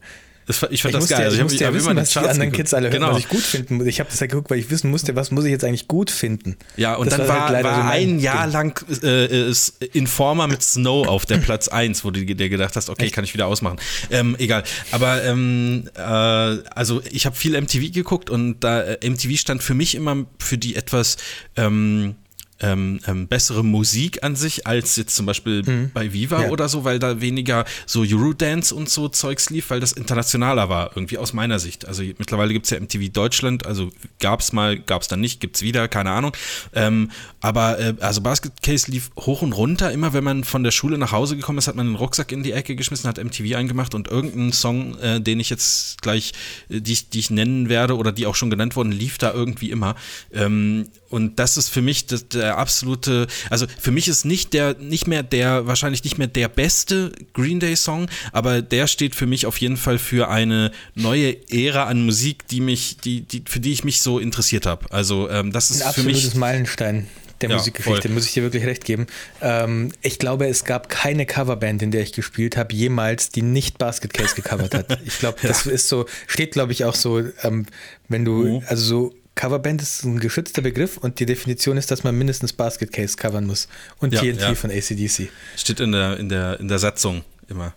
[0.47, 1.21] Das, ich fand Ich das musste, geil.
[1.23, 2.57] ja, Also ich hab- musste ja wissen, was die anderen geguckt.
[2.57, 3.11] Kids alle hören, Genau.
[3.13, 3.87] was ich gut finden muss.
[3.87, 6.11] Ich habe das ja geguckt, weil ich wissen musste, was muss ich jetzt eigentlich gut
[6.11, 6.57] finden.
[6.77, 8.53] Ja, und Das dann war, halt war so ein Jahr Ding.
[8.53, 12.89] lang äh, ist Informer mit Snow auf der Platz 1, wo du dir gedacht hast,
[12.91, 13.79] okay, kann ich wieder ausmachen.
[14.11, 14.63] Ähm, egal.
[14.93, 19.75] Aber ähm, äh, also ich habe viel MTV geguckt und da äh, MTV stand für
[19.75, 21.17] mich immer für die etwas
[21.57, 22.15] ähm,
[22.61, 25.91] ähm, ähm, bessere Musik an sich als jetzt zum Beispiel Mhm.
[25.93, 26.49] bei Viva Ja.
[26.51, 30.91] oder so, weil da weniger so Eurodance und so Zeugs lief, weil das internationaler war,
[30.97, 31.87] irgendwie aus meiner Sicht.
[31.87, 33.91] Also mittlerweile gibt es ja MTV Deutschland, also
[34.21, 36.33] gab es mal, gab es dann nicht, gibt es wieder, keine Ahnung.
[36.75, 40.71] Ähm, aber äh, also Basket Case lief hoch und runter, immer wenn man von der
[40.71, 43.55] Schule nach Hause gekommen ist, hat man den Rucksack in die Ecke geschmissen, hat MTV
[43.57, 46.33] eingemacht und irgendein Song, äh, den ich jetzt gleich,
[46.71, 49.33] äh, die, ich- die ich nennen werde oder die auch schon genannt wurden, lief da
[49.33, 49.95] irgendwie immer.
[50.33, 54.75] Ähm, und das ist für mich das, der absolute, also für mich ist nicht der,
[54.79, 59.27] nicht mehr der, wahrscheinlich nicht mehr der beste Green Day Song, aber der steht für
[59.27, 63.61] mich auf jeden Fall für eine neue Ära an Musik, die mich, die, die, für
[63.61, 64.87] die ich mich so interessiert habe.
[64.93, 66.35] Also ähm, das ist Ein für absolutes mich.
[66.37, 67.07] Meilenstein
[67.43, 68.11] der Ja, Musikgeschichte, voll.
[68.13, 69.07] muss ich dir wirklich recht geben.
[69.43, 73.77] Ähm, ich glaube, es gab keine Coverband, in der ich gespielt habe, jemals, die nicht
[73.77, 74.99] Basket Case gecovert hat.
[75.05, 77.67] Ich glaube, das ist so, steht, glaube ich, auch so, ähm,
[78.09, 78.63] wenn du, Mhm.
[78.69, 82.91] also so, Coverband ist ein geschützter Begriff und die Definition ist, dass man mindestens Basket
[82.91, 83.69] Case covern muss.
[83.99, 84.55] Und Ja, TNT ja.
[84.55, 85.29] von ACDC.
[85.57, 87.75] Steht in der, in der, in der Satzung immer.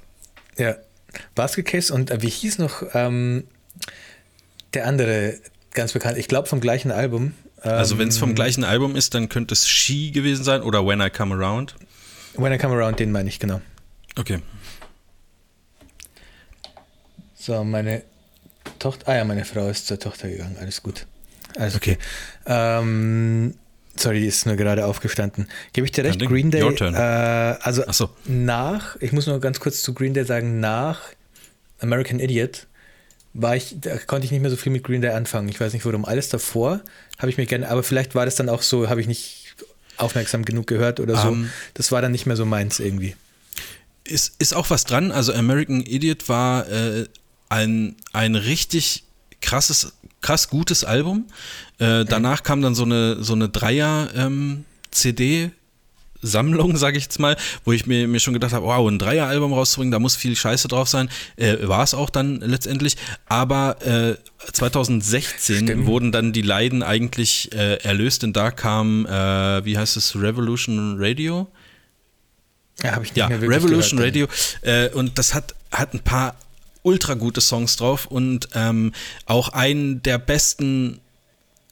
[0.57, 0.75] Ja.
[1.35, 3.43] Basket Case und äh, wie hieß noch ähm,
[4.73, 5.37] der andere
[5.73, 6.17] ganz bekannt?
[6.17, 7.33] Ich glaube vom gleichen Album.
[7.61, 10.85] Also wenn es Ähm, vom gleichen Album ist, dann könnte es She gewesen sein oder
[10.87, 11.75] When I Come Around.
[12.35, 13.59] When I Come Around, den meine ich, genau.
[14.17, 14.39] Okay.
[17.35, 18.03] So, meine
[18.79, 21.05] Tochter, ah ja, meine Frau ist zur Tochter gegangen, alles gut.
[21.59, 21.97] Alles okay.
[22.45, 23.53] Ähm,
[23.97, 25.47] sorry, die ist nur gerade aufgestanden.
[25.73, 26.19] Gebe ich dir recht.
[26.19, 26.95] Green Day, Your turn.
[26.95, 28.09] äh, also so.
[28.25, 31.01] nach, ich muss nur ganz kurz zu Green Day sagen, nach
[31.81, 32.67] American Idiot
[33.33, 35.49] war ich, da konnte ich nicht mehr so viel mit Green Day anfangen.
[35.49, 36.05] Ich weiß nicht warum.
[36.05, 36.81] Alles davor
[37.17, 39.55] habe ich mir gerne, aber vielleicht war das dann auch so, habe ich nicht
[39.97, 41.27] aufmerksam genug gehört oder so.
[41.27, 41.49] Ähm.
[41.73, 43.15] das war dann nicht mehr so meins irgendwie.
[44.05, 45.11] Ist, ist auch was dran.
[45.11, 47.05] Also American Idiot war äh,
[47.49, 49.03] ein, ein richtig
[49.41, 51.25] krasses, krass gutes Album.
[51.79, 55.51] Äh, danach kam dann so eine, so eine Dreier-CD.
[56.21, 59.53] Sammlung, sage ich jetzt mal, wo ich mir, mir schon gedacht habe, wow, ein Dreier-Album
[59.53, 61.09] rauszubringen, da muss viel Scheiße drauf sein.
[61.37, 62.97] Äh, War es auch dann letztendlich.
[63.27, 64.15] Aber äh,
[64.51, 65.85] 2016 Stimmt.
[65.85, 70.97] wurden dann die Leiden eigentlich äh, erlöst, denn da kam, äh, wie heißt es, Revolution
[70.99, 71.47] Radio?
[72.83, 74.15] Ja, habe ich nicht Ja, mehr Revolution gehört.
[74.15, 74.27] Radio.
[74.61, 76.35] Äh, und das hat, hat ein paar
[76.83, 78.93] ultra gute Songs drauf und ähm,
[79.25, 80.99] auch einen der besten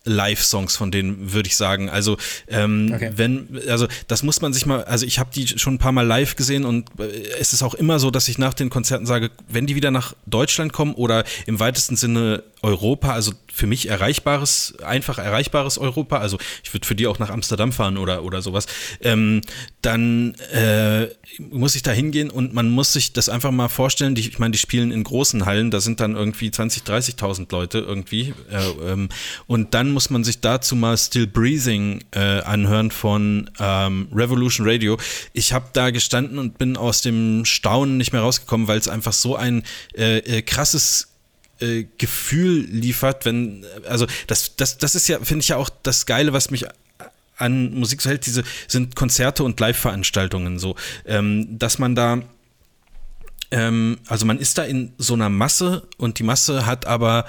[0.07, 1.89] Live-Songs von denen, würde ich sagen.
[1.89, 3.11] Also, ähm, Okay.
[3.15, 6.07] wenn, also das muss man sich mal, also ich habe die schon ein paar Mal
[6.07, 7.03] live gesehen und äh,
[7.39, 10.15] es ist auch immer so, dass ich nach den Konzerten sage, wenn die wieder nach
[10.25, 16.37] Deutschland kommen oder im weitesten Sinne Europa, also für mich erreichbares, einfach erreichbares Europa, also
[16.63, 18.67] ich würde für die auch nach Amsterdam fahren oder, oder sowas,
[19.01, 19.41] ähm,
[19.81, 21.07] dann äh,
[21.39, 24.51] muss ich da hingehen und man muss sich das einfach mal vorstellen, die, ich meine,
[24.51, 29.09] die spielen in großen Hallen, da sind dann irgendwie 20, 30.000 Leute irgendwie äh, ähm,
[29.47, 34.97] und dann muss man sich dazu mal Still Breathing äh, anhören von ähm, Revolution Radio.
[35.33, 39.13] Ich habe da gestanden und bin aus dem Staunen nicht mehr rausgekommen, weil es einfach
[39.13, 39.63] so ein
[39.95, 41.16] äh, äh, krasses
[41.59, 46.05] äh, Gefühl liefert, wenn, also das, das, das ist ja, finde ich ja auch das
[46.05, 46.65] Geile, was mich
[47.37, 52.21] an Musik so hält, diese sind Konzerte und Live-Veranstaltungen so, ähm, dass man da
[53.51, 57.25] ähm, also man ist da in so einer Masse und die Masse hat aber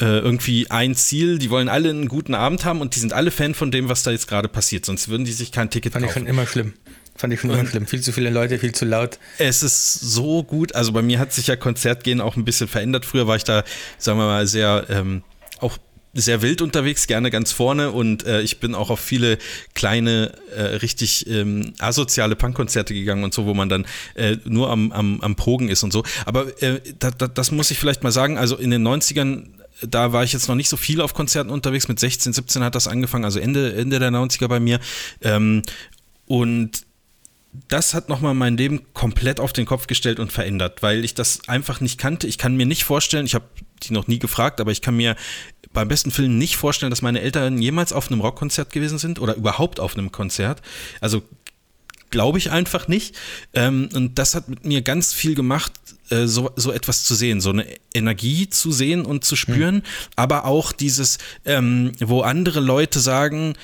[0.00, 3.30] äh, irgendwie ein Ziel, die wollen alle einen guten Abend haben und die sind alle
[3.30, 6.04] Fan von dem, was da jetzt gerade passiert, sonst würden die sich kein Ticket Fand
[6.04, 6.20] ich kaufen.
[6.20, 6.74] schon immer schlimm.
[7.18, 7.86] Fand ich schon immer schlimm.
[7.86, 9.18] Viel zu viele Leute, viel zu laut.
[9.38, 10.74] Es ist so gut.
[10.76, 13.04] Also bei mir hat sich ja Konzertgehen auch ein bisschen verändert.
[13.04, 13.64] Früher war ich da,
[13.98, 15.22] sagen wir mal, sehr ähm,
[15.58, 15.78] auch
[16.14, 19.38] sehr wild unterwegs, gerne ganz vorne und äh, ich bin auch auf viele
[19.74, 24.90] kleine, äh, richtig ähm, asoziale Punkkonzerte gegangen und so, wo man dann äh, nur am,
[24.92, 26.04] am, am Pogen ist und so.
[26.24, 29.48] Aber äh, da, da, das muss ich vielleicht mal sagen, also in den 90ern
[29.86, 31.86] da war ich jetzt noch nicht so viel auf Konzerten unterwegs.
[31.86, 34.80] Mit 16, 17 hat das angefangen, also Ende, Ende der 90er bei mir.
[35.22, 35.62] Ähm,
[36.26, 36.82] und
[37.68, 41.48] das hat nochmal mein Leben komplett auf den Kopf gestellt und verändert, weil ich das
[41.48, 42.26] einfach nicht kannte.
[42.26, 43.46] Ich kann mir nicht vorstellen, ich habe
[43.82, 45.16] die noch nie gefragt, aber ich kann mir
[45.72, 49.34] beim besten Film nicht vorstellen, dass meine Eltern jemals auf einem Rockkonzert gewesen sind oder
[49.34, 50.62] überhaupt auf einem Konzert.
[51.00, 51.22] Also
[52.10, 53.16] glaube ich einfach nicht.
[53.54, 55.72] Ähm, und das hat mit mir ganz viel gemacht,
[56.10, 59.82] äh, so, so etwas zu sehen, so eine Energie zu sehen und zu spüren, mhm.
[60.16, 63.54] aber auch dieses, ähm, wo andere Leute sagen,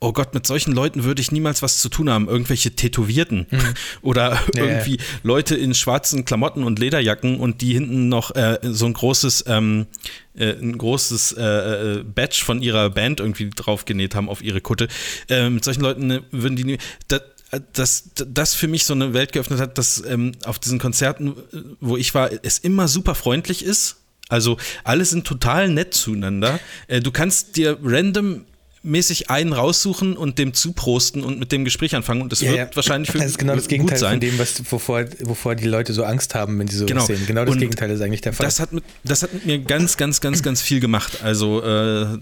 [0.00, 2.26] oh Gott, mit solchen Leuten würde ich niemals was zu tun haben.
[2.26, 3.74] Irgendwelche Tätowierten mhm.
[4.02, 5.04] oder ja, irgendwie ja.
[5.22, 9.86] Leute in schwarzen Klamotten und Lederjacken und die hinten noch äh, so ein großes, ähm,
[10.34, 14.88] äh, ein großes äh, äh Badge von ihrer Band irgendwie draufgenäht haben auf ihre Kutte.
[15.28, 16.78] Äh, mit solchen Leuten äh, würden die nie,
[17.08, 17.22] das,
[17.72, 21.34] dass das für mich so eine Welt geöffnet hat, dass ähm, auf diesen Konzerten,
[21.80, 23.96] wo ich war, es immer super freundlich ist.
[24.30, 26.60] Also alle sind total nett zueinander.
[26.86, 28.46] Äh, du kannst dir random
[28.82, 32.70] mäßig einen raussuchen und dem zuprosten und mit dem Gespräch anfangen und das ja, wird
[32.70, 32.76] ja.
[32.76, 34.12] wahrscheinlich für Das ist genau das Gegenteil sein.
[34.12, 37.04] von dem, was, wovor, wovor die Leute so Angst haben, wenn sie so genau.
[37.04, 37.26] sehen.
[37.26, 38.46] Genau das und Gegenteil ist eigentlich der Fall.
[38.46, 41.22] Das hat, mit, das hat mit mir ganz, ganz, ganz, ganz viel gemacht.
[41.22, 42.18] Also äh,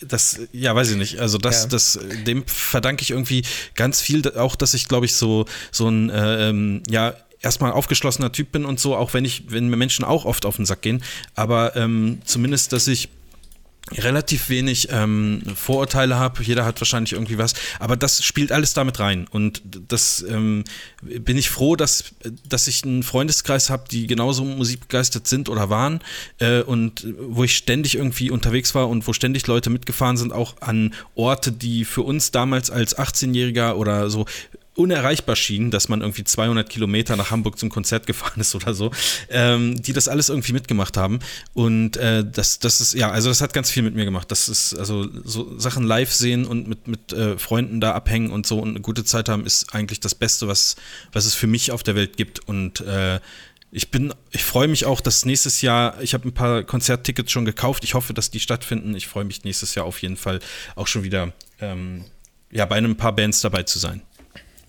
[0.00, 1.18] das, ja, weiß ich nicht.
[1.18, 1.68] Also das, ja.
[1.68, 3.42] das, dem verdanke ich irgendwie
[3.74, 8.32] ganz viel, auch dass ich, glaube ich, so, so ein, äh, ähm, ja, erstmal aufgeschlossener
[8.32, 10.82] Typ bin und so, auch wenn ich, wenn mir Menschen auch oft auf den Sack
[10.82, 11.02] gehen,
[11.34, 13.08] aber ähm, zumindest, dass ich
[13.92, 16.42] relativ wenig ähm, Vorurteile habe.
[16.42, 19.26] Jeder hat wahrscheinlich irgendwie was, aber das spielt alles damit rein.
[19.30, 20.64] Und das ähm,
[21.02, 22.04] bin ich froh, dass,
[22.48, 26.00] dass ich einen Freundeskreis habe, die genauso musikbegeistert sind oder waren
[26.38, 30.60] äh, und wo ich ständig irgendwie unterwegs war und wo ständig Leute mitgefahren sind, auch
[30.60, 34.26] an Orte, die für uns damals als 18-Jähriger oder so
[34.74, 38.90] unerreichbar schienen, dass man irgendwie 200 Kilometer nach Hamburg zum Konzert gefahren ist oder so,
[39.28, 41.18] ähm, die das alles irgendwie mitgemacht haben.
[41.54, 44.30] Und äh, das, das ist, ja, also das hat ganz viel mit mir gemacht.
[44.30, 48.46] Das ist, also so Sachen live sehen und mit, mit äh, Freunden da abhängen und
[48.46, 50.76] so und eine gute Zeit haben, ist eigentlich das Beste, was,
[51.12, 52.40] was es für mich auf der Welt gibt.
[52.48, 53.18] Und äh,
[53.72, 57.44] ich bin, ich freue mich auch, dass nächstes Jahr, ich habe ein paar Konzerttickets schon
[57.44, 57.84] gekauft.
[57.84, 58.94] Ich hoffe, dass die stattfinden.
[58.94, 60.40] Ich freue mich nächstes Jahr auf jeden Fall
[60.74, 62.04] auch schon wieder ähm,
[62.50, 64.02] ja, bei einem paar Bands dabei zu sein.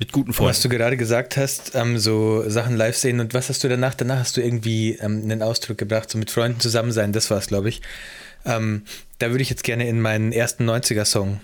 [0.02, 0.50] Mit guten Freunden.
[0.50, 3.94] Was du gerade gesagt hast, ähm, so Sachen live sehen und was hast du danach?
[3.94, 7.38] Danach hast du irgendwie ähm, einen Ausdruck gebracht, so mit Freunden zusammen sein, das war
[7.38, 7.84] es, glaube ich.
[8.44, 8.82] Ähm,
[9.20, 11.40] da würde ich jetzt gerne in meinen ersten 90er-Song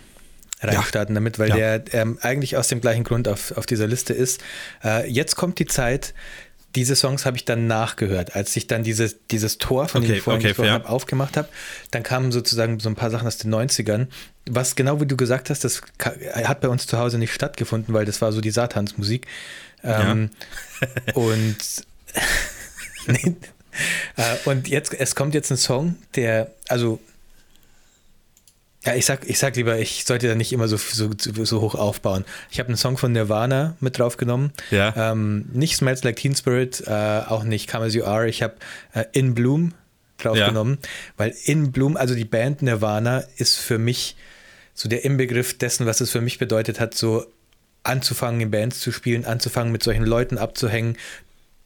[0.60, 1.20] reinstarten ja.
[1.20, 1.78] damit, weil ja.
[1.78, 4.42] der ähm, eigentlich aus dem gleichen Grund auf, auf dieser Liste ist.
[4.84, 6.16] Äh, jetzt kommt die Zeit,
[6.78, 8.36] diese Songs habe ich dann nachgehört.
[8.36, 11.36] Als ich dann dieses, dieses Tor, von okay, dem ich vorhin okay, gesprochen habe, aufgemacht
[11.36, 11.50] habe,
[11.90, 14.06] dann kamen sozusagen so ein paar Sachen aus den 90ern.
[14.48, 18.06] Was genau wie du gesagt hast, das hat bei uns zu Hause nicht stattgefunden, weil
[18.06, 19.26] das war so die Satansmusik.
[19.84, 20.30] Ähm,
[21.08, 21.14] ja.
[21.16, 21.58] und,
[23.08, 27.00] äh, und jetzt, es kommt jetzt ein Song, der, also
[28.86, 31.76] ja, ich sag, ich sag lieber, ich sollte da nicht immer so, so, so hoch
[31.76, 32.26] aufbauen.
[32.52, 34.52] Ich habe einen Song von Nirvana mit draufgenommen.
[34.72, 35.12] Ja.
[35.12, 38.30] Ähm, nicht Smells Like Teen Spirit, äh, auch nicht Come As You Are.
[38.30, 38.56] Ich habe
[38.94, 39.74] äh, In Bloom
[40.18, 40.90] draufgenommen, ja.
[41.18, 44.16] weil In Bloom, also die Band Nirvana, ist für mich
[44.74, 47.26] so der Inbegriff dessen, was es für mich bedeutet hat, so
[47.84, 50.98] anzufangen, in Bands zu spielen, anzufangen, mit solchen Leuten abzuhängen.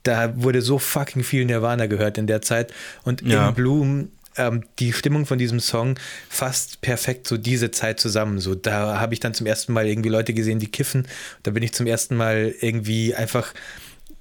[0.04, 2.74] Da wurde so fucking viel Nirvana gehört in der Zeit.
[3.04, 3.50] Und ja.
[3.50, 5.96] In Bloom ähm, die Stimmung von diesem Song
[6.30, 8.40] fasst perfekt so diese Zeit zusammen.
[8.40, 11.08] So, da habe ich dann zum ersten Mal irgendwie Leute gesehen, die kiffen.
[11.44, 13.54] Da bin ich zum ersten Mal irgendwie einfach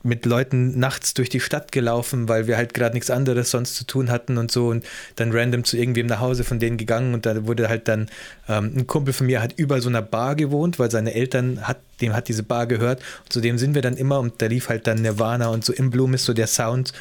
[0.03, 3.85] mit Leuten nachts durch die Stadt gelaufen, weil wir halt gerade nichts anderes sonst zu
[3.85, 4.85] tun hatten und so und
[5.17, 8.09] dann random zu irgendwem nach Hause von denen gegangen und da wurde halt dann
[8.49, 11.81] ähm, ein Kumpel von mir hat über so einer Bar gewohnt, weil seine Eltern hat,
[12.01, 14.71] dem hat diese Bar gehört und zu dem sind wir dann immer und da lief
[14.71, 16.95] halt dann Nirvana und so im Bloom ist so der Sound,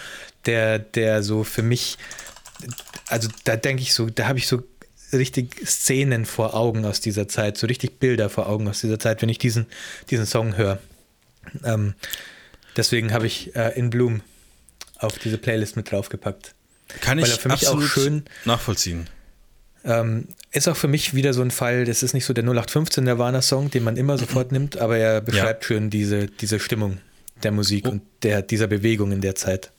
[0.45, 1.97] der, der so für mich
[3.09, 4.63] also da denke ich so, da habe ich so
[5.11, 9.21] richtig Szenen vor Augen aus dieser Zeit, so richtig Bilder vor Augen aus dieser Zeit,
[9.21, 9.65] wenn ich diesen,
[10.09, 10.79] diesen Song höre.
[11.63, 11.95] Ähm,
[12.77, 14.21] deswegen habe ich äh, In Bloom
[14.97, 16.53] auf diese Playlist mit draufgepackt.
[17.01, 19.07] Kann ich für mich auch schön nachvollziehen.
[19.85, 23.03] Ähm, ist auch für mich wieder so ein Fall, das ist nicht so der 0815
[23.03, 25.67] Nirvana-Song, den man immer sofort nimmt, aber er beschreibt ja.
[25.67, 26.99] schön diese, diese Stimmung
[27.43, 27.91] der Musik oh.
[27.91, 29.71] und der, dieser Bewegung in der Zeit.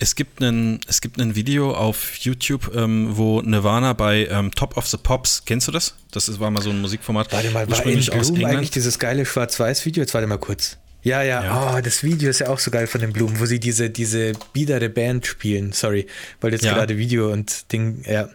[0.00, 4.76] Es gibt einen, es gibt ein Video auf YouTube, ähm, wo Nirvana bei ähm, Top
[4.76, 5.94] of the Pops, kennst du das?
[6.12, 7.32] Das war mal so ein Musikformat.
[7.32, 10.02] Warte mal, war in aus Bloom eigentlich dieses geile Schwarz-Weiß-Video?
[10.02, 10.76] Jetzt warte mal kurz.
[11.02, 11.76] Ja, ja, ja.
[11.76, 14.32] Oh, das Video ist ja auch so geil von den Blumen, wo sie diese, diese
[14.52, 15.72] biedere Band spielen.
[15.72, 16.06] Sorry,
[16.40, 16.74] weil jetzt ja.
[16.74, 18.28] gerade Video und Ding, ja.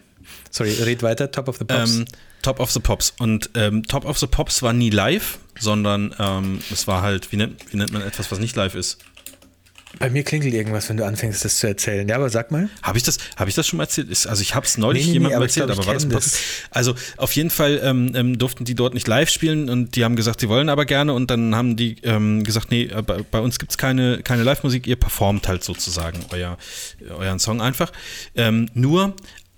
[0.50, 1.96] Sorry, red weiter, Top of the Pops.
[1.96, 2.04] Ähm,
[2.42, 3.14] Top of the Pops.
[3.18, 7.36] Und ähm, Top of the Pops war nie live, sondern ähm, es war halt, wie
[7.36, 8.98] nennt, wie nennt man etwas, was nicht live ist?
[9.98, 12.08] Bei mir klingelt irgendwas, wenn du anfängst, das zu erzählen.
[12.08, 12.68] Ja, aber sag mal.
[12.82, 14.08] Habe ich das, habe ich das schon mal erzählt?
[14.08, 15.86] Ist, also ich habe es neulich Nee, nee, nee, jemandem aber ich erzählt, glaub, aber
[15.86, 16.38] war das, das.
[16.70, 20.16] Also auf jeden Fall ähm, ähm, durften die dort nicht live spielen und die haben
[20.16, 23.40] gesagt, sie wollen aber gerne und dann haben die ähm, gesagt, nee, äh, bei, bei
[23.40, 26.58] uns gibt es keine, keine Live-Musik, ihr performt halt sozusagen euer,
[27.18, 27.92] euren Song einfach.
[28.34, 29.14] Ähm, nur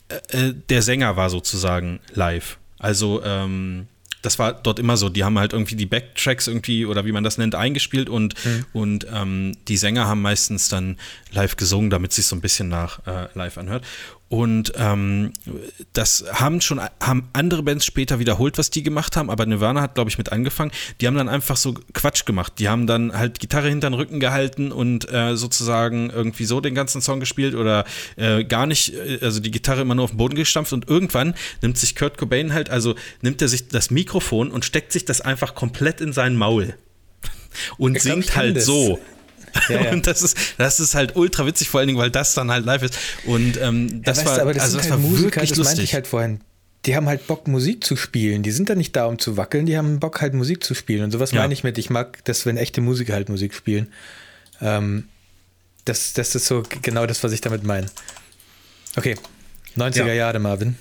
[0.08, 2.58] äh, äh, der Sänger war sozusagen live.
[2.78, 3.88] Also ähm,
[4.26, 5.08] das war dort immer so.
[5.08, 8.34] Die haben halt irgendwie die Backtracks irgendwie oder wie man das nennt eingespielt und,
[8.72, 10.96] und ähm, die Sänger haben meistens dann
[11.30, 13.84] live gesungen, damit es sich so ein bisschen nach äh, live anhört.
[14.28, 15.32] Und ähm,
[15.92, 19.94] das haben schon haben andere Bands später wiederholt, was die gemacht haben, aber Nirvana hat,
[19.94, 20.72] glaube ich, mit angefangen.
[21.00, 22.54] Die haben dann einfach so Quatsch gemacht.
[22.58, 26.74] Die haben dann halt Gitarre hinter den Rücken gehalten und äh, sozusagen irgendwie so den
[26.74, 27.84] ganzen Song gespielt oder
[28.16, 31.34] äh, gar nicht, äh, also die Gitarre immer nur auf den Boden gestampft und irgendwann
[31.62, 35.20] nimmt sich Kurt Cobain halt, also nimmt er sich das Mikrofon und steckt sich das
[35.20, 36.74] einfach komplett in sein Maul
[37.78, 38.66] und Ich glaub, singt kenn halt das.
[38.66, 38.98] so.
[39.68, 39.92] Ja, ja.
[39.92, 42.64] Und das ist, das ist halt ultra witzig, vor allen Dingen, weil das dann halt
[42.64, 42.98] live ist.
[43.24, 45.58] Und ähm, das ja, weißt war, aber das also das halt war Musiker, wirklich das
[45.58, 45.84] meinte lustig.
[45.84, 46.40] ich halt vorhin.
[46.84, 48.42] Die haben halt Bock, Musik zu spielen.
[48.42, 51.04] Die sind da nicht da, um zu wackeln, die haben Bock, halt Musik zu spielen.
[51.04, 53.88] Und sowas meine ich mit, ich mag das, wenn echte Musiker halt Musik spielen.
[54.60, 55.08] Ähm,
[55.84, 57.86] das, das ist so genau das, was ich damit meine.
[58.96, 59.16] Okay,
[59.76, 60.12] 90er Ja.
[60.14, 60.76] Jahre, Marvin.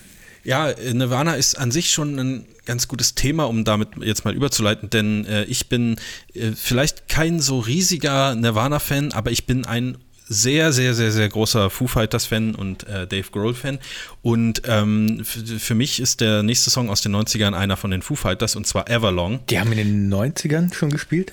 [0.46, 4.34] Ja, äh, Nirvana ist an sich schon ein ganz gutes Thema, um damit jetzt mal
[4.34, 5.98] überzuleiten, denn äh, ich bin
[6.34, 9.98] äh, vielleicht kein so riesiger Nirvana-Fan, aber ich bin ein
[10.28, 13.80] sehr, sehr, sehr, sehr großer Foo Fighters-Fan und äh, Dave Grohl-Fan.
[14.24, 18.16] Und ähm, für, mich ist der nächste Song aus den 90ern einer von den Foo
[18.16, 19.46] Fighters und zwar Everlong.
[19.50, 21.32] Die haben in den 90ern schon gespielt?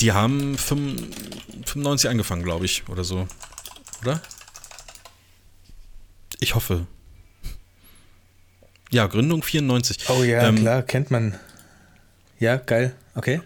[0.00, 3.28] Die haben 95 95 angefangen, glaube ich, oder so.
[4.02, 4.22] Oder?
[6.38, 6.86] Ich hoffe.
[8.90, 9.98] Ja, Gründung 94.
[10.08, 11.34] Oh ja, Ähm, klar, kennt man.
[12.38, 13.40] Ja, geil, okay.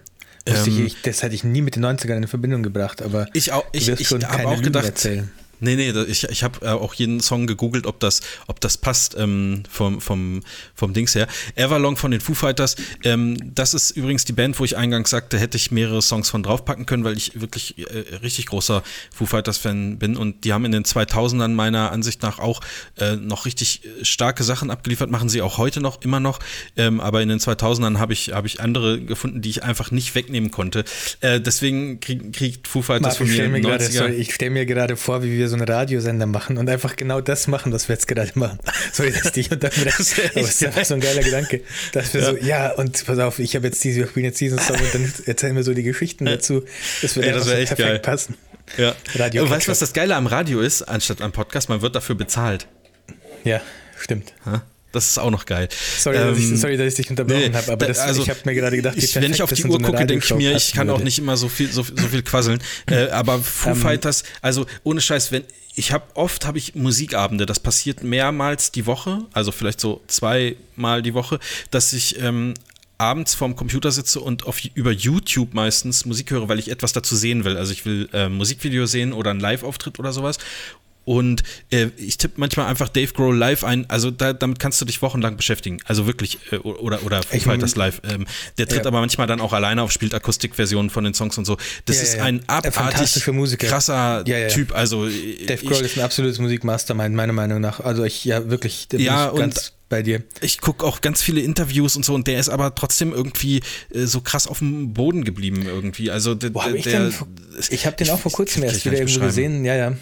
[0.47, 3.65] Ähm, ich, das hätte ich nie mit den 90ern in Verbindung gebracht, aber Ich auch,
[3.73, 4.85] ich, ich habe auch gedacht.
[4.85, 5.31] erzählen.
[5.65, 9.16] Nee, nee, ich, ich habe äh, auch jeden Song gegoogelt, ob das, ob das passt
[9.19, 10.43] ähm, vom, vom,
[10.74, 11.27] vom Dings her.
[11.57, 15.39] Everlong von den Foo Fighters, ähm, das ist übrigens die Band, wo ich eingangs sagte,
[15.39, 18.82] hätte ich mehrere Songs von draufpacken können, weil ich wirklich äh, richtig großer
[19.15, 22.61] Foo Fighters-Fan bin und die haben in den 2000ern meiner Ansicht nach auch
[22.99, 26.41] äh, noch richtig äh, starke Sachen abgeliefert, machen sie auch heute noch, immer noch,
[26.77, 30.15] ähm, aber in den 2000ern habe ich, hab ich andere gefunden, die ich einfach nicht
[30.15, 30.85] wegnehmen konnte.
[31.20, 33.85] Äh, deswegen krieg, kriegt Foo Fighters Marc, von ich mir stelle mir, in den gerade,
[33.85, 33.99] 90er.
[33.99, 37.20] sorry, ich stell mir gerade vor, wie wir so einen Radiosender machen und einfach genau
[37.20, 38.59] das machen, was wir jetzt gerade machen.
[38.93, 39.86] Sorry, dass ich dich unterbreche.
[40.35, 41.62] Aber es ist einfach so ein geiler Gedanke.
[41.93, 42.31] Dass wir Ja.
[42.31, 44.94] so, ja, und pass auf, ich habe jetzt diese, wir spielen jetzt diesen Song und
[44.94, 46.64] dann erzählen wir so die Geschichten dazu.
[47.02, 47.98] Das würde Ey, das so echt perfekt geil.
[48.01, 48.36] passen.
[48.76, 48.94] Ja.
[49.16, 51.68] Radio Und weißt du, was das Geile am Radio ist, anstatt am Podcast?
[51.68, 52.66] Man wird dafür bezahlt.
[53.44, 53.60] Ja,
[53.98, 54.32] stimmt.
[54.47, 54.62] Ha?
[54.95, 55.69] Das ist auch noch geil.
[55.99, 58.23] Sorry, dass, Ähm, ich, sorry dass ich dich unterbrochen nee, habe, aber da- das, also,
[58.23, 60.25] ich habe mir gerade gedacht, ich, wenn ich auf die so Uhr eine gucke, denke
[60.25, 61.05] ich mir, ich kann auch würde.
[61.05, 62.61] nicht immer so viel, so, so viel quasseln.
[62.87, 63.77] äh, aber Foo Ähm.
[63.77, 65.45] Fighters, also ohne Scheiß, wenn
[65.77, 71.03] ich habe oft habe ich Musikabende, das passiert mehrmals die Woche, also vielleicht so zweimal
[71.03, 71.41] die Woche,
[71.73, 72.55] dass ich ähm,
[72.97, 77.16] abends vorm Computer sitze und auf, über YouTube meistens Musik höre, weil ich etwas dazu
[77.16, 77.57] sehen will.
[77.57, 80.39] Also ich will äh, Musikvideo sehen oder einen Live-Auftritt oder sowas.
[81.05, 83.89] Und äh, ich tippe manchmal einfach Dave Grohl live ein.
[83.90, 85.78] Also da, damit kannst du dich wochenlang beschäftigen.
[85.85, 88.01] Also wirklich, äh, oder, oder Foo Fighters mein- live.
[88.05, 88.26] Ähm,
[88.59, 88.86] der tritt Ja.
[88.86, 91.56] aber manchmal dann auch alleine auf, spielt Akustikversionen von den Songs und so.
[91.85, 93.24] Das Ja, ist ja, ein abartig
[93.59, 94.24] krasser.
[94.51, 94.74] Typ.
[94.74, 97.81] Also Dave ich, Grohl ist ein absolutes Musikmastermind, meiner Meinung nach.
[97.81, 100.22] Also ich, ja, wirklich, Ja, und- ganz bei dir.
[100.40, 103.60] ich gucke auch ganz viele Interviews und so und der ist aber trotzdem irgendwie
[103.94, 106.10] äh, so krass auf dem Boden geblieben irgendwie.
[106.10, 107.28] Also der, Wo hab ich der vor-
[107.68, 109.64] Ich habe den auch vor kurzem erst wieder irgendwo gesehen.
[109.64, 109.93] Ja, ja.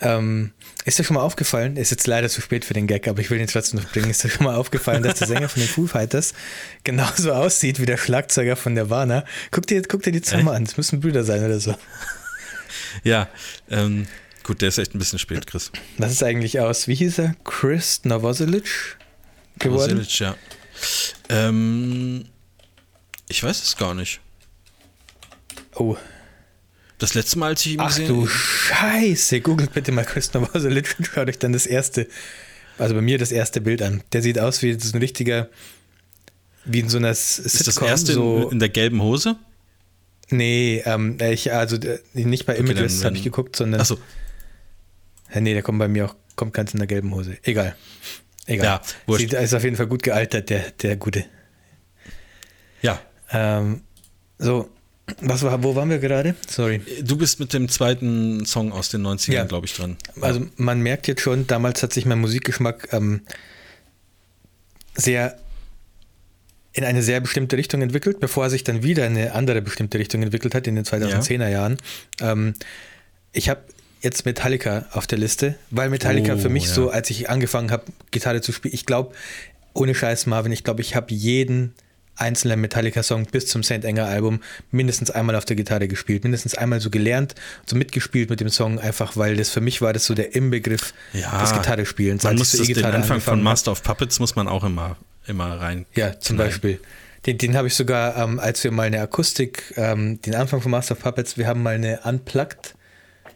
[0.00, 0.52] Ähm,
[0.84, 3.30] ist dir schon mal aufgefallen, ist jetzt leider zu spät für den Gag, aber ich
[3.30, 4.10] will ihn trotzdem noch bringen.
[4.10, 6.34] Ist dir schon mal aufgefallen, dass der Sänger von den Foo Fighters
[6.84, 9.24] genauso aussieht wie der Schlagzeuger von Nirvana?
[9.50, 11.74] Guck dir, guck dir die mal an, das müssen Brüder sein oder so.
[13.04, 13.28] Ja,
[13.70, 14.06] ähm,
[14.44, 15.70] gut, der ist echt ein bisschen spät, Chris.
[15.98, 17.34] Was ist eigentlich aus, wie hieß er?
[17.44, 18.96] Chris Novoselic
[19.58, 19.98] geworden?
[19.98, 20.36] Vasilic, ja.
[21.28, 22.26] Ähm,
[23.28, 24.20] ich weiß es gar nicht.
[25.74, 25.96] Oh,
[26.98, 29.40] Das letzte Mal, als ich ihn ach gesehen du Scheiße.
[29.40, 32.08] Googelt bitte mal Chris Novoselic und schaut euch dann das erste,
[32.76, 34.02] also bei mir das erste Bild an.
[34.12, 35.48] Der sieht aus wie so ein richtiger,
[36.64, 37.56] wie in so einer S- Sitcom.
[37.60, 39.36] ist das erste so, in, in der gelben Hose?
[40.30, 43.80] Nee, ähm, ich, also äh, nicht bei Images dann- habe ich geguckt, sondern.
[43.80, 43.96] Achso,
[45.34, 47.38] nee, der kommt bei mir auch, kommt ganz in der gelben Hose.
[47.44, 47.76] Egal.
[48.46, 48.64] Egal.
[48.66, 49.20] Ja, wurscht.
[49.30, 51.24] Sieht, ist auf jeden Fall gut gealtert, der, der Gute.
[52.82, 52.98] ja.
[53.30, 53.82] Ähm,
[54.38, 54.70] so,
[55.20, 56.34] was war, wo waren wir gerade?
[56.48, 56.80] Sorry.
[57.02, 59.44] Du bist mit dem zweiten Song aus den 90ern, Ja.
[59.44, 59.96] glaube ich, dran.
[60.20, 63.22] Also man merkt jetzt schon, damals hat sich mein Musikgeschmack ähm,
[64.94, 65.38] sehr
[66.72, 69.98] in eine sehr bestimmte Richtung entwickelt, bevor er sich dann wieder in eine andere bestimmte
[69.98, 71.78] Richtung entwickelt hat in den 2010er Jahren.
[72.20, 72.54] Ähm,
[73.32, 73.62] ich habe
[74.00, 76.74] jetzt Metallica auf der Liste, weil Metallica Oh, für mich ja.
[76.74, 79.12] so, als ich angefangen habe, Gitarre zu spielen, ich glaube,
[79.74, 81.74] ohne Scheiß, Marvin, ich glaube, ich habe jeden
[82.18, 83.84] einzelnen Metallica-Song bis zum St.
[83.84, 84.40] Anger-Album
[84.70, 87.34] mindestens einmal auf der Gitarre gespielt, mindestens einmal so gelernt,
[87.66, 90.94] so mitgespielt mit dem Song, einfach weil das für mich war das so der Inbegriff
[91.12, 92.24] Ja, des Gitarrespielens.
[92.24, 93.42] Man muss so das, den Anfang von.
[93.42, 94.96] Master of Puppets muss man auch immer,
[95.26, 95.86] immer rein.
[95.94, 96.50] Ja, zum knallen.
[96.50, 96.80] Beispiel.
[97.26, 100.70] Den, den habe ich sogar, ähm, als wir mal eine Akustik, ähm, den Anfang von
[100.70, 102.74] Master of Puppets, wir haben mal eine Unplugged,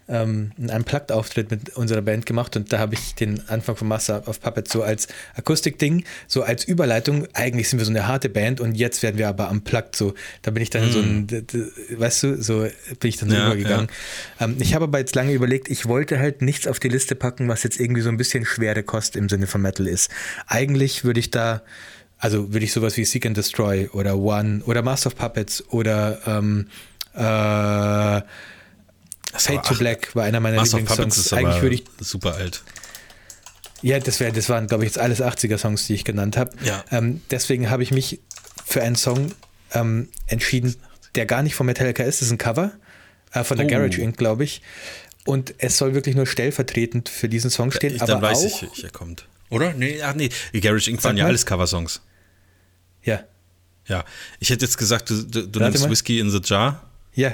[0.09, 4.27] ähm, einen Unplugged-Auftritt mit unserer Band gemacht und da habe ich den Anfang von Master
[4.27, 7.27] of Puppets so als Akustik-Ding, so als Überleitung.
[7.35, 10.15] Eigentlich sind wir so eine harte Band und jetzt werden wir aber Unplugged, so.
[10.43, 11.45] Da bin ich dann so ein, d-
[11.91, 12.66] weißt du, so
[13.01, 13.89] bin ich dann so Ja, übergegangen.
[14.41, 17.49] Ähm, ich habe aber jetzt lange überlegt, ich wollte halt nichts auf die Liste packen,
[17.49, 20.11] was jetzt irgendwie so ein bisschen schwere Kost im Sinne von Metal ist.
[20.47, 21.62] Eigentlich würde ich da,
[22.19, 26.20] also würde ich sowas wie Seek and Destroy oder One oder Master of Puppets oder
[26.27, 26.69] ähm,
[27.15, 28.20] äh,
[29.35, 31.17] Fade to Black war einer meiner Master Lieblingssongs.
[31.19, 32.63] ist Eigentlich aber würde ich, super alt.
[33.83, 36.51] ja, das, wär, das waren, glaube ich, jetzt alles 80er-Songs, die ich genannt habe.
[36.65, 36.85] Ja.
[36.91, 38.21] Ähm, deswegen habe ich mich
[38.65, 39.33] für einen Song
[39.73, 40.77] ähm, entschieden,
[41.15, 42.21] der gar nicht von Metallica ist.
[42.21, 42.73] Das ist ein Cover
[43.33, 43.71] äh, von der Oh.
[43.71, 44.63] Garage Inc., glaube ich.
[45.25, 47.95] Und es soll wirklich nur stellvertretend für diesen Song stehen.
[47.95, 49.27] Ich, aber dann weiß auch, ich, welcher kommt.
[49.51, 49.73] Oder?
[49.75, 50.31] Nee, ach nee.
[50.53, 51.03] Die Garage Inc.
[51.05, 52.01] waren ja alles Coversongs.
[53.05, 53.25] Ja,
[53.89, 54.05] Ja.
[54.41, 55.91] Ich hätte jetzt gesagt, du, du, du nimmst mal.
[55.91, 56.83] Whiskey in the Jar.
[57.15, 57.33] ja,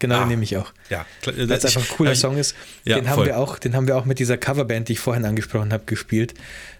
[0.00, 0.18] genau, Ah.
[0.20, 0.72] den nehme ich auch.
[0.88, 2.56] Ja, klar, Weil es einfach ein cooler ich- Song ist.
[2.84, 3.26] Ja, den, haben voll.
[3.26, 6.34] wir auch, den haben wir auch mit dieser Coverband, die ich vorhin angesprochen habe, gespielt.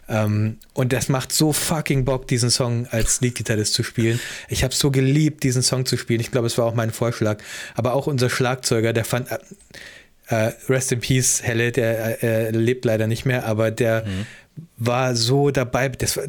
[0.08, 4.18] Ähm, und das macht so fucking Bock, diesen Song als Leadgitarrist zu spielen.
[4.48, 6.18] Ich habe so geliebt, diesen Song zu spielen.
[6.18, 7.38] Ich glaube, es war auch mein Vorschlag.
[7.76, 9.30] Aber auch unser Schlagzeuger, der fand.
[9.30, 9.38] Äh,
[10.26, 14.26] äh, Rest in Peace, Helle, der äh, lebt leider nicht mehr, aber der Mhm.
[14.76, 15.88] war so dabei.
[15.88, 16.24] Das war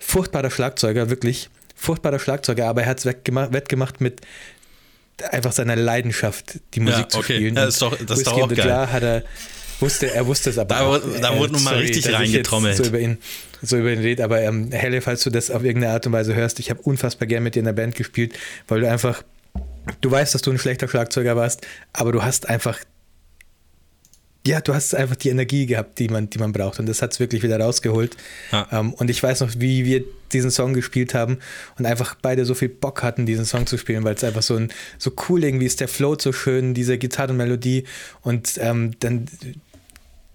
[0.00, 1.50] furchtbarer Schlagzeuger, wirklich.
[1.76, 4.20] Furchtbarer Schlagzeuger, aber er hat es wettgemacht mit
[5.30, 7.34] einfach seiner Leidenschaft, die Musik Ja, zu okay.
[7.36, 7.56] spielen.
[7.56, 8.58] Ja, ist doch- das ist doch auch geil.
[8.66, 9.22] Jar hat er,
[9.80, 10.88] wusste, er wusste es aber Da auch.
[11.02, 12.76] wurde- da wurde noch mal sorry, richtig reingetrommelt.
[12.76, 13.18] So über ihn,
[13.62, 16.34] so über ihn rede, aber ähm, Helle, falls du das auf irgendeine Art und Weise
[16.34, 18.34] hörst, ich habe unfassbar gern mit dir in der Band gespielt,
[18.68, 19.22] weil du einfach,
[20.00, 21.60] du weißt, dass du ein schlechter Schlagzeuger warst,
[21.92, 22.78] aber du hast einfach
[24.46, 26.78] ja, du hast einfach die Energie gehabt, die man, die man braucht.
[26.78, 28.16] Und das hat es wirklich wieder rausgeholt.
[28.52, 28.68] Ja.
[28.72, 31.38] Ähm, und ich weiß noch, wie wir diesen Song gespielt haben
[31.78, 34.56] und einfach beide so viel Bock hatten, diesen Song zu spielen, weil es einfach so
[34.56, 35.80] ein so cool irgendwie ist.
[35.80, 37.84] Der float so schön, diese Gitarrenmelodie
[38.20, 39.26] und ähm, dann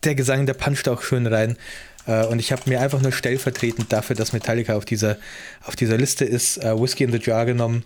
[0.04, 1.56] der Gesang, der puncht auch schön rein.
[2.08, 5.18] Äh, und ich habe mir einfach nur stellvertretend dafür, dass Metallica auf dieser,
[5.66, 7.84] auf dieser Liste ist, äh, Whiskey in the Jar genommen.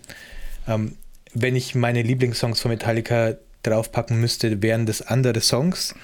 [0.66, 0.96] Ähm,
[1.34, 3.34] wenn ich meine Lieblingssongs von Metallica
[3.64, 5.94] draufpacken müsste, wären das andere Songs.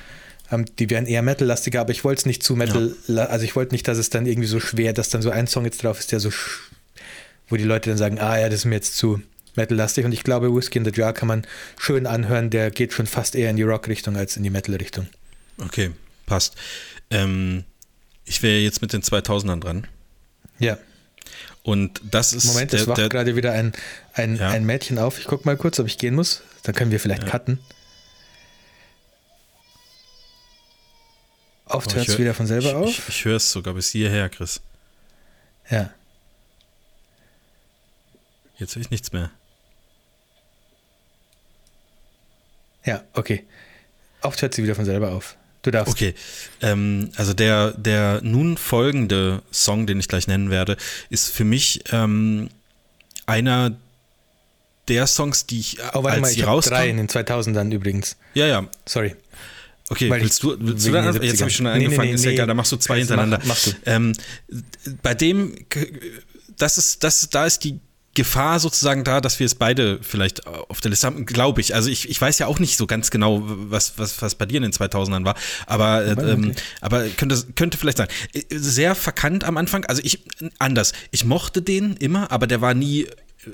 [0.51, 3.73] Ähm, die wären eher Metal-lastiger, aber ich wollte es nicht zu Metal, also ich wollte
[3.75, 6.11] nicht, dass es dann irgendwie so schwer, dass dann so ein Song jetzt drauf ist,
[6.13, 6.31] der so,
[7.49, 9.23] wo die Leute dann sagen, ah ja, das ist mir jetzt zu
[9.57, 10.05] Metal-lastig.
[10.05, 11.47] Und ich glaube, Whiskey in the Jar kann man
[11.79, 15.07] schön anhören, der geht schon fast eher in die Rock-Richtung als in die Metal-Richtung.
[15.59, 15.91] Okay,
[16.27, 16.55] passt.
[17.11, 17.65] Ähm,
[18.25, 19.87] ich wäre jetzt mit den 2000ern dran.
[20.59, 20.79] Ja.
[21.63, 23.73] Und das ist Moment, es wacht gerade wieder ein,
[24.15, 24.49] ein, Ja.
[24.51, 25.19] ein Mädchen auf.
[25.19, 26.43] Ich gucke mal kurz, ob ich gehen muss.
[26.63, 27.59] Dann können wir vielleicht cutten.
[31.67, 32.89] Oft Oh, hört es wieder von selber ich, auf.
[32.89, 34.61] Ich, ich höre es sogar bis hierher, Chris.
[35.71, 35.91] ja.
[38.59, 39.31] Jetzt höre ich nichts mehr.
[42.85, 43.45] Ja, okay.
[44.21, 45.37] Oft hört sie wieder von selber auf.
[45.63, 45.93] Du darfst.
[45.93, 46.15] Okay,
[46.63, 50.77] ähm, also der, der nun folgende Song, den ich gleich nennen werde,
[51.09, 52.49] ist für mich ähm,
[53.27, 53.73] einer
[54.91, 56.79] der Songs, die ich, Oh, warte als mal, sie ich habe rauskamen.
[56.83, 58.17] drei in den 2000ern übrigens.
[58.35, 59.15] Ja, ja, Sorry.
[59.89, 61.77] Okay, Weil willst du, willst du dann, jetzt habe ich schon 70ern.
[61.79, 63.41] Nee, angefangen, nee, ist ja nee, egal, dann machst du zwei jetzt mach- hintereinander.
[63.47, 63.71] mach du.
[63.87, 64.13] Ähm,
[65.03, 65.55] bei dem,
[66.59, 67.81] das ist, das, da ist die
[68.15, 71.75] Gefahr sozusagen da, dass wir es beide vielleicht auf der Liste haben, glaube ich.
[71.75, 74.57] Also ich, ich weiß ja auch nicht so ganz genau, was, was, was bei dir
[74.59, 75.37] in den 2000ern war,
[75.67, 78.09] aber, äh, ähm, aber könnte, könnte vielleicht sein.
[78.33, 80.25] Äh, Sehr verkannt am Anfang, also ich,
[80.59, 83.09] anders, ich mochte den immer, aber der war nie äh,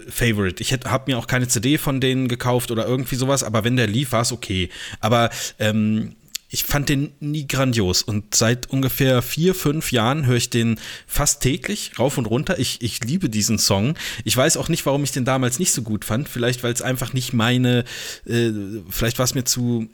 [0.09, 0.63] Favorite.
[0.63, 3.87] Ich habe mir auch keine CD von denen gekauft oder irgendwie sowas, aber wenn der
[3.87, 4.69] lief, war es okay.
[5.01, 6.17] Aber ähm,
[6.49, 11.43] ich fand den nie grandios und seit ungefähr vier, fünf Jahren höre ich den fast
[11.43, 12.59] täglich rauf und runter.
[12.59, 13.95] Ich, ich liebe diesen Song.
[14.25, 16.29] Ich weiß auch nicht, warum ich den damals nicht so gut fand.
[16.29, 17.85] Vielleicht, weil es einfach nicht meine,
[18.27, 18.51] äh,
[18.89, 19.89] vielleicht war es mir zu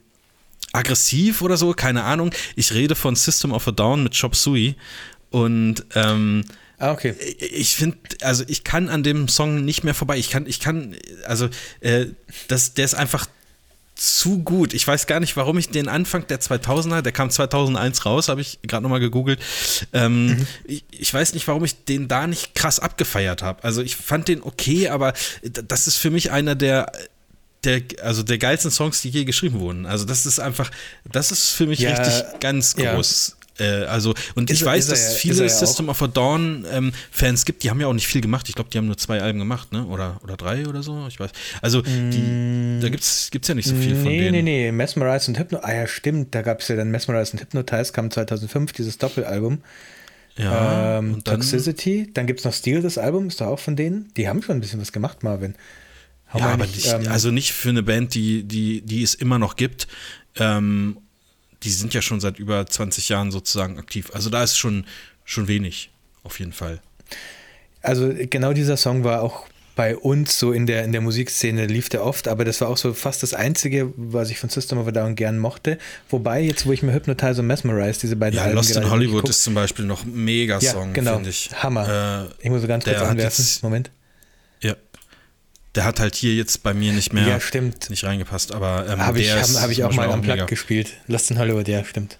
[0.73, 2.31] aggressiv oder so, keine Ahnung.
[2.57, 4.75] Ich rede von System of a Down mit Chop Suey
[5.31, 6.45] und ähm,
[6.83, 7.15] Ah, okay.
[7.39, 10.19] ich finde, also ich kann an dem Song nicht mehr vorbei.
[10.19, 10.97] Ich kann, ich kann,
[11.27, 11.49] also
[11.81, 12.07] äh,
[12.49, 13.27] das, der ist einfach
[13.95, 14.75] zu gut.
[14.75, 18.41] Ich weiß gar nicht, warum ich den Anfang der 2000er, der kam 2001 raus, habe
[18.41, 19.39] ich gerade nochmal gegoogelt.
[19.93, 20.47] Ähm, Mhm.
[20.65, 23.63] ich, ich weiß nicht, warum ich den da nicht krass abgefeiert habe.
[23.63, 26.91] Also ich fand den okay, aber das ist für mich einer der
[27.65, 29.87] der, also der geilsten Songs, die je geschrieben wurden.
[29.87, 30.73] Also das ist einfach,
[31.05, 32.97] das ist für mich Ja, richtig ganz ja.
[33.59, 36.93] Äh, also, und Ist ich er- weiß, dass es viele System of a Dawn ähm,
[37.11, 38.49] Fans gibt, die haben ja auch nicht viel gemacht.
[38.49, 39.85] Ich glaube, die haben nur zwei Alben gemacht, ne?
[39.87, 41.07] Oder, oder drei oder so.
[41.09, 41.31] Ich weiß.
[41.61, 44.45] Also, die, da gibt es ja nicht so viel von nee, denen.
[44.45, 45.59] nee, nee, Mesmerize und Hypno.
[45.63, 49.63] Ah ja, stimmt, da gab es ja dann Mesmerize und Hypnotize, kam 2005, dieses Doppelalbum.
[50.37, 53.59] Ja, ähm, und dann, Toxicity, dann gibt es noch Steel, das Album, ist doch auch
[53.59, 54.11] von denen.
[54.17, 55.55] Die haben schon ein bisschen was gemacht, Marvin.
[56.33, 59.15] Hau ja, aber nicht, nicht, ähm, also nicht für eine Band, die, die, die es
[59.15, 59.89] immer noch gibt.
[60.37, 60.97] Ähm,
[61.63, 64.11] die sind ja schon seit über 20 Jahren sozusagen aktiv.
[64.13, 64.85] Also da ist schon,
[65.25, 65.91] schon wenig,
[66.23, 66.81] auf jeden Fall.
[67.83, 71.89] Also genau dieser Song war auch bei uns so in der, in der Musikszene lief
[71.89, 74.87] der oft, aber das war auch so fast das Einzige, was ich von System of
[74.87, 75.79] a Down gern mochte.
[76.11, 79.29] Wobei, jetzt wo ich mir Hypnotize und Mesmerize, diese beiden Ja, Alben Lost in Hollywood
[79.29, 81.51] ist zum Beispiel noch ein mega ja, Song, genau, finde ich.
[81.55, 82.29] Hammer.
[82.41, 83.91] Äh, ich muss so ganz kurz anwerfen, Moment.
[85.75, 87.89] Der hat halt hier jetzt bei mir nicht mehr Ja, stimmt.
[87.89, 90.45] nicht reingepasst, aber ähm, Habe ich, der hab, hab ich auch mal am mega.
[90.45, 90.93] gespielt.
[91.07, 92.19] Lost in Hollywood, ja, stimmt.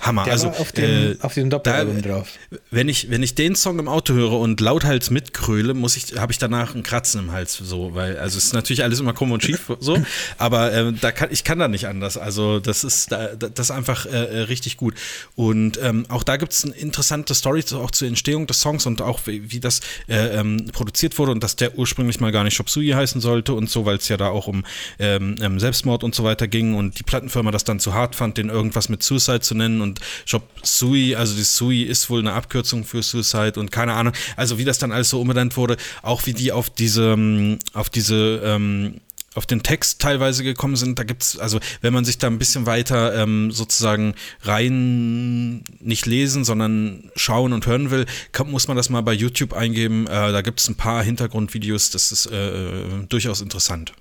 [0.00, 0.24] Hammer.
[0.24, 2.28] Der also auf, dem, äh, auf Doppelalbum drauf.
[2.70, 6.32] wenn ich, wenn ich den Song im Auto höre und lauthals mitkröle, muss ich, habe
[6.32, 9.32] ich danach ein Kratzen im Hals, so, weil, also es ist natürlich alles immer krumm
[9.32, 9.98] und schief, so,
[10.38, 12.16] aber ähm, da kann, ich kann da nicht anders.
[12.16, 14.94] Also das ist, da, da- das ist einfach äh, äh, richtig gut.
[15.36, 18.86] Und ähm, auch da gibt es eine interessante Story zu, auch zur Entstehung des Songs
[18.86, 22.44] und auch wie, wie das äh, ähm, produziert wurde und dass der ursprünglich mal gar
[22.44, 24.64] nicht Shop Suey heißen sollte und so, weil es ja da auch um
[24.98, 28.38] ähm, ähm, Selbstmord und so weiter ging und die Plattenfirma das dann zu hart fand,
[28.38, 32.32] den irgendwas mit Suicide zu nennen und Shop Sui, also die Sui ist wohl eine
[32.32, 36.26] Abkürzung für Suicide und keine Ahnung, also wie das dann alles so umbenannt wurde, auch
[36.26, 39.00] wie die auf diese, ähm, auf diese, ähm,
[39.34, 42.66] auf den Text teilweise gekommen sind, da gibt's, also wenn man sich da ein bisschen
[42.66, 48.90] weiter ähm, sozusagen rein nicht lesen, sondern schauen und hören will, kann, muss man das
[48.90, 50.06] mal bei YouTube eingeben.
[50.06, 53.92] Äh, da gibt es ein paar Hintergrundvideos, das ist äh, durchaus interessant.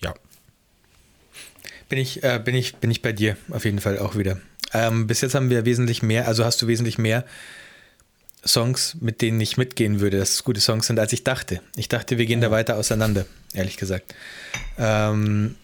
[0.00, 0.14] Ja.
[1.88, 4.40] Bin ich, äh, bin, ich, bin ich bei dir auf jeden Fall auch wieder.
[4.74, 7.24] Ähm, bis jetzt haben wir wesentlich mehr, also hast du wesentlich mehr
[8.46, 11.60] Songs, mit denen ich mitgehen würde, dass es gute Songs sind, als ich dachte.
[11.76, 13.24] Ich dachte, wir gehen da weiter auseinander,
[13.54, 14.14] ehrlich gesagt.
[14.78, 15.54] Ähm,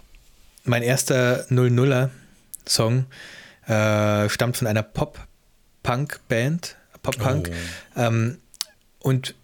[0.65, 3.07] mein erster 00er-Song
[3.67, 7.51] äh, stammt von einer Pop-Punk-Band, Pop-Punk.
[7.97, 8.39] Ähm,
[9.01, 9.35] und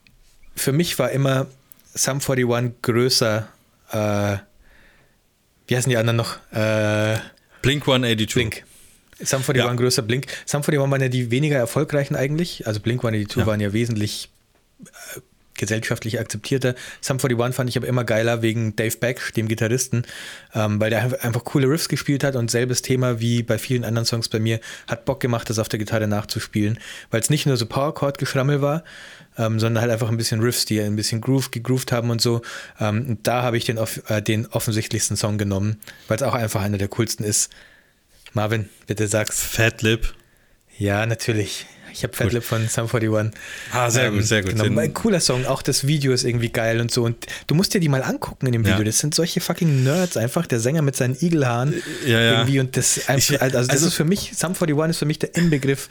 [0.54, 1.46] für mich war immer
[1.94, 3.48] Sum 41 größer,
[3.90, 4.36] äh,
[5.66, 6.36] wie heißen die anderen noch?
[6.52, 7.18] Äh,
[7.62, 8.34] Blink 182.
[8.34, 8.65] Blink.
[9.20, 9.72] Sum 41 Ja.
[9.74, 10.26] größer Blink.
[10.44, 12.66] Sum 41 waren ja die weniger erfolgreichen eigentlich.
[12.66, 13.46] Also Blink 182 Ja.
[13.46, 14.30] waren ja wesentlich
[14.84, 15.20] äh,
[15.58, 16.74] gesellschaftlich akzeptierter.
[17.00, 20.02] Sum 41 fand ich aber immer geiler wegen Dave Beck, dem Gitarristen,
[20.54, 24.04] ähm, weil der einfach- coole Riffs gespielt hat und selbes Thema wie bei vielen anderen
[24.04, 26.78] Songs bei mir, hat Bock gemacht, das auf der Gitarre nachzuspielen,
[27.10, 28.84] weil es nicht nur so Powerchord-Geschrammel war,
[29.38, 32.42] ähm, sondern halt einfach ein bisschen Riffs, die ein bisschen Groove gegroovt haben und so.
[32.78, 33.78] Ähm, und da habe ich den,
[34.08, 35.78] äh, den offensichtlichsten Song genommen,
[36.08, 37.50] weil es auch einfach einer der coolsten ist.
[38.36, 39.40] Marvin, bitte sag's.
[39.42, 40.14] Fat Lip.
[40.78, 41.64] Ja, natürlich.
[41.92, 43.32] Ich habe Fat Lip von Sum 41.
[43.72, 44.54] Ah, sehr gut, sehr gut.
[44.56, 44.78] Genau.
[44.78, 45.46] Ein cooler Song.
[45.46, 47.02] Auch das Video ist irgendwie geil und so.
[47.04, 48.72] Und du musst dir die mal angucken in dem Ja.
[48.74, 48.84] Video.
[48.84, 50.46] Das sind solche fucking Nerds einfach.
[50.46, 51.82] Der Sänger mit seinen Igelhaaren.
[52.04, 52.32] Ja, ja.
[52.32, 52.60] Irgendwie.
[52.60, 55.88] Und das, also das also- ist für mich, Sum 41 ist für mich der Inbegriff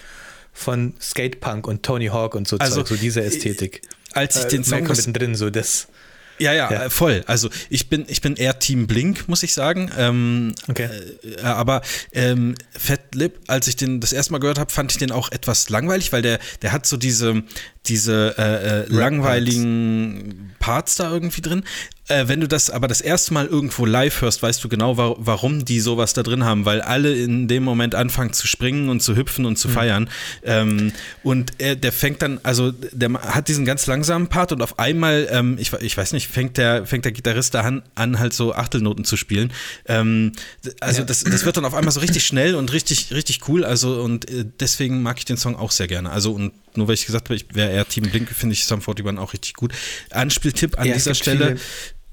[0.54, 3.82] von Skatepunk und Tony Hawk und so Also, Zeug, so diese Ästhetik.
[4.14, 5.88] Als ich den Song das mittendrin, so das.
[6.38, 6.84] Ja, ja, Ja.
[6.86, 7.24] äh, voll.
[7.28, 9.90] Also ich bin, ich bin eher Team Blink, muss ich sagen.
[9.98, 10.90] Ähm, Okay.
[11.38, 11.82] äh, aber
[12.12, 15.32] ähm, Fat Lip, als ich den das erste Mal gehört habe, fand ich den auch
[15.32, 17.44] etwas langweilig, weil der, der hat so diese,
[17.86, 21.64] diese äh, äh, langweiligen Parts da irgendwie drin.
[22.08, 25.16] Äh, wenn du das aber das erste Mal irgendwo live hörst, weißt du genau, wa
[25.18, 29.02] warum die sowas da drin haben, weil alle in dem Moment anfangen zu springen und
[29.02, 30.08] zu hüpfen und zu feiern.
[30.44, 30.92] Ähm,
[31.24, 35.28] und er, der fängt dann, also der hat diesen ganz langsamen Part und auf einmal,
[35.32, 38.54] ähm, ich, ich weiß nicht, fängt der, fängt der Gitarrist da an, an halt so
[38.54, 39.52] Achtelnoten zu spielen.
[39.88, 40.34] Ähm,
[40.82, 41.06] also Ja.
[41.06, 43.64] das, das wird dann auf einmal so richtig schnell und richtig, richtig cool.
[43.66, 46.12] Also und äh, deswegen mag ich den Song auch sehr gerne.
[46.12, 48.80] Also und nur weil ich gesagt habe, ich wäre eher Team Blink, finde ich Sum
[48.82, 49.72] 41 auch richtig gut.
[50.12, 51.46] Anspieltipp an Ja, es dieser Stelle.
[51.48, 51.60] viele-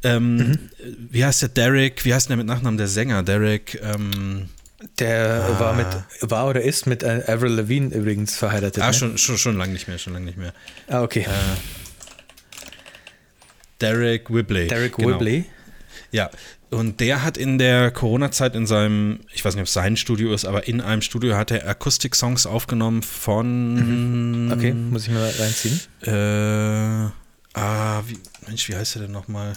[0.04, 0.58] Ähm,
[1.10, 2.04] Wie heißt der Derek?
[2.04, 2.76] Wie heißt der mit Nachnamen?
[2.78, 3.80] Der Sänger, Derek.
[3.82, 4.48] Ähm,
[4.98, 5.60] Der Ah.
[5.60, 5.86] war mit,
[6.22, 8.82] war oder ist mit äh, Avril Lavigne übrigens verheiratet.
[8.82, 8.94] ah, ne?
[8.94, 10.52] schon, schon, schon lange nicht mehr, schon lange nicht mehr.
[10.88, 11.24] Ah, okay.
[13.80, 14.68] Derek Whibley.
[14.68, 15.08] Derek genau.
[15.10, 15.44] Whibley.
[16.12, 16.30] Ja,
[16.70, 20.32] und der hat in der Corona-Zeit in seinem, ich weiß nicht, ob es sein Studio
[20.34, 24.50] ist, aber in einem Studio hat er Akustik-Songs aufgenommen von.
[24.52, 25.80] Okay, muss ich mal reinziehen.
[26.02, 27.10] Äh,
[27.58, 29.54] ah, wie, Mensch, wie heißt er denn nochmal?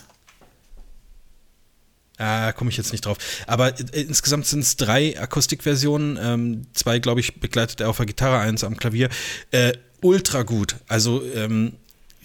[2.17, 3.17] Ah, komme ich jetzt nicht drauf.
[3.45, 6.17] Aber äh, insgesamt sind es drei Akustikversionen.
[6.21, 9.09] Ähm, zwei, glaube ich, begleitet er auf der Gitarre, eins am Klavier.
[9.51, 10.75] Äh, ultra gut.
[10.87, 11.73] Also, ähm,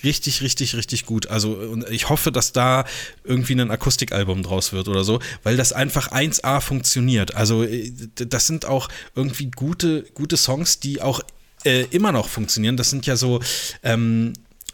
[0.04, 1.26] richtig, richtig, richtig gut.
[1.26, 2.84] Also und ich hoffe, dass da
[3.24, 7.34] irgendwie ein Akustikalbum draus wird oder so, weil das einfach 1A funktioniert.
[7.34, 11.20] Also äh, das sind auch irgendwie gute, gute Songs, die auch
[11.64, 12.76] äh, immer noch funktionieren.
[12.76, 13.40] Das sind ja so
[13.82, 14.32] ähm,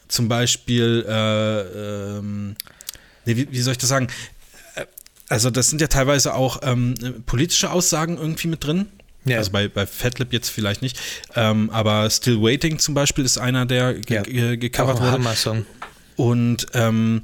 [0.08, 1.60] zum Beispiel, äh,
[2.18, 2.56] ähm,
[3.24, 4.08] nee, wie, wie, soll ich das sagen?
[5.28, 6.94] Also das sind ja teilweise auch ähm,
[7.26, 8.86] politische Aussagen irgendwie mit drin.
[9.24, 9.38] Ja.
[9.38, 10.98] Also bei, bei Fatlip jetzt vielleicht nicht.
[11.34, 14.54] Ähm, aber Still Waiting zum Beispiel ist einer, der ge ja.
[14.54, 15.22] gecovert wurde.
[16.14, 17.22] Und ähm,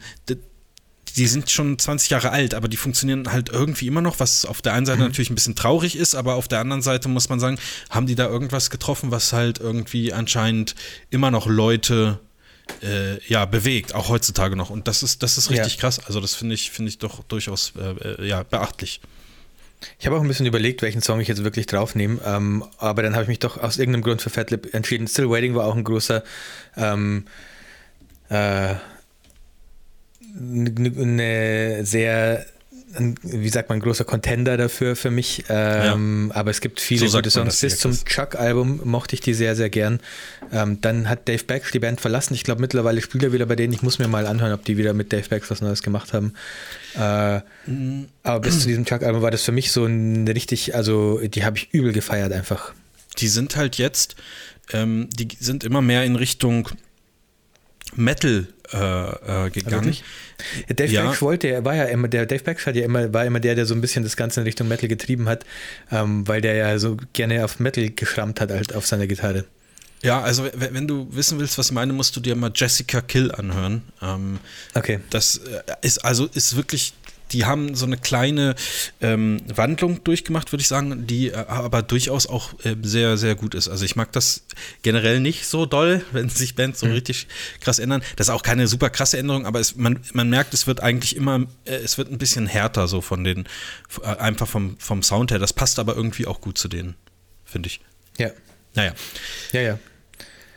[1.16, 4.62] die sind schon 20 Jahre alt, aber die funktionieren halt irgendwie immer noch, was auf
[4.62, 5.08] der einen Seite mhm.
[5.08, 7.58] natürlich ein bisschen traurig ist, aber auf der anderen Seite muss man sagen,
[7.90, 10.74] haben die da irgendwas getroffen, was halt irgendwie anscheinend
[11.10, 12.18] immer noch Leute
[12.82, 14.70] äh, ja, bewegt, auch heutzutage noch.
[14.70, 15.80] Und das ist, das ist richtig ja.
[15.80, 16.00] krass.
[16.04, 19.00] Also das finde ich, finde ich doch durchaus äh, äh ja, beachtlich.
[19.98, 23.14] Ich habe auch ein bisschen überlegt, welchen Song ich jetzt wirklich draufnehme, ähm, aber dann
[23.14, 25.08] habe ich mich doch aus irgendeinem Grund für Fatlip entschieden.
[25.08, 26.22] Still Waiting war auch ein großer
[26.76, 27.26] ähm,
[28.28, 28.74] äh,
[30.34, 32.46] eine sehr,
[33.22, 35.44] wie sagt man, großer Contender dafür für mich.
[35.48, 36.36] Ähm, ja.
[36.40, 37.60] Aber es gibt viele so gute Songs.
[37.60, 40.00] Bis zum Chuck-Album mochte ich die sehr, sehr gern.
[40.52, 42.34] Ähm, dann hat Dave Beck die Band verlassen.
[42.34, 43.72] Ich glaube, mittlerweile spielt er wieder bei denen.
[43.72, 46.34] Ich muss mir mal anhören, ob die wieder mit Dave Beck was Neues gemacht haben.
[46.98, 48.08] Äh, mhm.
[48.22, 51.56] Aber bis zu diesem Chuck-Album war das für mich so ein richtig, also die habe
[51.56, 52.72] ich übel gefeiert einfach.
[53.18, 54.16] Die sind halt jetzt,
[54.72, 56.68] ähm, die sind immer mehr in Richtung
[57.94, 59.94] Metal äh, äh, gegangen.
[60.68, 61.10] Ja, Dave ja.
[61.10, 63.54] Beck wollte, er war ja immer, der Dave Beck hat ja immer, war immer der,
[63.54, 65.44] der so ein bisschen das Ganze in Richtung Metal getrieben hat,
[65.90, 69.44] ähm, weil der ja so gerne auf Metal geschrammt hat, halt auf seiner Gitarre.
[70.02, 73.30] Ja, also wenn du wissen willst, was ich meine, musst du dir mal Jessica Kill
[73.30, 73.82] anhören.
[74.02, 74.40] Ähm,
[74.74, 74.98] okay.
[75.10, 76.92] Das äh, ist also ist wirklich
[77.32, 78.54] die haben so eine kleine
[79.00, 83.54] ähm, Wandlung durchgemacht, würde ich sagen, die äh, aber durchaus auch äh, sehr, sehr gut
[83.54, 83.68] ist.
[83.68, 84.44] Also ich mag das
[84.82, 86.92] generell nicht so doll, wenn sich Bands so mhm.
[86.92, 87.26] richtig
[87.60, 88.02] krass ändern.
[88.16, 91.16] Das ist auch keine super krasse Änderung, aber es, man, man merkt, es wird eigentlich
[91.16, 93.44] immer, äh, es wird ein bisschen härter so von den,
[94.02, 95.38] äh, einfach vom, vom Sound her.
[95.38, 96.94] Das passt aber irgendwie auch gut zu denen,
[97.44, 97.80] finde ich.
[98.18, 98.30] Ja.
[98.74, 98.94] Naja.
[99.52, 99.78] Ja, ja.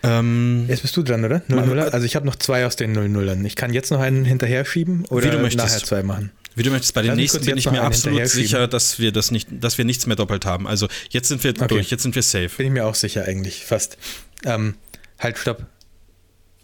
[0.06, 1.42] Ähm, jetzt bist du dran, oder?
[1.48, 4.24] 0 Also ich habe noch zwei aus den 0 0 Ich kann jetzt noch einen
[4.24, 6.32] hinterher schieben oder nachher zwei machen.
[6.56, 9.49] Wie du möchtest, bei den nächsten bin ich mir absolut sicher, dass wir das nicht,
[9.52, 10.68] dass wir nichts mehr doppelt haben.
[10.68, 11.68] Also jetzt sind wir okay.
[11.68, 12.49] durch, jetzt sind wir safe.
[12.57, 13.98] Bin ich mir auch sicher eigentlich, fast.
[14.45, 14.76] Ähm,
[15.19, 15.65] halt, stopp.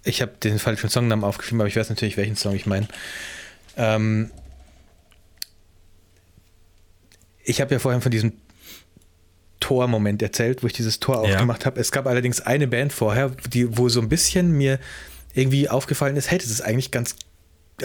[0.04, 2.88] Ich habe den falschen Songnamen aufgeschrieben, aber ich weiß natürlich, welchen Song ich meine.
[3.78, 4.32] Ähm,
[7.44, 8.34] ich habe ja vorhin von diesem
[9.60, 11.34] Tor-Moment erzählt, wo ich dieses Tor ja.
[11.34, 11.80] aufgemacht habe.
[11.80, 14.80] Es gab allerdings eine Band vorher, die, wo so ein bisschen mir
[15.34, 17.16] irgendwie aufgefallen ist, hey, das ist eigentlich ganz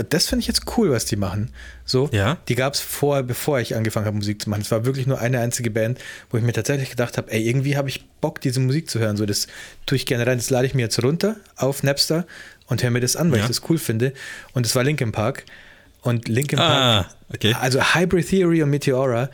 [0.03, 1.51] das finde ich jetzt cool, was die machen.
[1.85, 2.39] So, ja.
[2.49, 4.63] die gab es vor, bevor ich angefangen habe, Musik zu machen.
[4.63, 5.99] Es war wirklich nur eine einzige Band,
[6.31, 9.17] wo ich mir tatsächlich gedacht habe, ey, irgendwie habe ich Bock, diese Musik zu hören.
[9.17, 9.47] So, das
[9.87, 10.39] tue ich gerne rein.
[10.39, 12.27] Das lade ich mir jetzt runter auf Napster
[12.67, 13.45] und höre mir das an, weil ja.
[13.45, 14.13] ich das cool finde.
[14.53, 15.45] Und es war Linkin Park.
[16.03, 17.55] Und Linkin ah, Park, okay.
[17.61, 19.29] also Hybrid Theory und Meteora,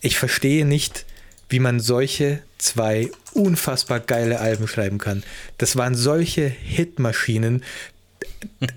[0.00, 1.04] ich verstehe nicht,
[1.48, 5.22] wie man solche zwei unfassbar geile Alben schreiben kann.
[5.58, 7.62] Das waren solche Hitmaschinen.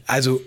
[0.05, 0.41] Also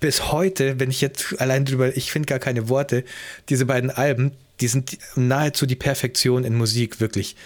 [0.00, 3.04] bis heute, wenn ich jetzt allein drüber, ich finde gar keine Worte,
[3.48, 7.36] diese beiden Alben, die sind nahezu die Perfektion in Musik, wirklich.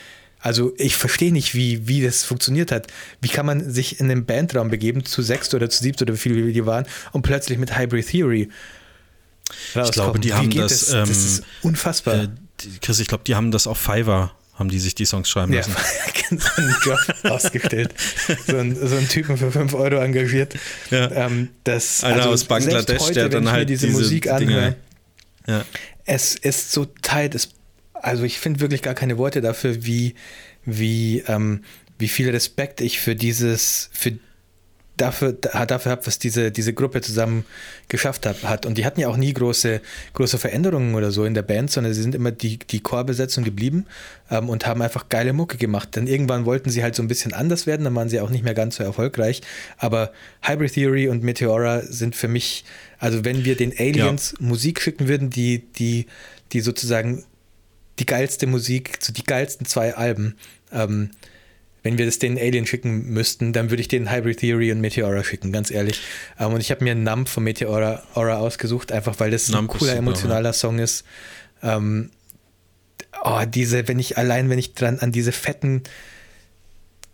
[0.40, 2.86] Also ich verstehe nicht, wie, wie das funktioniert hat.
[3.20, 6.19] Wie kann man sich in einen Bandraum begeben, zu sechst oder zu siebt oder wie
[6.19, 8.48] viele die waren, und plötzlich mit Hybrid Theory
[9.74, 9.86] rauskommen?
[9.86, 11.09] Ich glaube, die wie haben das, das?
[11.09, 12.15] das ist ähm, unfassbar.
[12.15, 12.28] Äh,
[12.81, 15.75] Chris, ich glaube, die haben das auf Fiverr haben die sich die Songs schreiben lassen.
[16.31, 17.95] Ja, so einen Job ausgestellt.
[18.47, 20.55] So, ein, so einen Typen für 5 Euro engagiert.
[20.91, 21.11] Ja.
[21.11, 24.77] Ähm, das, Einer also aus Bangladesch, heute, der dann halt diese, diese Musik anhört.
[25.47, 25.65] Ja.
[26.05, 27.35] Es ist so tight.
[27.35, 27.51] Es,
[27.95, 30.17] also ich finde wirklich gar keine Worte dafür, wie,
[30.67, 31.63] wie, ähm,
[31.99, 34.19] wie viel Respekt ich für dieses, für
[35.01, 37.45] dafür, dafür habe, was diese, diese Gruppe zusammen
[37.89, 38.66] geschafft hat, hat.
[38.66, 39.81] Und die hatten ja auch nie große,
[40.12, 43.87] große Veränderungen oder so in der Band, sondern sie sind immer die, die Chorbesetzung geblieben
[44.31, 45.97] ähm, und haben einfach geile Mucke gemacht.
[45.97, 48.45] Denn irgendwann wollten sie halt so ein bisschen anders werden, dann waren sie auch nicht
[48.45, 49.41] mehr ganz so erfolgreich.
[49.79, 50.12] Aber
[50.43, 52.65] Hybrid Theory und Meteora sind für mich,
[52.99, 54.47] also wenn wir den Aliens ja.
[54.47, 56.07] Musik schicken würden, die, die,
[56.53, 57.25] die sozusagen
[57.99, 60.37] die geilste Musik, so die geilsten zwei Alben,
[60.73, 61.11] ähm,
[61.89, 65.24] wenn wir das den Alien schicken müssten, dann würde ich den Hybrid Theory und Meteora
[65.24, 66.02] schicken, ganz ehrlich.
[66.39, 69.78] Ähm, und ich habe mir Nump von Meteora Aura ausgesucht, einfach weil das Nump ein
[69.78, 71.05] cooler, emotionaler Song ist.
[71.62, 72.10] Ähm,
[73.24, 75.82] oh, diese, wenn ich allein, wenn ich dran an diese fetten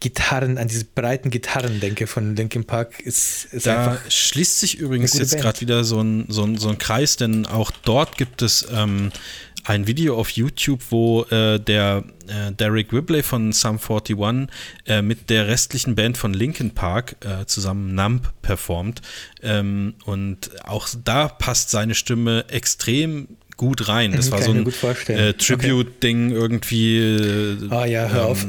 [0.01, 4.11] Gitarren, an diese breiten Gitarren denke von Linkin Park, ist, ist da einfach.
[4.11, 7.71] schließt sich übrigens jetzt gerade wieder so ein, so, ein, so ein Kreis, denn auch
[7.71, 9.13] dort gibt es ähm,
[9.65, 14.49] ein Video auf YouTube, wo äh, der äh, Derek Whibley von Sum 41
[14.87, 19.01] äh, mit der restlichen Band von Linkin Park äh, zusammen Numb performt.
[19.43, 24.13] Ähm, und auch da passt seine Stimme extrem gut rein.
[24.13, 24.67] Das Mhm, war so ein
[25.09, 26.99] äh, Tribute-Ding irgendwie.
[26.99, 28.47] äh, Ah ja, hör auf.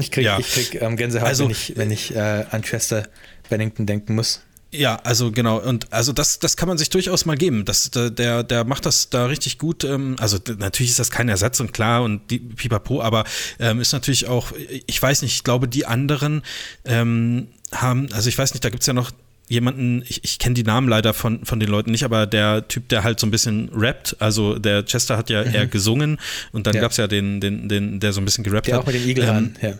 [0.00, 0.38] Ich krieg, ja.
[0.38, 3.06] ich krieg ähm, Gänsehaut, Also- wenn ich, wenn ich äh, an Chester
[3.48, 4.42] Bennington denken muss.
[4.70, 5.58] Ja, also genau.
[5.58, 7.64] Und also das, das kann man sich durchaus mal geben.
[7.64, 9.82] Das, der, der macht das da richtig gut.
[9.84, 13.24] Ähm, also natürlich ist das kein Ersatz und klar und die Pipapo, aber
[13.58, 14.52] ähm, ist natürlich auch,
[14.86, 16.42] ich weiß nicht, ich glaube, die anderen
[16.84, 19.10] ähm, haben, also ich weiß nicht, da gibt es ja noch
[19.50, 22.90] jemanden, ich, ich kenne die Namen leider von, von den Leuten nicht, aber der Typ,
[22.90, 26.18] der halt so ein bisschen rappt, also der Chester hat ja eher gesungen
[26.52, 26.82] und dann Ja.
[26.82, 28.82] gab es ja den, den, den, der so ein bisschen gerappt Der hat.
[28.82, 29.56] auch mit den Igelhaaren.
[29.62, 29.78] Ähm, ja.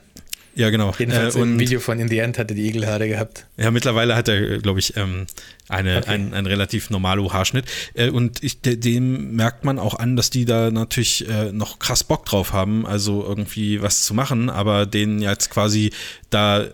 [0.59, 0.93] Ja, genau.
[0.99, 3.47] Jedenfalls Äh, im Video von In the End hatte die Igelhaare gehabt.
[3.57, 5.27] ja, mittlerweile hat er, glaube ich, ähm,
[5.69, 6.11] eine, Okay.
[6.11, 7.65] ein, einen relativ normalo Haarschnitt.
[7.95, 11.79] Äh, und ich, de, dem merkt man auch an, dass die da natürlich äh, noch
[11.79, 15.91] krass Bock drauf haben, also irgendwie was zu machen, aber denen jetzt quasi
[16.31, 16.69] da äh,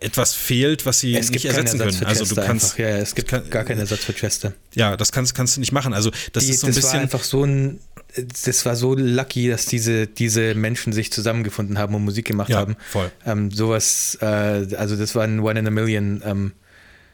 [0.00, 2.04] etwas fehlt, was sie Es nicht ersetzen können.
[2.04, 2.78] Also du kannst, einfach.
[2.78, 4.52] Ja, es gibt kann- gar keinen Ersatz für Chester.
[4.74, 5.92] ja, das kannst, kannst du nicht machen.
[5.94, 7.00] Also das Die, ist so ein das war bisschen.
[7.00, 7.78] einfach so ein,
[8.16, 12.58] das war so lucky, dass diese, diese Menschen sich zusammengefunden haben und Musik gemacht Ja,
[12.58, 12.76] haben.
[12.90, 13.10] voll.
[13.26, 14.26] Ähm, sowas, äh,
[14.76, 16.52] also das war ein One in a Million ähm,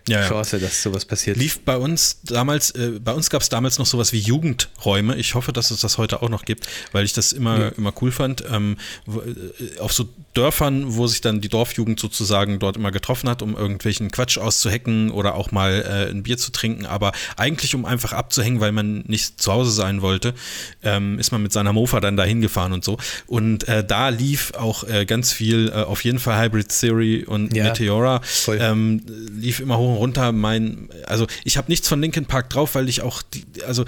[0.09, 0.29] ja, ja.
[0.29, 1.37] Chance, dass sowas passiert.
[1.37, 5.17] Lief bei uns damals, äh, bei uns gab es damals noch sowas wie Jugendräume.
[5.17, 8.13] Ich hoffe, dass es das heute auch noch gibt, weil ich das immer, immer cool
[8.13, 8.45] fand.
[8.51, 8.77] Ähm,
[9.07, 13.41] wo, äh, auf so Dörfern, wo sich dann die Dorfjugend sozusagen dort immer getroffen hat,
[13.41, 17.85] um irgendwelchen Quatsch auszuhacken oder auch mal äh, ein Bier zu trinken, aber eigentlich um
[17.85, 20.35] einfach abzuhängen, weil man nicht zu Hause sein wollte,
[20.83, 22.99] ähm, ist man mit seiner Mofa dann da hingefahren und so.
[23.27, 27.55] Und äh, da lief auch äh, ganz viel, äh, auf jeden Fall Hybrid Theory und
[27.57, 28.21] Ja, Meteora.
[28.49, 29.03] Ähm,
[29.33, 30.33] lief immer hoch und runter.
[30.33, 33.85] Mein, also ich habe nichts von Linkin Park drauf, weil ich auch, die, also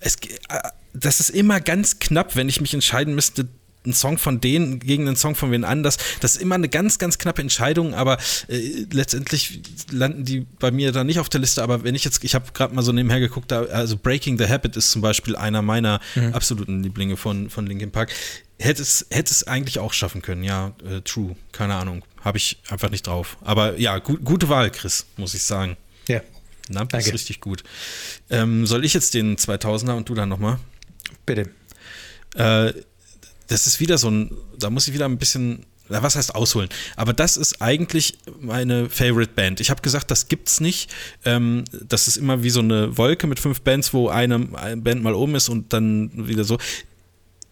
[0.00, 0.58] es, äh,
[0.92, 3.48] das ist immer ganz knapp, wenn ich mich entscheiden müsste,
[3.84, 5.96] einen Song von denen gegen einen Song von wen anders.
[6.20, 8.18] Das ist immer eine ganz, ganz knappe Entscheidung, aber
[8.48, 9.60] äh, letztendlich
[9.90, 11.62] landen die bei mir da nicht auf der Liste.
[11.62, 14.48] Aber wenn ich jetzt, ich habe gerade mal so nebenher geguckt, da, also Breaking the
[14.48, 16.00] Habit ist zum Beispiel einer meiner
[16.32, 18.12] absoluten Lieblinge von, von Linkin Park.
[18.60, 22.04] Hätte es, hätte es eigentlich auch schaffen können, ja, äh, true, keine Ahnung.
[22.20, 23.38] Habe ich einfach nicht drauf.
[23.40, 25.76] Aber ja, gu gute Wahl, Chris, muss ich sagen.
[26.08, 26.20] Ja,
[26.68, 27.14] Namp ist Danke.
[27.14, 27.64] richtig gut.
[28.28, 30.58] Ähm, soll ich jetzt den 2000er und du dann nochmal?
[31.26, 31.50] bitte.
[32.34, 32.72] Äh,
[33.48, 36.68] das ist wieder so ein, da muss ich wieder ein bisschen, na, was heißt ausholen?
[36.96, 39.60] Aber das ist eigentlich meine Favorite Band.
[39.60, 40.90] Ich habe gesagt, das gibt's nicht.
[41.24, 45.02] Ähm, das ist immer wie so eine Wolke mit fünf Bands, wo eine, eine Band
[45.02, 46.58] mal oben ist und dann wieder so.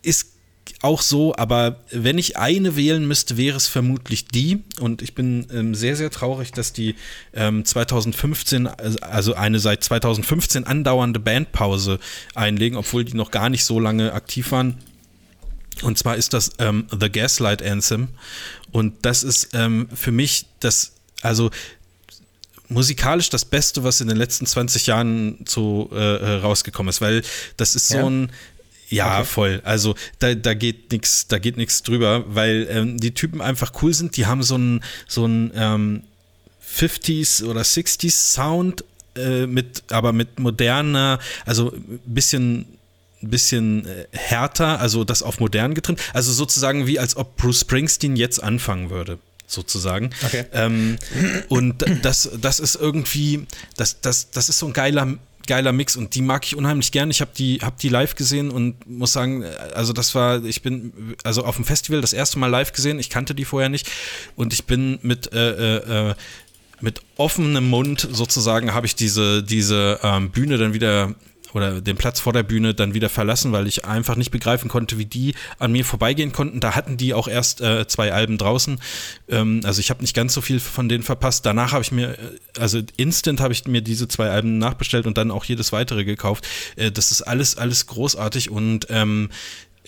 [0.02, 0.37] Ist
[0.80, 4.62] auch so, aber wenn ich eine wählen müsste, wäre es vermutlich die.
[4.78, 6.94] Und ich bin ähm, sehr, sehr traurig, dass die
[7.34, 11.98] ähm, 2015, also eine seit 2015 andauernde Bandpause
[12.34, 14.78] einlegen, obwohl die noch gar nicht so lange aktiv waren.
[15.82, 18.08] Und zwar ist das ähm, The Gaslight Anthem.
[18.70, 20.92] Und das ist ähm, für mich das,
[21.22, 21.50] also
[22.68, 27.22] musikalisch das Beste, was in den letzten 20 Jahren so äh, äh, rausgekommen ist, weil
[27.56, 28.06] das ist so Ja?
[28.06, 28.30] ein
[28.88, 29.60] ja, voll.
[29.64, 33.92] Also da, da geht nichts, da geht nichts drüber, weil ähm, die Typen einfach cool
[33.92, 34.16] sind.
[34.16, 36.02] Die haben so einen so einen ähm,
[36.76, 38.84] 50s oder 60s Sound
[39.16, 42.66] äh, mit, aber mit moderner, also ein bisschen
[43.20, 46.00] bisschen äh, härter, also das auf modern getrimmt.
[46.14, 50.10] Also sozusagen wie als ob Bruce Springsteen jetzt anfangen würde, sozusagen.
[50.24, 50.44] Okay.
[50.52, 50.98] Ähm,
[51.48, 53.46] und das, das ist irgendwie,
[53.76, 55.18] das, das, das ist so ein geiler,
[55.48, 57.10] geiler Mix und die mag ich unheimlich gern.
[57.10, 59.44] Ich habe die, hab die live gesehen und muss sagen,
[59.74, 63.00] also das war, ich bin also auf dem Festival das erste Mal live gesehen.
[63.00, 63.90] Ich kannte die vorher nicht
[64.36, 66.14] und ich bin mit äh, äh, äh,
[66.80, 71.14] mit offenem Mund sozusagen habe ich diese, diese ähm, Bühne dann wieder
[71.54, 74.98] oder den Platz vor der Bühne dann wieder verlassen, weil ich einfach nicht begreifen konnte,
[74.98, 76.60] wie die an mir vorbeigehen konnten.
[76.60, 78.80] Da hatten die auch erst äh, zwei Alben draußen.
[79.28, 81.46] Ähm, also ich habe nicht ganz so viel von denen verpasst.
[81.46, 85.16] Danach habe ich mir, äh, also instant habe ich mir diese zwei Alben nachbestellt und
[85.16, 86.46] dann auch jedes weitere gekauft.
[86.76, 89.30] Äh, das ist alles, alles großartig und ähm,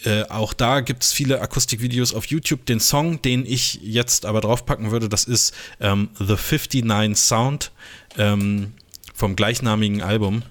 [0.05, 2.65] äh, auch da gibt es viele Akustikvideos auf YouTube.
[2.65, 6.37] Den Song, den ich jetzt aber draufpacken würde, das ist ähm, The
[6.83, 7.73] 59 Sound
[8.17, 8.73] ähm,
[9.15, 10.43] vom gleichnamigen Album.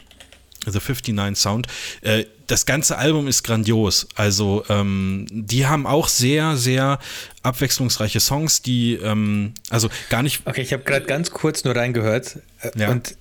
[0.65, 1.68] The 59 Sound.
[2.02, 4.07] Äh, das ganze Album ist grandios.
[4.15, 6.99] Also ähm, die haben auch sehr, sehr
[7.44, 10.41] abwechslungsreiche Songs, die ähm, also gar nicht.
[10.45, 12.90] Okay, ich habe gerade ganz kurz nur reingehört äh, Ja.
[12.90, 13.15] und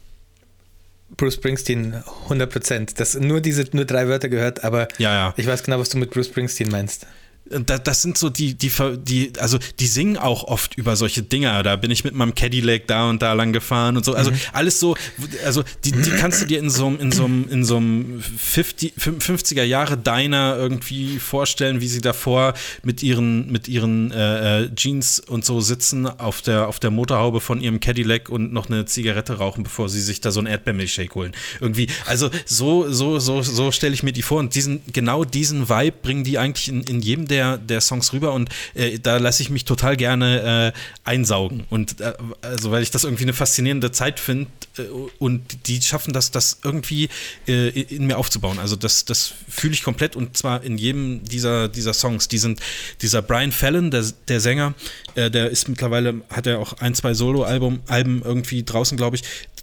[1.16, 1.94] Bruce Springsteen
[2.24, 3.00] 100 Prozent.
[3.00, 5.34] Das nur diese nur drei Wörter gehört, aber Ja, ja.
[5.36, 7.06] ich weiß genau, was du mit Bruce Springsteen meinst.
[7.50, 11.62] Das, das sind so die, die, die, also die singen auch oft über solche Dinger.
[11.62, 14.14] Da bin ich mit meinem Cadillac da und da lang gefahren und so.
[14.14, 14.36] Also mhm.
[14.52, 14.96] alles so,
[15.44, 18.20] also die, die kannst du dir in so einem, in so einem, in so einem
[18.20, 24.74] 50, 50er Jahre Diner irgendwie vorstellen, wie sie davor mit ihren, mit ihren äh, äh,
[24.74, 28.84] Jeans und so sitzen auf der, auf der Motorhaube von ihrem Cadillac und noch eine
[28.84, 31.32] Zigarette rauchen, bevor sie sich da so einen Erdbeermilchshake holen.
[31.60, 35.68] Irgendwie, also so, so, so, so stelle ich mir die vor und diesen, genau diesen
[35.68, 39.18] Vibe bringen die eigentlich in, in jedem der der, der Songs rüber und äh, da
[39.18, 41.64] lasse ich mich total gerne äh, einsaugen.
[41.70, 42.12] Und äh,
[42.42, 44.82] also weil ich das irgendwie eine faszinierende Zeit finde äh,
[45.18, 47.08] und die schaffen das, das irgendwie
[47.46, 48.58] äh, in mir aufzubauen.
[48.58, 52.26] Also das, das fühle ich komplett und zwar in jedem dieser, dieser Songs.
[52.28, 52.60] Die sind,
[53.02, 54.74] dieser Brian Fallon, der, der Sänger,
[55.14, 59.22] äh, der ist mittlerweile, hat er auch ein, zwei Solo-Alben Alben irgendwie draußen, glaube ich.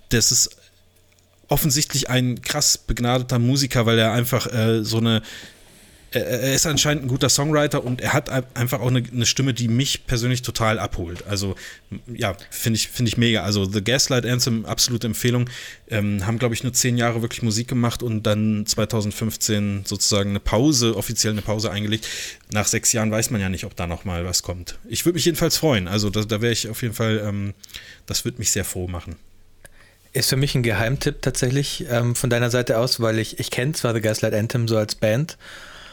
[0.10, 0.56] Das ist
[1.47, 5.22] offensichtlich ein krass begnadeter Musiker, weil er einfach äh, so eine
[6.21, 9.67] er ist anscheinend ein guter Songwriter und er hat einfach auch eine, eine Stimme, die
[9.67, 11.25] mich persönlich total abholt.
[11.27, 11.55] Also,
[12.07, 13.43] ja, finde ich, find ich mega.
[13.43, 15.49] Also, The Gaslight Anthem, absolute Empfehlung.
[15.89, 20.39] Ähm, haben, glaube ich, nur zehn Jahre wirklich Musik gemacht und dann 2015 sozusagen eine
[20.39, 22.07] Pause, offiziell eine Pause eingelegt.
[22.51, 24.79] Nach sechs Jahren weiß man ja nicht, ob da noch mal was kommt.
[24.87, 25.87] Ich würde mich jedenfalls freuen.
[25.87, 27.53] Also, da, da wäre ich auf jeden Fall, ähm,
[28.05, 29.15] das würde mich sehr froh machen.
[30.13, 33.73] Ist für mich ein Geheimtipp tatsächlich ähm, von deiner Seite aus, weil ich, ich kenne
[33.73, 35.37] zwar The Gaslight Anthem so als Band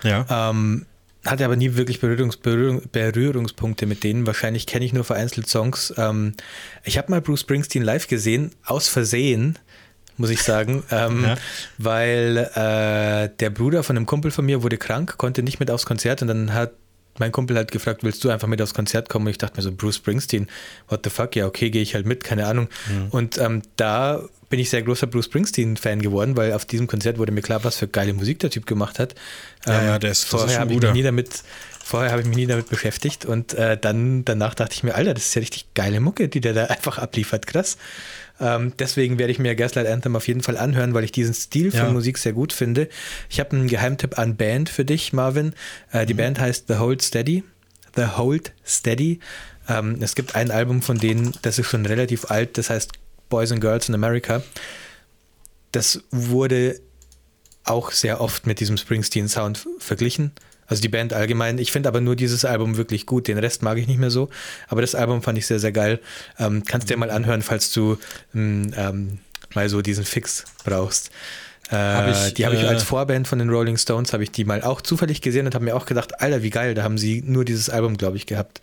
[0.02, 0.50] ja.
[0.50, 0.86] Ähm,
[1.24, 4.26] hatte aber nie wirklich Berührungs Berührung Berührungspunkte mit denen.
[4.26, 5.94] Wahrscheinlich kenne ich nur vereinzelt Songs.
[5.96, 6.34] Ähm,
[6.84, 9.58] ich habe mal Bruce Springsteen live gesehen, aus Versehen,
[10.16, 11.36] muss ich sagen, ähm, ja.
[11.78, 15.86] weil äh, der Bruder von einem Kumpel von mir wurde krank, konnte nicht mit aufs
[15.86, 16.72] Konzert und dann hat
[17.18, 19.26] mein Kumpel hat gefragt, willst du einfach mit aufs Konzert kommen?
[19.26, 20.48] Und ich dachte mir so, Bruce Springsteen,
[20.88, 21.36] what the fuck?
[21.36, 22.68] Ja, okay, gehe ich halt mit, keine Ahnung.
[22.88, 23.08] Mhm.
[23.10, 27.32] Und ähm, da bin ich sehr großer Bruce Springsteen-Fan geworden, weil auf diesem Konzert wurde
[27.32, 29.14] mir klar, was für geile Musik der Typ gemacht hat.
[29.66, 31.42] Ja, ähm, ja der ist, vorher habe ich mich nie damit
[31.84, 35.14] Vorher habe ich mich nie damit beschäftigt und äh, dann danach dachte ich mir, Alter,
[35.14, 37.76] das ist ja richtig geile Mucke, die der da einfach abliefert, krass.
[38.40, 41.70] Ähm, deswegen werde ich mir Gaslight Anthem auf jeden Fall anhören, weil ich diesen Stil
[41.70, 41.90] von ja.
[41.90, 42.88] Musik sehr gut finde.
[43.28, 45.54] Ich habe einen Geheimtipp an Band für dich, Marvin.
[45.92, 46.18] Äh, die mhm.
[46.18, 47.44] Band heißt The Hold Steady.
[47.94, 49.20] The Hold Steady.
[49.68, 52.92] Ähm, es gibt ein Album von denen, das ist schon relativ alt, das heißt
[53.28, 54.42] Boys and Girls in America.
[55.72, 56.80] Das wurde
[57.64, 60.32] auch sehr oft mit diesem Springsteen-Sound verglichen.
[60.66, 61.58] Also die Band allgemein.
[61.58, 63.28] Ich finde aber nur dieses Album wirklich gut.
[63.28, 64.30] Den Rest mag ich nicht mehr so.
[64.68, 66.00] Aber das Album fand ich sehr, sehr geil.
[66.38, 67.98] Ähm, kannst dir mal anhören, falls du
[68.34, 69.18] ähm, ähm
[69.54, 71.10] mal so diesen Fix brauchst.
[71.70, 74.30] Äh, hab ich, die habe ich äh, als Vorband von den Rolling Stones, habe ich
[74.30, 76.98] die mal auch zufällig gesehen und habe mir auch gedacht, Alter, wie geil, da haben
[76.98, 78.60] sie nur dieses Album, glaube ich, gehabt.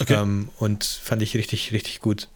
[0.00, 0.14] Okay.
[0.14, 2.28] Ähm, und fand ich richtig, richtig gut.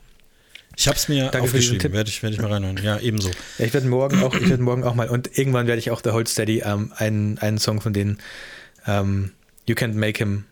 [0.77, 2.78] Ich habe es mir Danke aufgeschrieben, werde ich, werd ich mal reinhören.
[2.82, 3.31] Ja, ebenso.
[3.59, 6.01] Ja, ich werde morgen auch, ich werde morgen auch mal und irgendwann werde ich auch
[6.03, 8.19] The Hold Steady ähm, einen, einen Song von denen
[8.86, 9.32] ähm,
[9.66, 10.44] You Can't Make Him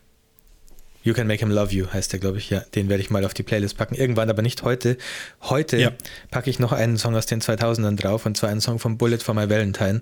[1.08, 2.50] You Can Make Him Love You heißt der, glaube ich.
[2.50, 3.94] Ja, den werde ich mal auf die Playlist packen.
[3.94, 4.98] Irgendwann, aber nicht heute.
[5.42, 5.92] Heute ja.
[6.30, 9.18] packe ich noch einen Song aus den 2000ern drauf und zwar einen Song von Bullet
[9.18, 10.00] for My Valentine.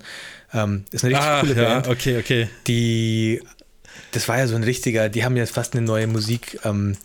[0.52, 1.88] Ähm, ist eine richtig ah, coole ja, Band.
[1.88, 2.48] Okay, okay.
[2.66, 3.40] Die,
[4.12, 6.96] das war ja so ein richtiger, die haben jetzt fast eine neue Musik, ähm,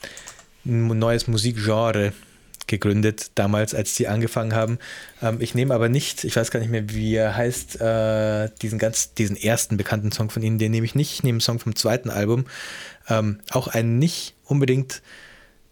[0.65, 2.14] ein neues Musikgenre
[2.67, 4.79] gegründet, damals, als sie angefangen haben.
[5.21, 8.79] Ähm, ich nehme aber nicht, ich weiß gar nicht mehr, wie er heißt, äh, diesen
[8.79, 11.13] ganz, diesen ersten bekannten Song von ihnen, den nehme ich nicht.
[11.13, 12.45] Ich nehme einen Song vom zweiten Album.
[13.09, 15.01] Ähm, auch einen nicht unbedingt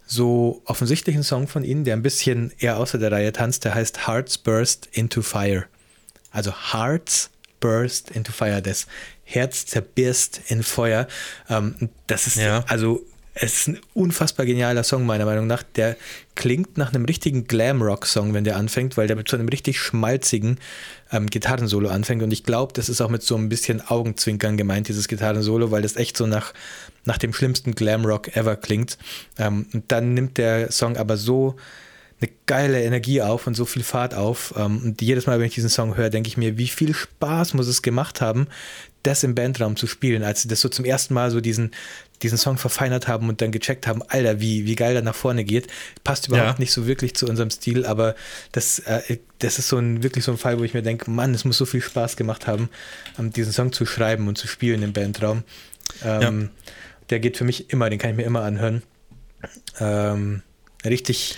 [0.05, 4.07] so offensichtlichen Song von ihnen, der ein bisschen eher außer der Reihe tanzt, der heißt
[4.07, 5.65] Hearts Burst into Fire.
[6.31, 7.29] Also Hearts
[7.59, 8.87] Burst into Fire, das
[9.23, 11.07] Herz zerbirst in Feuer.
[11.49, 12.63] Ähm, das ist ja.
[12.67, 15.63] also es ist ein unfassbar genialer Song, meiner Meinung nach.
[15.63, 15.95] Der
[16.35, 20.57] klingt nach einem richtigen Glam-Rock-Song, wenn der anfängt, weil der mit so einem richtig schmalzigen
[21.11, 22.23] ähm, Gitarrensolo anfängt.
[22.23, 25.81] Und ich glaube, das ist auch mit so ein bisschen Augenzwinkern gemeint, dieses Gitarrensolo, weil
[25.81, 26.53] das echt so nach,
[27.05, 28.97] nach dem schlimmsten Glam-Rock ever klingt.
[29.37, 31.55] Ähm, und dann nimmt der Song aber so
[32.21, 34.53] eine geile Energie auf und so viel Fahrt auf.
[34.57, 37.53] Ähm, und jedes Mal, wenn ich diesen Song höre, denke ich mir, wie viel Spaß
[37.53, 38.47] muss es gemacht haben,
[39.03, 41.71] das im Bandraum zu spielen, als sie das so zum ersten Mal so diesen,
[42.21, 45.43] diesen Song verfeinert haben und dann gecheckt haben, Alter, wie, wie geil der nach vorne
[45.43, 45.67] geht.
[46.03, 46.59] Passt überhaupt ja.
[46.59, 48.15] nicht so wirklich zu unserem Stil, aber
[48.51, 51.33] das, äh, das ist so ein, wirklich so ein Fall, wo ich mir denke, Mann,
[51.33, 52.69] es muss so viel Spaß gemacht haben,
[53.17, 55.43] um, diesen Song zu schreiben und zu spielen im Bandraum.
[56.03, 56.71] Ähm, ja.
[57.09, 58.83] Der geht für mich immer, den kann ich mir immer anhören.
[59.79, 60.41] Ähm,
[60.83, 61.35] richtig,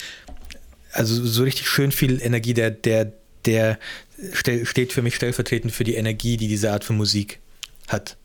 [0.92, 3.14] also so richtig schön viel Energie, der, der,
[3.46, 3.78] der
[4.34, 7.40] steht für mich stellvertretend für die Energie, die diese Art von Musik
[7.92, 8.18] hat.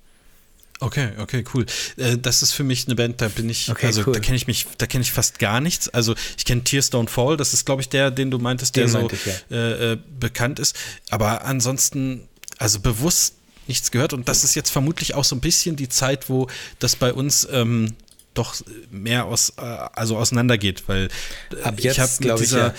[0.78, 1.64] Okay, okay, cool.
[1.96, 4.12] Äh, das ist für mich eine Band, da bin ich, okay, also cool.
[4.12, 5.88] da kenne ich mich, da kenne ich fast gar nichts.
[5.88, 8.84] Also ich kenne Tears Don't Fall, das ist, glaube ich, der, den du meintest, der
[8.84, 9.56] den so meinte ich, ja.
[9.56, 10.76] äh, äh, bekannt ist.
[11.08, 12.28] Aber ansonsten,
[12.58, 13.34] also bewusst
[13.66, 14.12] nichts gehört.
[14.12, 16.48] Und das ist jetzt vermutlich auch so ein bisschen die Zeit, wo
[16.78, 17.94] das bei uns ähm,
[18.34, 18.54] doch
[18.90, 21.08] mehr aus, äh, also auseinandergeht, weil
[21.52, 22.74] äh, Ab jetzt, ich habe mit dieser, ja.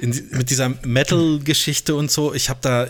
[0.00, 2.88] in, mit dieser Metal-Geschichte und so, ich habe da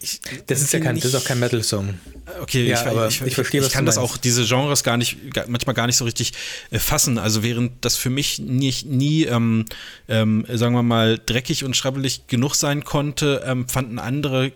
[0.00, 1.94] ich, das ist ja kein, das ist auch kein Metal-Song.
[2.42, 5.18] Okay, ja, ich, aber ich, ich, verstehe, ich kann das auch, diese Genres gar nicht,
[5.46, 6.32] manchmal gar nicht so richtig
[6.70, 7.18] äh, fassen.
[7.18, 9.66] Also während das für mich nicht, nie, ähm,
[10.08, 14.52] ähm, sagen wir mal, dreckig und schrabbelig genug sein konnte, ähm, fanden andere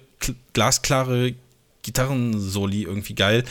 [0.53, 1.35] glasklare
[1.83, 3.45] Gitarrensoli irgendwie geil.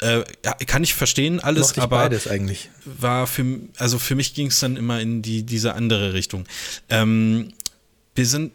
[0.00, 0.24] Äh,
[0.66, 2.70] kann ich verstehen alles, aber beides eigentlich.
[2.84, 3.44] war für
[3.78, 6.46] also für mich ging es dann immer in die diese andere Richtung.
[6.88, 7.52] Ähm,
[8.14, 8.52] wir sind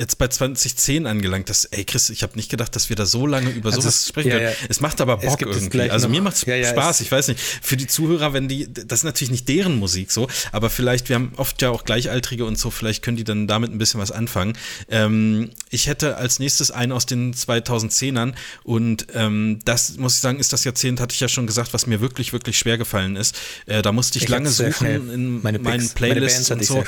[0.00, 1.48] jetzt bei 2010 angelangt.
[1.50, 4.08] Das, ey Chris, ich habe nicht gedacht, dass wir da so lange über also sowas
[4.08, 4.42] sprechen können.
[4.42, 4.56] Ja, ja.
[4.68, 5.90] Es macht aber Bock irgendwie.
[5.90, 7.02] Also mir macht es ja, Spaß.
[7.02, 7.38] Ich weiß nicht.
[7.40, 11.16] Für die Zuhörer, wenn die, das ist natürlich nicht deren Musik so, aber vielleicht, wir
[11.16, 14.10] haben oft ja auch Gleichaltrige und so, vielleicht können die dann damit ein bisschen was
[14.10, 14.56] anfangen.
[14.88, 18.32] Ähm, ich hätte als nächstes einen aus den 2010ern
[18.64, 21.86] und ähm, das muss ich sagen, ist das Jahrzehnt, hatte ich ja schon gesagt, was
[21.86, 23.36] mir wirklich, wirklich schwer gefallen ist.
[23.66, 26.84] Äh, da musste ich, ich lange suchen in Meine meinen Playlists Meine und so.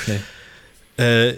[0.97, 1.35] Äh,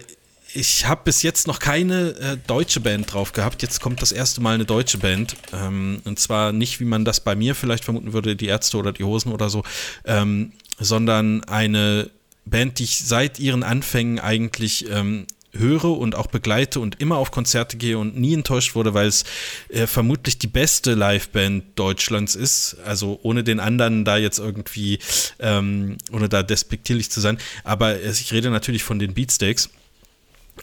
[0.55, 3.61] ich habe bis jetzt noch keine äh, deutsche Band drauf gehabt.
[3.61, 5.35] Jetzt kommt das erste Mal eine deutsche Band.
[5.53, 8.93] Ähm, und zwar nicht, wie man das bei mir vielleicht vermuten würde, die Ärzte oder
[8.93, 9.63] die Hosen oder so,
[10.05, 12.09] ähm, sondern eine
[12.45, 17.31] Band, die ich seit ihren Anfängen eigentlich ähm, höre und auch begleite und immer auf
[17.31, 19.23] Konzerte gehe und nie enttäuscht wurde, weil es
[19.69, 22.77] äh, vermutlich die beste Liveband Deutschlands ist.
[22.85, 24.99] Also ohne den anderen da jetzt irgendwie,
[25.39, 27.37] ähm, ohne da despektierlich zu sein.
[27.63, 29.69] Aber ich rede natürlich von den Beatsteaks.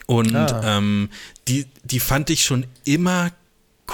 [0.07, 0.79] Und ah.
[0.79, 1.11] ähm,
[1.49, 3.31] die, die fand ich schon immer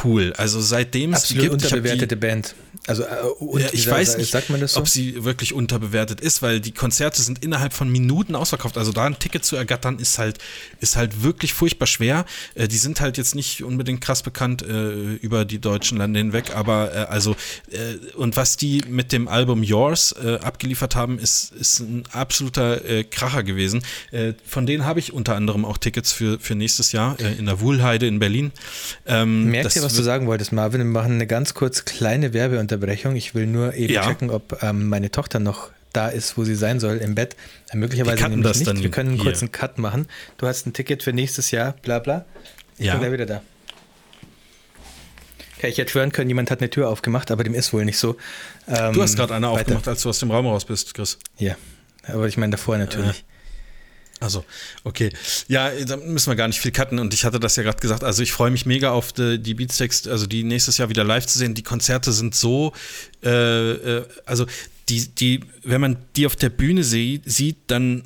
[0.05, 0.33] cool.
[0.37, 1.53] Also seitdem es die gibt.
[1.53, 2.55] unterbewertete die, Band.
[2.89, 4.35] Also äh, ja, ich dieser, weiß nicht,
[4.67, 4.81] so?
[4.81, 8.79] ob sie wirklich unterbewertet ist, weil die Konzerte sind innerhalb von Minuten ausverkauft.
[8.79, 10.39] Also da ein Ticket zu ergattern ist halt
[10.81, 12.25] ist halt wirklich furchtbar schwer.
[12.55, 16.57] Äh, die sind halt jetzt nicht unbedingt krass bekannt äh, über die deutschen Lande hinweg,
[16.57, 17.37] aber äh, also
[17.71, 22.81] äh, und was die mit dem Album Yours äh, abgeliefert haben, ist ist ein absoluter
[23.11, 23.83] Kracher gewesen.
[24.47, 28.07] von denen habe ich unter anderem auch Tickets für für nächstes Jahr in der Wuhlheide
[28.07, 28.53] in Berlin.
[29.07, 30.81] Ähm, Merkt ihr, was du sagen wolltest, Marvin?
[30.81, 33.17] Wir machen eine ganz kurz kleine Werbeunterbrechung Unterbrechung.
[33.17, 34.07] Ich will nur eben ja.
[34.07, 37.37] checken, ob ähm, meine Tochter noch da ist, wo sie sein soll, im Bett.
[37.71, 38.69] Äh, möglicherweise nämlich das nicht.
[38.69, 39.33] Dann Wir können einen hier.
[39.33, 40.07] kurzen Cut machen.
[40.37, 42.25] Du hast ein Ticket für nächstes Jahr, bla bla.
[42.79, 42.93] Ich ja.
[42.93, 43.43] bin gleich wieder da.
[45.57, 47.99] Okay, ich hätte schwören können, jemand hat eine Tür aufgemacht, aber dem ist wohl nicht
[47.99, 48.17] so.
[48.69, 49.61] Ähm, du hast gerade eine weiter.
[49.61, 51.19] aufgemacht, als du aus dem Raum raus bist, Chris.
[51.37, 51.57] Ja,
[52.07, 53.21] aber ich meine davor natürlich.
[53.21, 53.38] Äh.
[54.21, 54.45] Also,
[54.85, 55.11] okay.
[55.47, 58.05] Ja, da müssen wir gar nicht viel cutten und ich hatte das ja gerade gesagt.
[58.05, 61.27] Also, ich freue mich mega auf die, die Beatsteaks, also die nächstes Jahr wieder live
[61.27, 61.55] zu sehen.
[61.55, 62.73] Die Konzerte sind so,
[63.23, 63.29] äh,
[63.71, 64.47] äh, also
[64.89, 68.05] die, die, wenn man die auf der Bühne sie, sieht, dann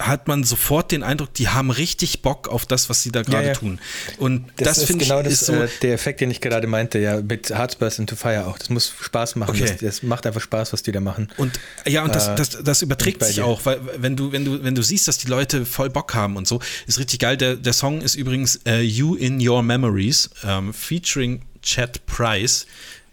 [0.00, 3.42] hat man sofort den Eindruck, die haben richtig Bock auf das, was sie da gerade
[3.42, 3.54] ja, ja.
[3.54, 3.78] tun.
[4.18, 6.98] Und das, das finde genau ich ist so äh, der Effekt, den ich gerade meinte,
[6.98, 8.58] ja, mit Heartburst into Fire auch.
[8.58, 9.50] Das muss Spaß machen.
[9.50, 9.66] Okay.
[9.66, 11.28] Das, das, macht einfach Spaß, was die da machen.
[11.36, 14.62] Und ja, und das, äh, das, das überträgt sich auch, weil wenn du, wenn du,
[14.64, 17.36] wenn du siehst, dass die Leute voll Bock haben und so, ist richtig geil.
[17.36, 22.66] Der, der Song ist übrigens uh, You in Your Memories, ähm, featuring Chad Price.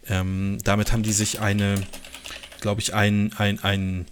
[0.08, 1.74] Ähm, damit haben die sich eine,
[2.60, 4.06] glaube ich, ein, ein, ein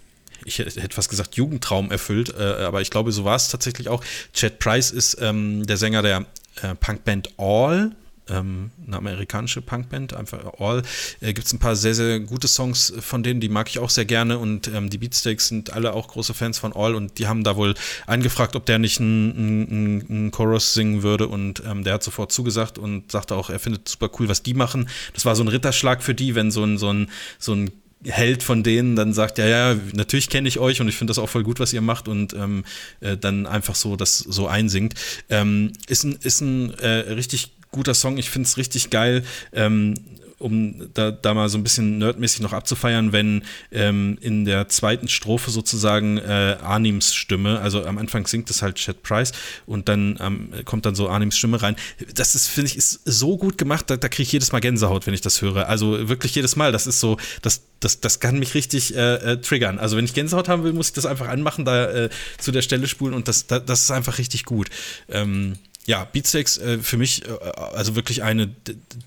[0.47, 4.03] ich hätte fast gesagt, Jugendtraum erfüllt, äh, aber ich glaube, so war es tatsächlich auch.
[4.33, 6.25] Chad Price ist ähm, der Sänger der
[6.61, 7.91] äh, Punkband All.
[8.29, 10.83] Ähm, eine amerikanische Punkband, einfach All.
[11.21, 13.89] Äh, Gibt es ein paar sehr, sehr gute Songs von denen, die mag ich auch
[13.89, 17.27] sehr gerne und ähm, die Beatsteaks sind alle auch große Fans von All und die
[17.27, 17.73] haben da wohl
[18.05, 23.11] angefragt, ob der nicht einen Chorus singen würde und ähm, der hat sofort zugesagt und
[23.13, 24.89] sagte auch, er findet super cool, was die machen.
[25.13, 27.09] Das war so ein Ritterschlag für die, wenn so ein, so ein,
[27.39, 27.71] so ein
[28.09, 31.19] Held von denen dann sagt, ja, ja, natürlich kenne ich euch und ich finde das
[31.19, 32.63] auch voll gut, was ihr macht und ähm,
[33.01, 34.95] äh, dann einfach so das so einsingt.
[35.29, 39.23] Ähm, ist ein, ist ein äh, richtig guter Song, ich finde es richtig geil.
[39.53, 39.95] Ähm,
[40.39, 45.07] um da, da mal so ein bisschen nerdmäßig noch abzufeiern, wenn ähm, in der zweiten
[45.07, 49.31] Strophe sozusagen äh, Arnims Stimme, also am Anfang singt es halt Chad Price
[49.65, 51.75] und dann ähm, kommt dann so Arnims Stimme rein.
[52.13, 55.07] Das ist, finde ich, ist so gut gemacht, da, da kriege ich jedes Mal Gänsehaut,
[55.07, 55.67] wenn ich das höre.
[55.67, 56.71] Also wirklich jedes Mal.
[56.71, 59.79] Das ist so, das, das, das kann mich richtig äh, äh, triggern.
[59.79, 62.61] Also wenn ich Gänsehaut haben will, muss ich das einfach anmachen, da äh, zu der
[62.61, 64.69] Stelle spulen und das, da, das ist einfach richtig gut.
[65.09, 65.53] Ähm,
[65.87, 68.47] ja, Beatsteaks äh, für mich äh, also wirklich eine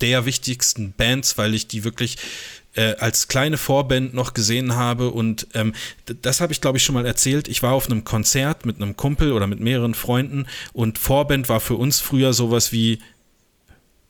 [0.01, 2.17] der wichtigsten Bands, weil ich die wirklich
[2.73, 5.73] äh, als kleine Vorband noch gesehen habe und ähm,
[6.21, 7.47] das habe ich glaube ich schon mal erzählt.
[7.47, 11.59] Ich war auf einem Konzert mit einem Kumpel oder mit mehreren Freunden und Vorband war
[11.59, 12.99] für uns früher sowas wie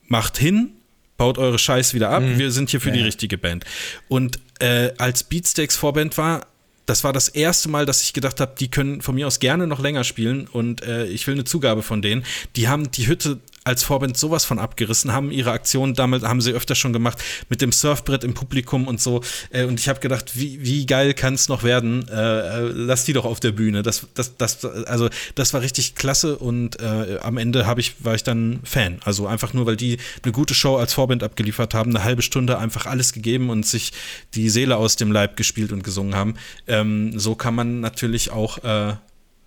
[0.07, 0.71] macht hin,
[1.17, 2.39] baut eure Scheiß wieder ab, mhm.
[2.39, 2.95] wir sind hier für ja.
[2.95, 3.65] die richtige Band.
[4.07, 6.47] Und äh, als Beatsteaks Vorband war,
[6.85, 9.67] das war das erste Mal, dass ich gedacht habe, die können von mir aus gerne
[9.67, 12.23] noch länger spielen und äh, ich will eine Zugabe von denen.
[12.55, 16.51] Die haben die Hütte als Vorband sowas von abgerissen, haben ihre Aktion damals, haben sie
[16.51, 17.19] öfter schon gemacht,
[17.49, 19.21] mit dem Surfbrett im Publikum und so.
[19.51, 22.07] Äh, und ich habe gedacht, wie, wie geil kann es noch werden?
[22.09, 23.83] Äh, äh, lass die doch auf der Bühne.
[23.83, 28.23] Das, das, das, also, das war richtig klasse und äh, am Ende ich, war ich
[28.23, 28.99] dann Fan.
[29.05, 32.57] Also einfach nur, weil die eine gute Show als Vorband abgeliefert haben, eine halbe Stunde
[32.57, 33.93] einfach alles gegeben und sich
[34.33, 36.33] die Seele aus dem Leib gespielt und gesungen haben.
[36.67, 38.95] Ähm, so kann man natürlich auch äh,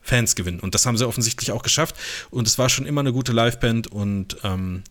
[0.05, 0.61] Fans gewinnen.
[0.61, 1.97] Und das haben sie offensichtlich auch geschafft.
[2.31, 4.85] Und es war schon immer eine gute Liveband und ähm,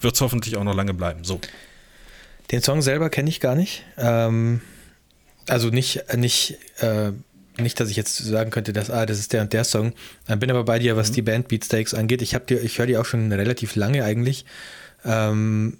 [0.00, 1.24] wird es hoffentlich auch noch lange bleiben.
[1.24, 1.40] So.
[2.50, 3.84] Den Song selber kenne ich gar nicht.
[3.98, 4.60] Ähm,
[5.48, 7.10] also nicht, nicht, äh,
[7.58, 9.94] nicht, dass ich jetzt sagen könnte, dass, ah, das ist der und der Song.
[10.28, 11.14] Bin aber bei dir, was mhm.
[11.14, 12.22] die Band Beatsteaks angeht.
[12.22, 14.46] Ich, ich höre die auch schon relativ lange eigentlich.
[15.04, 15.78] Ähm,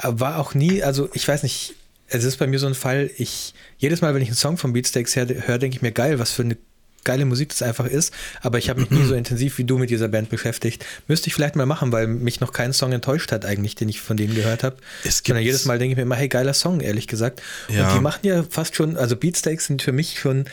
[0.00, 1.74] war auch nie, also ich weiß nicht,
[2.06, 4.72] es ist bei mir so ein Fall, ich, jedes Mal, wenn ich einen Song von
[4.72, 6.56] Beatsteaks höre, denke ich mir, geil, was für eine
[7.04, 9.90] geile Musik das einfach ist, aber ich habe mich nie so intensiv wie du mit
[9.90, 10.84] dieser Band beschäftigt.
[11.06, 14.00] Müsste ich vielleicht mal machen, weil mich noch kein Song enttäuscht hat eigentlich, den ich
[14.00, 14.76] von denen gehört habe.
[15.04, 17.42] Sondern jedes Mal denke ich mir immer, hey, geiler Song, ehrlich gesagt.
[17.68, 17.88] Ja.
[17.88, 20.44] Und die machen ja fast schon, also Beatsteaks sind für mich schon,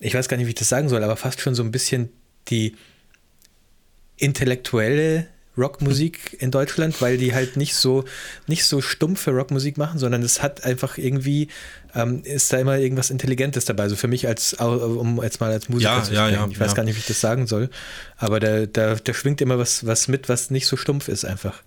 [0.00, 2.10] ich weiß gar nicht, wie ich das sagen soll, aber fast schon so ein bisschen
[2.48, 2.76] die
[4.16, 5.26] intellektuelle
[5.58, 8.04] Rockmusik in Deutschland, weil die halt nicht so,
[8.46, 11.48] nicht so stumpfe Rockmusik machen, sondern es hat einfach irgendwie,
[11.94, 13.84] ähm, ist da immer irgendwas Intelligentes dabei.
[13.84, 16.34] Also für mich als, um jetzt mal als Musiker ja, zu sprechen.
[16.34, 17.70] Ja, ja, ich weiß gar nicht, wie ich das sagen soll,
[18.16, 21.62] aber da, da, da schwingt immer was, was mit, was nicht so stumpf ist einfach.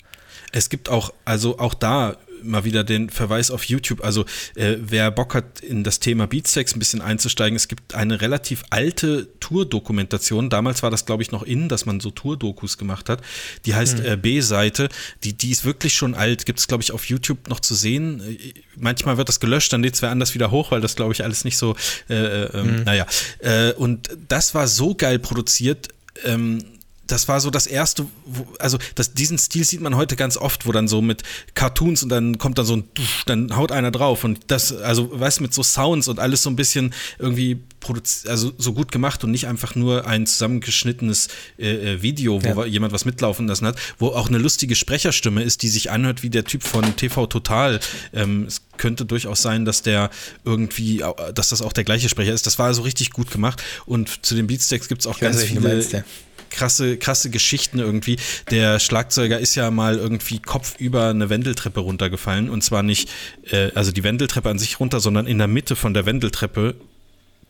[0.51, 4.03] Es gibt auch, also auch da mal wieder den Verweis auf YouTube.
[4.03, 8.21] Also äh, wer Bock hat, in das Thema Beatsteaks ein bisschen einzusteigen, es gibt eine
[8.21, 10.49] relativ alte Tour-Dokumentation.
[10.49, 13.21] Damals war das, glaube ich, noch in, dass man so Tour-Dokus gemacht hat.
[13.65, 14.05] Die heißt mhm.
[14.05, 14.89] äh, B-Seite.
[15.23, 16.45] Die, die ist wirklich schon alt.
[16.45, 18.21] Gibt es, glaube ich, auf YouTube noch zu sehen.
[18.21, 21.13] Äh, manchmal wird das gelöscht, dann lädt es wer anders wieder hoch, weil das, glaube
[21.13, 21.75] ich, alles nicht so,
[22.09, 22.83] äh, mhm.
[22.83, 23.05] naja.
[23.39, 25.89] Äh, und das war so geil produziert.
[26.25, 26.63] Ähm,
[27.11, 30.65] das war so das erste, wo, also das, diesen Stil sieht man heute ganz oft,
[30.65, 31.23] wo dann so mit
[31.53, 32.83] Cartoons und dann kommt dann so ein,
[33.25, 36.49] dann haut einer drauf und das, also weißt du, mit so Sounds und alles so
[36.49, 37.59] ein bisschen irgendwie
[38.27, 42.65] also so gut gemacht und nicht einfach nur ein zusammengeschnittenes äh, äh Video, wo ja.
[42.65, 46.29] jemand was mitlaufen lassen hat, wo auch eine lustige Sprecherstimme ist, die sich anhört wie
[46.29, 47.79] der Typ von TV Total.
[48.13, 50.09] Ähm, es könnte durchaus sein, dass der
[50.45, 52.45] irgendwie, dass das auch der gleiche Sprecher ist.
[52.45, 55.43] Das war also richtig gut gemacht und zu den Beatsteaks gibt es auch ich ganz
[55.43, 55.93] viele.
[56.51, 58.17] Krasse, krasse Geschichten irgendwie.
[58.51, 63.09] Der Schlagzeuger ist ja mal irgendwie kopfüber eine Wendeltreppe runtergefallen und zwar nicht,
[63.49, 66.75] äh, also die Wendeltreppe an sich runter, sondern in der Mitte von der Wendeltreppe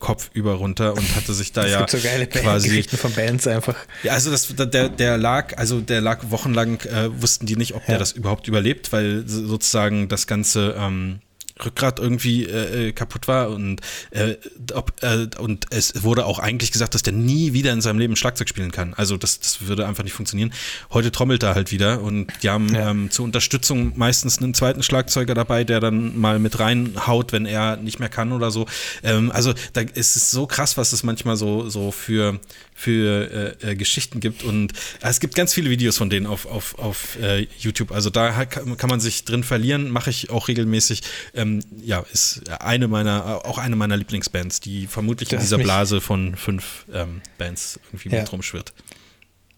[0.01, 3.47] kopfüber runter und hatte sich da es ja gibt so geile quasi Geschichten von Bands
[3.47, 3.75] einfach.
[4.03, 7.83] Ja, also das, der, der lag, also der lag wochenlang, äh, wussten die nicht, ob
[7.83, 7.89] ja.
[7.89, 11.21] der das überhaupt überlebt, weil sozusagen das ganze ähm,
[11.65, 13.81] Rückgrat irgendwie äh, äh, kaputt war und,
[14.11, 14.35] äh,
[14.73, 18.15] ob, äh, und es wurde auch eigentlich gesagt, dass der nie wieder in seinem Leben
[18.15, 18.93] Schlagzeug spielen kann.
[18.93, 20.53] Also das, das würde einfach nicht funktionieren.
[20.91, 22.89] Heute trommelt er halt wieder und die haben ja.
[22.89, 27.77] ähm, zur Unterstützung meistens einen zweiten Schlagzeuger dabei, der dann mal mit reinhaut, wenn er
[27.77, 28.65] nicht mehr kann oder so.
[29.03, 32.39] Ähm, also da ist es so krass, was es manchmal so, so für,
[32.73, 34.43] für äh, äh, Geschichten gibt.
[34.43, 37.91] Und äh, es gibt ganz viele Videos von denen auf, auf, auf äh, YouTube.
[37.91, 41.01] Also da kann, kann, man sich drin verlieren, mache ich auch regelmäßig.
[41.33, 41.50] Ähm,
[41.83, 46.35] ja, ist eine meiner, auch eine meiner Lieblingsbands, die vermutlich das in dieser Blase von
[46.35, 48.19] fünf ähm, Bands irgendwie ja.
[48.19, 48.73] mit rumschwirrt.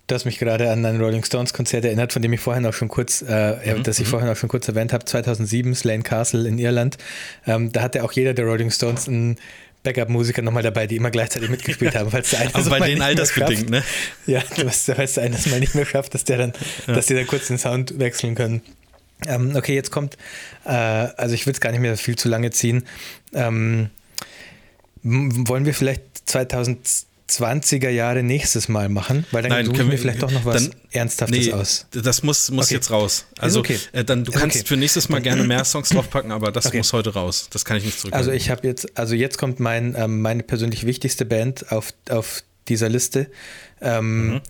[0.08, 2.74] Du hast mich gerade an ein Rolling Stones Konzert erinnert, von dem ich vorhin auch
[2.74, 3.84] schon kurz, äh, mhm.
[3.84, 4.12] das ich mhm.
[4.12, 6.98] vorhin auch schon kurz erwähnt habe, 2007, Slane Castle in Irland.
[7.48, 9.38] Ähm, da hatte auch jeder der Rolling Stones ein
[9.84, 13.02] Backup-Musiker nochmal dabei, die immer gleichzeitig mitgespielt haben, falls der eine Aber so bei denen
[13.02, 13.84] altersbedingt, ne?
[14.26, 16.54] Ja, falls der eine das mal nicht mehr schafft, dass der dann,
[16.88, 16.96] ja.
[16.96, 18.62] dass die dann kurz den Sound wechseln können.
[19.26, 20.18] Ähm, okay, jetzt kommt,
[20.66, 22.86] äh, also ich will es gar nicht mehr viel zu lange ziehen.
[23.34, 23.90] Ähm,
[25.04, 29.98] wollen wir vielleicht 2000 20er Jahre nächstes Mal machen, weil dann Nein, suchen wir, wir
[29.98, 31.88] vielleicht doch noch was dann, Ernsthaftes nee, aus.
[31.92, 32.76] Das muss, muss okay.
[32.76, 33.26] jetzt raus.
[33.40, 33.80] Also okay.
[33.92, 34.68] äh, dann, du kannst okay.
[34.68, 37.48] für nächstes Mal gerne mehr Songs draufpacken, aber das muss heute raus.
[37.52, 38.14] Das kann ich nicht zurück.
[38.14, 42.44] Also ich habe jetzt, also jetzt kommt mein, ähm, meine persönlich wichtigste Band auf, auf
[42.68, 43.30] dieser Liste.
[43.82, 44.42] Ähm, mhm.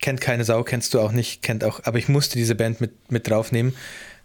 [0.00, 3.10] Kennt keine Sau, kennst du auch nicht, kennt auch, aber ich musste diese Band mit,
[3.10, 3.74] mit draufnehmen.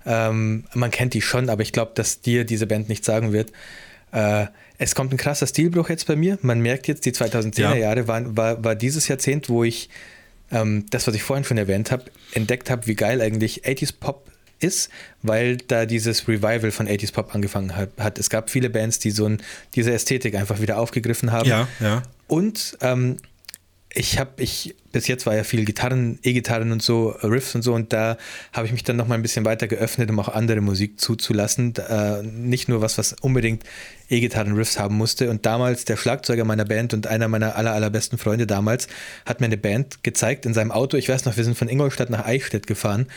[0.06, 3.52] Ähm, man kennt die schon, aber ich glaube, dass dir diese Band nicht sagen wird.
[4.12, 4.48] Äh,
[4.78, 6.38] es kommt ein krasser Stilbruch jetzt bei mir.
[6.42, 7.76] Man merkt jetzt, die 2010er ja.
[7.76, 9.90] Jahre waren, war, war dieses Jahrzehnt, wo ich
[10.52, 14.30] ähm, das, was ich vorhin schon erwähnt habe, entdeckt habe, wie geil eigentlich 80s Pop
[14.60, 14.90] ist,
[15.22, 18.20] weil da dieses Revival von 80s Pop angefangen hat.
[18.20, 19.42] Es gab viele Bands, die so ein,
[19.76, 21.50] diese Ästhetik einfach wieder aufgegriffen haben.
[21.50, 22.04] Ja, ja.
[22.28, 23.18] Und ähm,
[23.94, 27.74] ich habe, ich, bis jetzt war ja viel Gitarren, E-Gitarren und so, Riffs und so,
[27.74, 28.16] und da
[28.54, 31.74] habe ich mich dann nochmal ein bisschen weiter geöffnet, um auch andere Musik zuzulassen.
[31.76, 33.64] Äh, nicht nur was, was unbedingt
[34.10, 35.30] E-Gitarren-Riffs haben musste.
[35.30, 38.88] Und damals der Schlagzeuger meiner Band und einer meiner aller, allerbesten Freunde damals
[39.26, 40.96] hat mir eine Band gezeigt in seinem Auto.
[40.96, 43.08] Ich weiß noch, wir sind von Ingolstadt nach Eichstätt gefahren.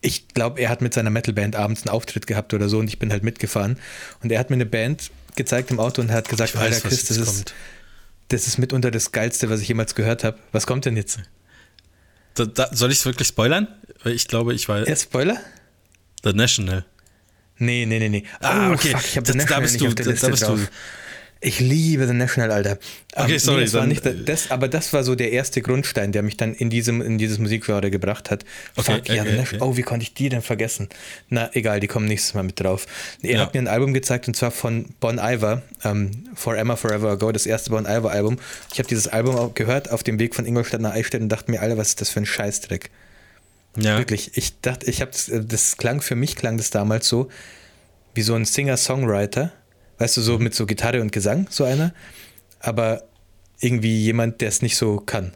[0.00, 2.98] Ich glaube, er hat mit seiner Metalband abends einen Auftritt gehabt oder so und ich
[2.98, 3.78] bin halt mitgefahren.
[4.24, 7.04] Und er hat mir eine Band gezeigt im Auto und hat gesagt, weiß, Alter Chris,
[7.04, 7.54] das ist, kommt.
[8.30, 10.38] Das ist mitunter das Geilste, was ich jemals gehört habe.
[10.52, 11.18] Was kommt denn jetzt?
[12.34, 13.68] Da, da, soll ich es wirklich spoilern?
[14.04, 15.38] Ich glaube, ich war Ja, Spoiler?
[16.24, 16.84] The National.
[17.58, 18.24] Nee, nee, nee, nee.
[18.40, 18.90] Ah, okay.
[18.92, 20.30] Fuck, ich habe Da- The da National bist nicht du- auf der da- da Liste
[20.30, 20.70] bist du- drauf.
[21.42, 22.78] Ich liebe The National, Alter.
[23.14, 26.36] Okay, sorry, das war nicht das, aber das war so der erste Grundstein, der mich
[26.36, 28.44] dann in, diesem, in dieses Musikgenre gebracht hat.
[28.76, 29.62] Okay, Fuck, ja, okay, The National.
[29.62, 29.72] okay.
[29.72, 30.90] Oh, wie konnte ich die denn vergessen?
[31.30, 32.86] Na, egal, die kommen nächstes Mal mit drauf.
[33.22, 33.40] Er Ja.
[33.40, 37.32] hat mir ein Album gezeigt und zwar von Bon Iver, ähm, For Emma Forever Ago,
[37.32, 38.36] das erste Bon Iver Album.
[38.72, 41.50] Ich habe dieses Album auch gehört auf dem Weg von Ingolstadt nach Eichstätt und dachte
[41.50, 42.90] mir, Alter, was ist das für ein Scheißdreck?
[43.78, 43.96] Ja.
[43.96, 45.12] Wirklich, ich dachte, ich habe
[45.46, 47.30] das klang für mich klang das damals so
[48.14, 49.52] wie so ein Singer-Songwriter,
[50.00, 51.92] weißt du, so mit so Gitarre und Gesang, so einer,
[52.58, 53.04] aber
[53.60, 55.32] irgendwie jemand, der es nicht so kann.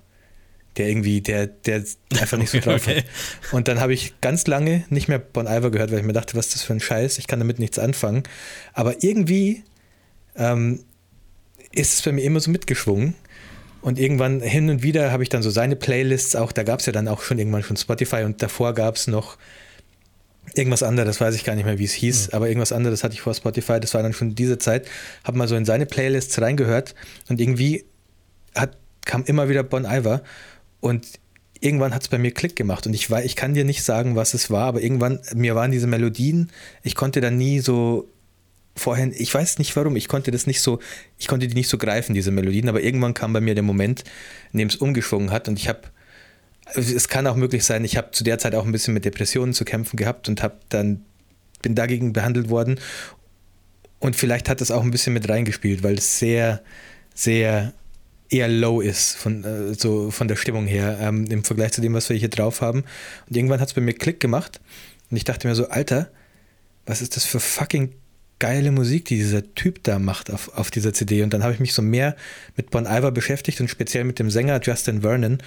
[0.76, 1.84] Der irgendwie, der, der
[2.18, 2.96] einfach nicht so drauf Okay.
[2.96, 3.52] hat.
[3.52, 6.36] Und dann habe ich ganz lange nicht mehr Bon Iver gehört, weil ich mir dachte,
[6.36, 8.24] was ist das für ein Scheiß, ich kann damit nichts anfangen.
[8.72, 9.62] Aber irgendwie
[10.34, 10.80] ähm,
[11.72, 13.14] ist es bei mir immer so mitgeschwungen.
[13.82, 16.86] Und irgendwann hin und wieder habe ich dann so seine Playlists auch, da gab es
[16.86, 19.36] ja dann auch schon irgendwann schon Spotify und davor gab es noch
[20.54, 23.20] irgendwas anderes, weiß ich gar nicht mehr, wie es hieß, aber irgendwas anderes hatte ich
[23.20, 24.86] vor Spotify, das war dann schon diese Zeit,
[25.24, 26.94] habe mal so in seine Playlists reingehört
[27.28, 27.84] und irgendwie
[28.54, 30.22] hat, kam immer wieder Bon Iver
[30.80, 31.06] und
[31.60, 34.16] irgendwann hat es bei mir Klick gemacht und ich, war, ich kann dir nicht sagen,
[34.16, 36.50] was es war, aber irgendwann, mir waren diese Melodien,
[36.82, 38.08] ich konnte da nie so
[38.76, 40.80] vorhin, ich weiß nicht warum, ich konnte das nicht so,
[41.18, 44.04] ich konnte die nicht so greifen, diese Melodien, aber irgendwann kam bei mir der Moment,
[44.52, 45.82] in dem es umgeschwungen hat und ich habe,
[46.74, 49.52] es kann auch möglich sein, ich habe zu der Zeit auch ein bisschen mit Depressionen
[49.52, 51.04] zu kämpfen gehabt und habe dann,
[51.62, 52.80] bin dagegen behandelt worden
[53.98, 56.62] und vielleicht hat das auch ein bisschen mit reingespielt, weil es sehr,
[57.14, 57.72] sehr
[58.30, 61.94] eher low ist von, äh, so von der Stimmung her ähm, im Vergleich zu dem,
[61.94, 62.84] was wir hier drauf haben.
[63.28, 64.60] Und irgendwann hat es bei mir Klick gemacht
[65.10, 66.10] und ich dachte mir so, Alter,
[66.86, 67.92] was ist das für fucking
[68.44, 71.22] geile Musik, die dieser Typ da macht auf, auf dieser CD.
[71.22, 72.14] Und dann habe ich mich so mehr
[72.58, 75.38] mit Bon Iver beschäftigt und speziell mit dem Sänger Justin Vernon.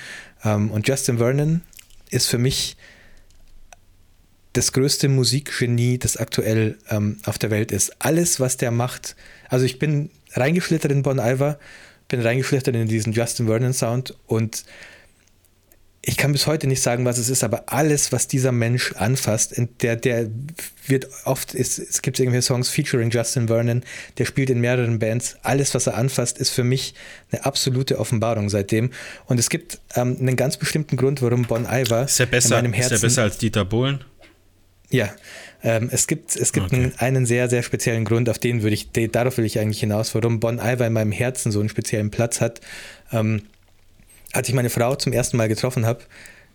[0.43, 1.61] Ähm, und Justin Vernon
[2.09, 2.75] ist für mich
[4.53, 7.91] das größte Musikgenie, das aktuell ähm, auf der Welt ist.
[7.99, 9.15] Alles, was der macht,
[9.47, 11.59] also ich bin reingeschlittert in Bon Iver,
[12.07, 14.65] bin reingeschlittert in diesen Justin Vernon Sound und
[16.07, 19.61] ich kann bis heute nicht sagen, was es ist, aber alles, was dieser Mensch anfasst,
[19.81, 20.29] der, der
[20.85, 23.83] wird oft, ist, es gibt irgendwelche Songs featuring Justin Vernon,
[24.17, 25.35] der spielt in mehreren Bands.
[25.43, 26.93] Alles, was er anfasst, ist für mich
[27.29, 28.91] eine absolute Offenbarung seitdem.
[29.25, 32.63] Und es gibt ähm, einen ganz bestimmten Grund, warum Bon Iver Ist der besser, in
[32.63, 34.05] meinem Herzen ist der besser als Dieter Bohlen?
[34.89, 35.09] ja,
[35.61, 36.75] ähm, es gibt, es gibt Okay.
[36.77, 40.15] einen, einen sehr, sehr speziellen Grund, auf den würde ich, darauf will ich eigentlich hinaus,
[40.15, 42.61] warum Bon Iver in meinem Herzen so einen speziellen Platz hat.
[43.11, 43.41] Ähm,
[44.37, 46.01] als ich meine Frau zum ersten Mal getroffen habe,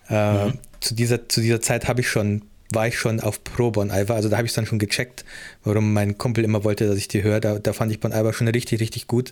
[0.09, 0.59] äh, Mhm.
[0.79, 2.41] zu, dieser, zu dieser Zeit habe ich schon,
[2.73, 5.23] war ich schon auf Pro Bon Iver, also da habe ich dann schon gecheckt,
[5.63, 7.39] warum mein Kumpel immer wollte, dass ich die höre.
[7.39, 9.31] Da, da fand ich Bon Iver schon richtig, richtig gut.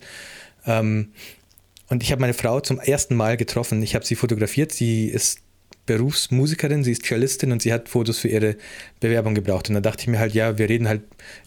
[0.65, 1.09] Ähm,
[1.89, 3.81] und ich habe meine Frau zum ersten Mal getroffen.
[3.83, 4.71] Ich habe sie fotografiert.
[4.71, 5.39] Sie ist
[5.91, 8.55] Berufsmusikerin, sie ist Cellistin und sie hat Fotos für ihre
[9.01, 9.67] Bewerbung gebraucht.
[9.67, 11.01] Und da dachte ich mir halt, ja, wir reden halt,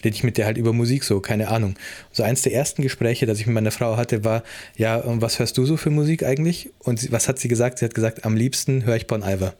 [0.05, 1.77] rede ich mit der halt über Musik so, keine Ahnung.
[2.13, 4.43] So eins der ersten Gespräche, das ich mit meiner Frau hatte, war,
[4.77, 6.71] ja, und was hörst du so für Musik eigentlich?
[6.81, 7.79] Und sie, was hat sie gesagt?
[7.79, 9.55] Sie hat gesagt, am liebsten höre ich Bon Iver.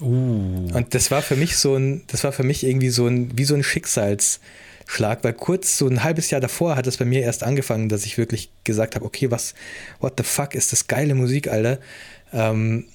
[0.00, 0.68] Uh.
[0.74, 3.44] Und das war für mich so ein, das war für mich irgendwie so ein, wie
[3.44, 7.44] so ein Schicksalsschlag, weil kurz so ein halbes Jahr davor hat es bei mir erst
[7.44, 9.54] angefangen, dass ich wirklich gesagt habe, okay, was,
[10.00, 11.78] what the fuck, ist das geile Musik, Alter.
[12.32, 12.86] Ähm,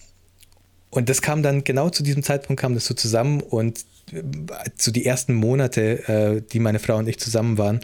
[0.95, 4.23] und das kam dann genau zu diesem Zeitpunkt kam das so zusammen und äh,
[4.77, 7.81] so die ersten Monate, äh, die meine Frau und ich zusammen waren,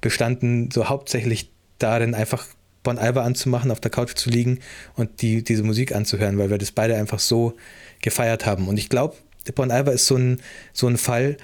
[0.00, 2.46] bestanden so hauptsächlich darin, einfach
[2.82, 4.60] Bon Iver anzumachen, auf der Couch zu liegen
[4.96, 7.54] und die, diese Musik anzuhören, weil wir das beide einfach so
[8.00, 8.66] gefeiert haben.
[8.66, 9.14] Und ich glaube,
[9.54, 10.40] Bon Iver ist so ein,
[10.72, 11.36] so ein Fall,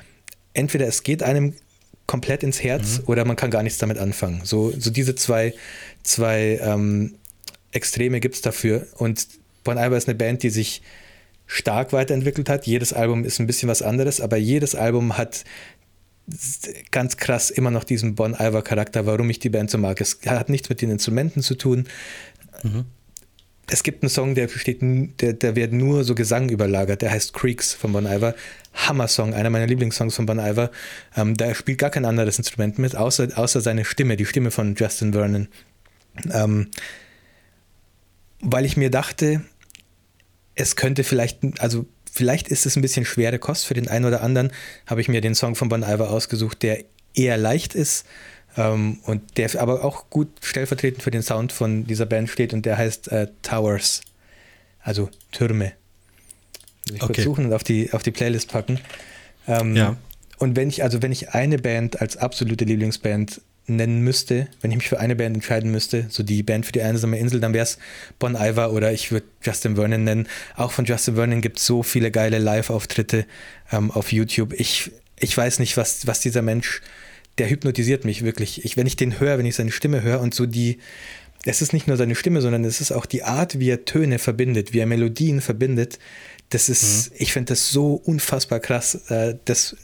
[0.54, 1.52] entweder es geht einem
[2.06, 4.40] komplett ins Herz oder man kann gar nichts damit anfangen.
[4.44, 5.52] So, so diese zwei,
[6.02, 7.16] zwei ähm,
[7.72, 8.86] Extreme gibt es dafür.
[8.96, 9.26] Und
[9.64, 10.82] Bon Iver ist eine Band, die sich
[11.46, 12.66] stark weiterentwickelt hat.
[12.66, 15.44] Jedes Album ist ein bisschen was anderes, aber jedes Album hat
[16.90, 20.00] ganz krass immer noch diesen Bon Iver Charakter, warum ich die Band so mag.
[20.00, 21.86] Es hat nichts mit den Instrumenten zu tun.
[23.70, 24.80] Es gibt einen Song, der besteht,
[25.20, 28.34] der, der wird nur so Gesang überlagert, der heißt Creeks von Bon Iver.
[28.74, 30.70] Hammer-Song, einer meiner Lieblingssongs von Bon Iver.
[31.16, 34.74] Ähm, da spielt gar kein anderes Instrument mit, außer, außer seine Stimme, die Stimme von
[34.74, 35.48] Justin Vernon.
[36.32, 36.68] Ähm,
[38.40, 39.42] weil ich mir dachte,
[40.54, 44.22] es könnte vielleicht, also vielleicht ist es ein bisschen schwere Kost für den einen oder
[44.22, 44.52] anderen,
[44.86, 48.06] habe ich mir den Song von Bon Iver ausgesucht, der eher leicht ist
[48.56, 52.66] ähm, und der aber auch gut stellvertretend für den Sound von dieser Band steht und
[52.66, 54.02] der heißt äh, Towers,
[54.80, 55.72] also Türme.
[56.86, 57.06] Ich okay.
[57.06, 58.78] kurz suchen und auf die, auf die Playlist packen.
[59.48, 59.96] Ähm, ja.
[60.38, 64.76] Und wenn ich, also wenn ich eine Band als absolute Lieblingsband nennen müsste, wenn ich
[64.76, 67.64] mich für eine Band entscheiden müsste, so die Band für die einsame Insel, dann wäre
[67.64, 67.78] es
[68.18, 70.28] Bon Iver oder ich würde Justin Vernon nennen.
[70.56, 73.26] Auch von Justin Vernon gibt es so viele geile Live-Auftritte
[73.72, 74.52] ähm, auf YouTube.
[74.52, 76.82] Ich, ich weiß nicht, was, was dieser Mensch,
[77.38, 78.64] der hypnotisiert mich wirklich.
[78.64, 80.78] Ich, wenn ich den höre, wenn ich seine Stimme höre und so die,
[81.44, 84.18] es ist nicht nur seine Stimme, sondern es ist auch die Art, wie er Töne
[84.18, 85.98] verbindet, wie er Melodien verbindet.
[86.50, 87.16] Das ist, mhm.
[87.18, 88.94] ich finde das so unfassbar krass.
[89.10, 89.76] Äh, das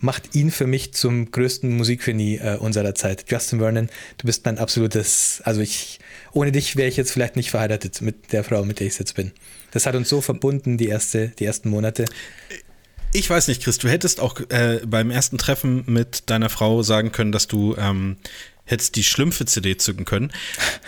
[0.00, 3.24] macht ihn für mich zum größten Musikgenie äh, unserer Zeit.
[3.28, 6.00] Justin Vernon, du bist mein absolutes, also ich,
[6.32, 9.14] ohne dich wäre ich jetzt vielleicht nicht verheiratet mit der Frau, mit der ich jetzt
[9.14, 9.32] bin.
[9.70, 12.06] Das hat uns so verbunden, die, erste, die ersten Monate.
[13.12, 17.12] Ich weiß nicht, Chris, du hättest auch äh, beim ersten Treffen mit deiner Frau sagen
[17.12, 18.16] können, dass du ähm,
[18.64, 20.32] hättest die Schlümpfe-CD zücken können.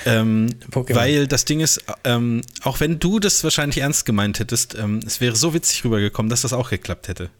[0.04, 4.98] Ähm, weil das Ding ist, ähm, auch wenn du das wahrscheinlich ernst gemeint hättest, ähm,
[5.06, 7.30] es wäre so witzig rübergekommen, dass das auch geklappt hätte.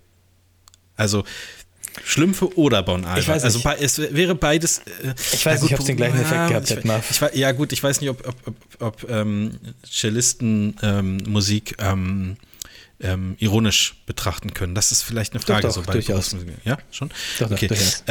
[0.95, 1.25] Also
[2.05, 3.19] Schlümpfe oder Bon Iver.
[3.19, 4.79] Ich weiß also es wäre beides.
[4.79, 7.83] Äh, ich weiß ja, nicht, ob es den gleichen Effekt gehabt hätte, ja, gut, ich
[7.83, 12.37] weiß nicht, ob, ob, ob, ob ähm, Cellisten ähm, Musik ähm,
[13.01, 14.75] ähm, ironisch betrachten können.
[14.75, 15.63] Das ist vielleicht eine Frage.
[15.63, 16.37] Doch, doch, so durchaus.
[16.65, 17.11] Ja, schon?
[17.39, 17.69] Doch, doch, okay.
[17.69, 18.05] durchaus.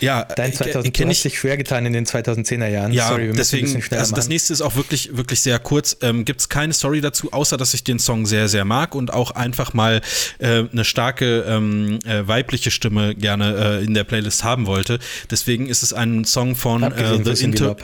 [0.00, 2.92] Ja, Dein 2000 äh, ich, sich schwer getan in den 2010er Jahren.
[2.92, 5.96] Ja, Sorry, wir deswegen, also das nächste ist auch wirklich, wirklich sehr kurz.
[6.02, 9.12] Ähm, Gibt es keine Story dazu, außer dass ich den Song sehr, sehr mag und
[9.12, 10.00] auch einfach mal
[10.38, 14.98] äh, eine starke ähm, äh, weibliche Stimme gerne äh, in der Playlist haben wollte.
[15.30, 17.76] Deswegen ist es ein Song von äh, The Inter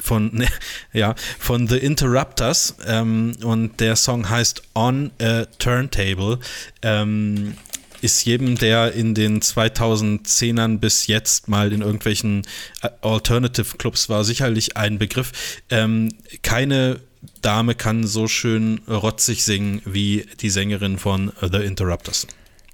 [0.00, 0.48] von, ne,
[0.92, 6.38] ja, von The Interrupters ähm, und der Song heißt On a Turntable.
[6.82, 7.54] Ähm,
[8.00, 12.46] ist jedem, der in den 2010ern bis jetzt mal in irgendwelchen
[12.82, 15.60] äh, Alternative Clubs war, sicherlich ein Begriff.
[15.70, 16.10] Ähm,
[16.42, 17.00] keine
[17.42, 22.26] Dame kann so schön rotzig singen wie die Sängerin von The Interrupters.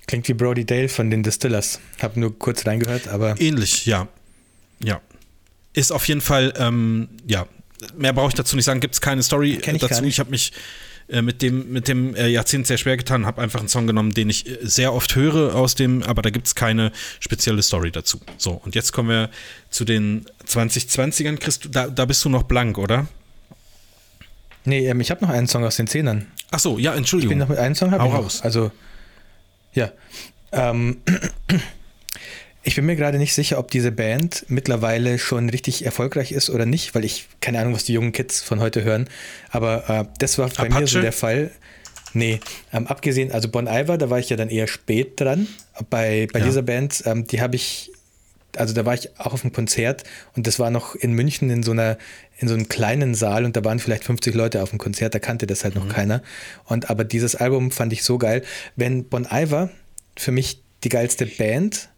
[0.07, 1.81] Klingt wie Brody Dale von den Distillers.
[2.01, 3.41] Hab nur kurz reingehört, aber.
[3.41, 4.09] Ähnlich, ja.
[4.83, 5.01] Ja.
[5.73, 7.47] Ist auf jeden Fall, ähm, ja.
[7.97, 8.81] Mehr brauche ich dazu nicht sagen.
[8.81, 10.05] Gibt es keine Story ich dazu.
[10.05, 10.53] Ich habe mich
[11.09, 14.13] äh, mit dem, mit dem äh, Jahrzehnt sehr schwer getan, habe einfach einen Song genommen,
[14.13, 17.91] den ich äh, sehr oft höre aus dem, aber da gibt es keine spezielle Story
[17.91, 18.21] dazu.
[18.39, 19.31] So, und jetzt kommen wir
[19.71, 21.37] zu den 2020ern.
[21.37, 23.07] Christ, da, da bist du noch blank, oder?
[24.65, 26.27] Nee, ähm, ich habe noch einen Song aus den Zehnern.
[26.51, 27.33] Ach so, ja, Entschuldigung.
[27.33, 28.39] Ich bin noch mit einem Song habe ich raus.
[28.39, 28.45] Noch.
[28.45, 28.71] Also,
[29.75, 29.91] ja.
[30.53, 30.99] Ähm,
[32.67, 36.65] Ich bin mir gerade nicht sicher, ob diese Band mittlerweile schon richtig erfolgreich ist oder
[36.65, 39.09] nicht, weil ich keine Ahnung, was die jungen Kids von heute hören.
[39.51, 40.81] Aber äh, das war bei Apache?
[40.81, 41.51] mir so der Fall.
[42.15, 42.41] Nee,
[42.73, 45.47] ähm, abgesehen, also Bon Iver, da war ich ja dann eher spät dran.
[45.91, 46.47] Bei, bei ja.
[46.47, 47.91] dieser Band, ähm, die habe ich,
[48.57, 50.05] also da war ich auch auf einem Konzert
[50.35, 51.99] und das war noch in München in so einer,
[52.39, 55.19] in so einem kleinen Saal und da waren vielleicht 50 Leute auf dem Konzert, da
[55.19, 55.83] kannte das halt mhm.
[55.83, 56.23] noch keiner.
[56.65, 58.43] Und aber dieses Album fand ich so geil.
[58.75, 59.69] Wenn Bon Iver
[60.17, 61.91] für mich die geilste Band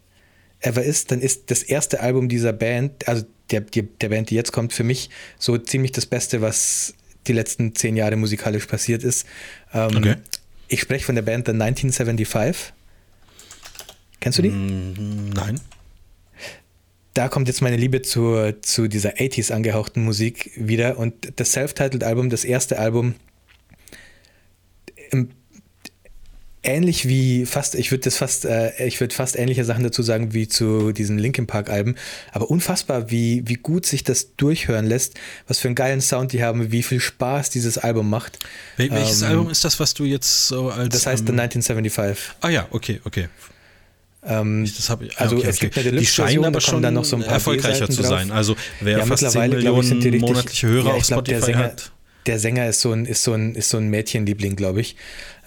[0.60, 4.34] ever ist, dann ist das erste Album dieser Band, also der, die, der Band, die
[4.34, 6.94] jetzt kommt, für mich so ziemlich das Beste, was
[7.26, 9.26] die letzten zehn Jahre musikalisch passiert ist.
[9.72, 10.16] Ähm, okay.
[10.68, 12.72] Ich spreche von der Band The 1975.
[14.20, 14.50] Kennst du die?
[14.50, 15.60] Mm, nein.
[17.14, 22.28] Da kommt jetzt meine Liebe zu, zu dieser 80s angehauchten Musik wieder und das Self-Titled-Album,
[22.28, 23.14] das erste Album,
[25.10, 25.30] im
[26.62, 30.34] ähnlich wie fast, ich würde das fast, äh, ich würde fast ähnliche Sachen dazu sagen
[30.34, 31.94] wie zu diesen Linkin Park Alben,
[32.32, 35.14] aber unfassbar, wie, wie gut sich das durchhören lässt,
[35.46, 38.38] was für einen geilen Sound die haben, wie viel Spaß dieses Album macht.
[38.76, 40.90] Wel welches ähm, Album ist das, was du jetzt so als.
[40.90, 42.34] Das heißt ähm, The 1975.
[42.40, 43.28] Ah ja, okay, okay.
[44.28, 46.82] Ähm, das hab ich, ah, also okay, es gibt eine Deluxe Die scheinen aber schon
[46.82, 48.32] dann noch so ein paar erfolgreicher zu sein.
[48.32, 51.92] Also wer ja, fast 10 Millionen ich, monatliche Hörer ja, auf Spotify Sänger, hat.
[52.26, 54.96] Der Sänger ist so ein, ist so ein, ist so ein Mädchenliebling, glaube ich.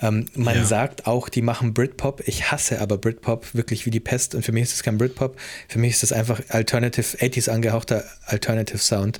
[0.02, 0.66] Ähm, man ja.
[0.66, 2.24] sagt auch, die machen Britpop.
[2.26, 4.36] Ich hasse aber Britpop wirklich wie die Pest.
[4.36, 5.38] Und für mich ist es kein Britpop.
[5.68, 9.20] Für mich ist es einfach Alternative, 80s angehauchter Alternative Sound.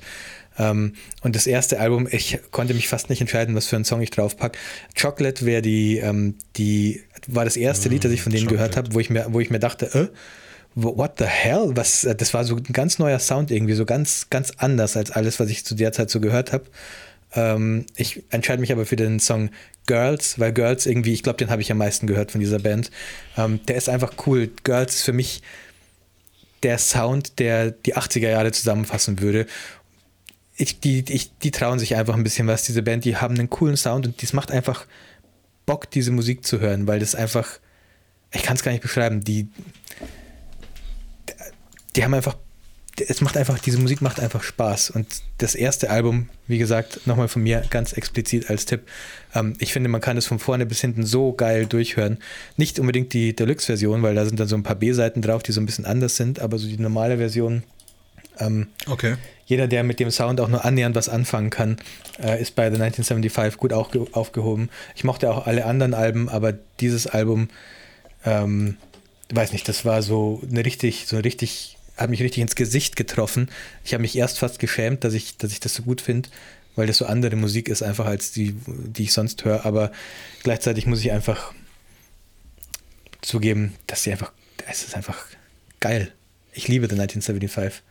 [0.58, 4.00] Ähm, und das erste Album, ich konnte mich fast nicht entscheiden, was für einen Song
[4.00, 4.58] ich draufpacke.
[5.00, 8.70] Chocolate wäre die, ähm, die, war das erste Lied, das ich von denen Chocolate.
[8.70, 10.08] gehört habe, wo ich mir, wo ich mir dachte, äh,
[10.74, 11.70] what the hell?
[11.74, 15.40] Was, das war so ein ganz neuer Sound irgendwie, so ganz, ganz anders als alles,
[15.40, 16.64] was ich zu der Zeit so gehört habe.
[17.34, 19.50] Ähm, ich entscheide mich aber für den Song
[19.86, 22.90] Girls, weil Girls irgendwie, ich glaube, den habe ich am meisten gehört von dieser Band.
[23.36, 24.50] Ähm, der ist einfach cool.
[24.64, 25.42] Girls ist für mich
[26.62, 29.46] der Sound, der die 80er Jahre zusammenfassen würde.
[30.56, 33.48] ich, die, ich, die trauen sich einfach ein bisschen was, diese Band, die haben einen
[33.48, 34.86] coolen Sound und das macht einfach
[35.64, 37.48] Bock, diese Musik zu hören, weil das einfach,
[38.32, 39.48] ich kann es gar nicht beschreiben, die,
[41.96, 42.36] die haben einfach,
[43.08, 44.90] es macht einfach, diese Musik macht einfach Spaß.
[44.90, 45.06] Und
[45.38, 48.82] das erste Album, wie gesagt, nochmal von mir ganz explizit als Tipp.
[49.34, 52.18] Ähm, ich finde, man kann es von vorne bis hinten so geil durchhören.
[52.56, 55.60] Nicht unbedingt die Deluxe-Version, weil da sind dann so ein paar B-Seiten drauf, die so
[55.60, 57.62] ein bisschen anders sind, aber so die normale Version.
[58.38, 59.16] Ähm, okay.
[59.46, 61.76] Jeder, der mit dem Sound auch nur annähernd was anfangen kann,
[62.22, 64.70] äh, ist bei The 1975 gut auch aufgehoben.
[64.94, 67.48] Ich mochte auch alle anderen Alben, aber dieses Album,
[68.24, 68.76] ähm,
[69.32, 72.96] weiß nicht, das war so eine richtig, so eine richtig hat mich richtig ins Gesicht
[72.96, 73.50] getroffen.
[73.84, 76.30] Ich habe mich erst fast geschämt, dass ich, dass ich das so gut finde,
[76.74, 79.66] weil das so andere Musik ist, einfach als die, die ich sonst höre.
[79.66, 79.92] Aber
[80.42, 81.52] gleichzeitig muss ich einfach
[83.20, 84.32] zugeben, dass sie einfach,
[84.66, 85.26] es ist einfach
[85.78, 86.10] geil.
[86.52, 87.82] Ich liebe The 1975.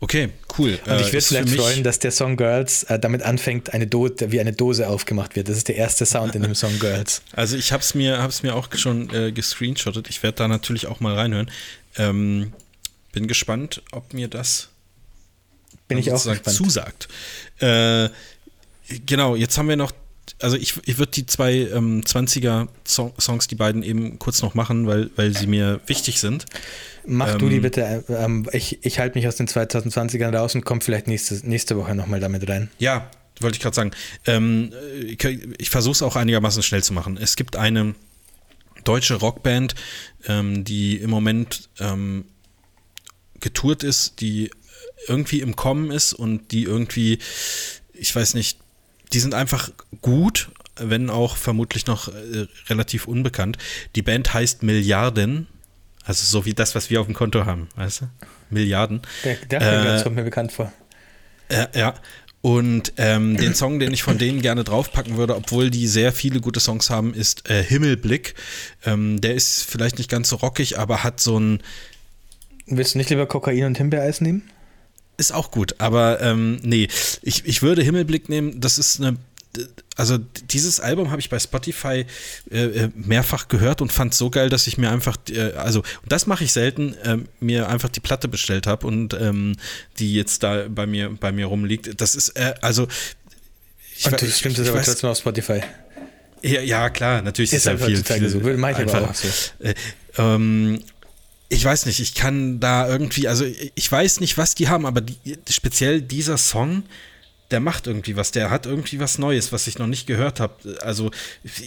[0.00, 0.78] Okay, cool.
[0.86, 4.30] Und ich würde äh, vielleicht freuen, dass der Song Girls äh, damit anfängt, eine Dose,
[4.30, 5.48] wie eine Dose aufgemacht wird.
[5.48, 7.22] Das ist der erste Sound in dem Song Girls.
[7.32, 10.08] Also ich habe es mir, hab's mir auch schon äh, gescreenshottet.
[10.08, 11.50] Ich werde da natürlich auch mal reinhören.
[11.96, 12.52] Ähm,
[13.12, 14.68] bin gespannt, ob mir das
[15.88, 16.56] bin ich auch gespannt.
[16.56, 17.08] zusagt.
[17.58, 18.10] Äh,
[19.06, 19.92] genau, jetzt haben wir noch
[20.40, 24.86] also ich, ich würde die zwei ähm, 20er Songs, die beiden eben kurz noch machen,
[24.86, 26.46] weil, weil sie mir wichtig sind.
[27.06, 28.04] Mach ähm, du die ähm, bitte.
[28.08, 31.94] Ähm, ich ich halte mich aus den 2020ern raus und komme vielleicht nächste, nächste Woche
[31.94, 32.70] nochmal damit rein.
[32.78, 33.10] Ja,
[33.40, 33.90] wollte ich gerade sagen.
[34.26, 34.72] Ähm,
[35.06, 35.22] ich,
[35.58, 37.16] ich versuche es auch einigermaßen schnell zu machen.
[37.16, 37.94] Es gibt eine
[38.84, 39.74] deutsche Rockband,
[40.26, 42.24] ähm, die im Moment ähm,
[43.40, 44.50] getourt ist, die
[45.06, 47.18] irgendwie im Kommen ist und die irgendwie,
[47.92, 48.58] ich weiß nicht,
[49.12, 49.70] die sind einfach
[50.00, 53.58] gut, wenn auch vermutlich noch äh, relativ unbekannt.
[53.96, 55.46] Die Band heißt Milliarden,
[56.04, 58.04] also so wie das, was wir auf dem Konto haben, weißt du?
[58.50, 59.02] Milliarden.
[59.24, 60.72] Der, der äh, kommt mir bekannt vor.
[61.50, 61.94] Ja, ja.
[62.40, 66.40] Und ähm, den Song, den ich von denen gerne draufpacken würde, obwohl die sehr viele
[66.40, 68.34] gute Songs haben, ist äh, Himmelblick.
[68.86, 71.62] Ähm, der ist vielleicht nicht ganz so rockig, aber hat so ein.
[72.66, 74.48] Willst du nicht lieber Kokain und Himbeereis nehmen?
[75.18, 76.88] Ist auch gut, aber ähm, nee,
[77.22, 78.60] ich, ich würde Himmelblick nehmen.
[78.60, 79.18] Das ist eine
[79.96, 80.18] also
[80.50, 82.06] dieses Album habe ich bei Spotify
[82.50, 86.12] äh, äh, mehrfach gehört und fand so geil, dass ich mir einfach, äh, also und
[86.12, 89.56] das mache ich selten, äh, mir einfach die Platte bestellt habe und ähm,
[89.98, 92.00] die jetzt da bei mir bei mir rumliegt.
[92.00, 92.86] Das ist äh, also
[93.96, 95.60] ich, und du stimmst es aber trotzdem auf Spotify.
[96.42, 98.38] Ja, ja klar, natürlich ist, ist ja viel, viel so.
[98.38, 99.28] Ich einfach, auch so.
[99.58, 99.74] Äh,
[100.16, 100.80] ähm,
[101.48, 103.44] ich weiß nicht, ich kann da irgendwie, also
[103.74, 105.16] ich weiß nicht, was die haben, aber die,
[105.48, 106.82] speziell dieser Song,
[107.50, 110.54] der macht irgendwie was, der hat irgendwie was Neues, was ich noch nicht gehört habe.
[110.82, 111.10] Also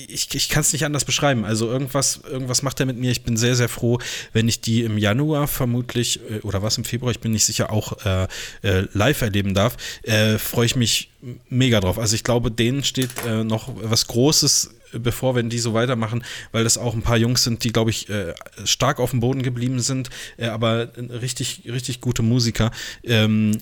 [0.07, 1.43] ich, ich kann es nicht anders beschreiben.
[1.43, 3.09] Also irgendwas, irgendwas macht er mit mir.
[3.09, 3.97] Ich bin sehr, sehr froh,
[4.31, 7.71] wenn ich die im Januar vermutlich äh, oder was im Februar, ich bin nicht sicher,
[7.71, 8.27] auch äh,
[8.61, 9.77] äh, live erleben darf.
[10.03, 11.09] Äh, Freue ich mich
[11.49, 11.97] mega drauf.
[11.97, 16.63] Also ich glaube, denen steht äh, noch was Großes bevor, wenn die so weitermachen, weil
[16.63, 18.33] das auch ein paar Jungs sind, die, glaube ich, äh,
[18.65, 22.71] stark auf dem Boden geblieben sind, äh, aber richtig, richtig gute Musiker.
[23.03, 23.57] Ähm,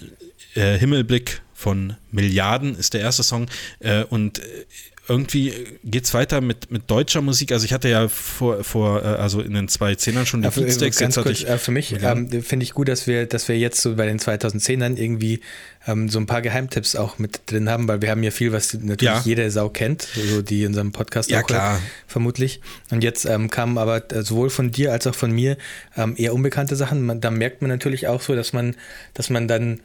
[0.56, 3.48] äh, Himmelblick von Milliarden ist der erste Song.
[3.80, 4.66] Äh, und äh,
[5.10, 5.54] irgendwie
[5.84, 7.52] geht es weiter mit, mit deutscher Musik.
[7.52, 10.98] Also ich hatte ja vor, vor äh, also in den zwei Zehnern schon die Beatsteaks.
[10.98, 13.96] Ganz kurz, äh, für mich ähm, finde ich gut, dass wir, dass wir jetzt so
[13.96, 15.42] bei den 2010ern irgendwie
[15.88, 18.74] ähm, so ein paar Geheimtipps auch mit drin haben, weil wir haben ja viel, was
[18.74, 19.22] natürlich ja.
[19.26, 21.74] jede Sau kennt, so die in unserem Podcast ja, auch klar.
[21.74, 22.62] Hört, vermutlich.
[22.92, 25.58] Und jetzt ähm, kamen aber sowohl von dir als auch von mir
[25.98, 27.06] ähm, eher unbekannte Sachen.
[27.06, 28.76] Man, da merkt man natürlich auch so, dass man,
[29.14, 29.80] dass man dann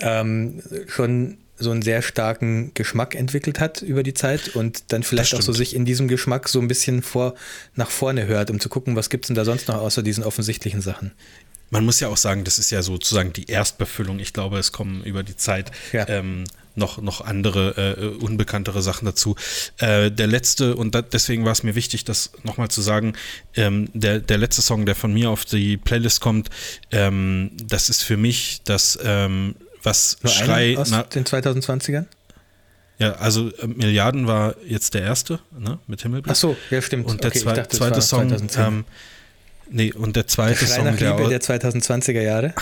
[0.00, 5.34] ähm, schon so einen sehr starken Geschmack entwickelt hat über die Zeit und dann vielleicht
[5.34, 7.34] auch so sich in diesem Geschmack so ein bisschen vor,
[7.74, 10.24] nach vorne hört, um zu gucken, was gibt es denn da sonst noch außer diesen
[10.24, 11.12] offensichtlichen Sachen.
[11.70, 14.20] Man muss ja auch sagen, das ist ja sozusagen die Erstbefüllung.
[14.20, 16.08] Ich glaube, es kommen über die Zeit ja.
[16.08, 16.44] ähm,
[16.76, 19.34] noch, noch andere, äh, unbekanntere Sachen dazu.
[19.78, 23.14] Äh, der letzte, und da, deswegen war es mir wichtig, das nochmal zu sagen,
[23.54, 26.50] ähm, der, der letzte Song, der von mir auf die Playlist kommt,
[26.92, 29.56] ähm, das ist für mich das ähm,
[29.86, 32.06] was Nur Schrei aus den 2020ern?
[32.98, 36.32] Ja, also äh, Milliarden war jetzt der erste, ne, mit Himmelblick.
[36.32, 37.06] Ach so, ja stimmt.
[37.06, 38.84] Und der okay, zwe dachte, zweite Song, ähm,
[39.70, 42.54] nee, und der zweite der Schrei Song nach Liebe der, der 2020er Jahre.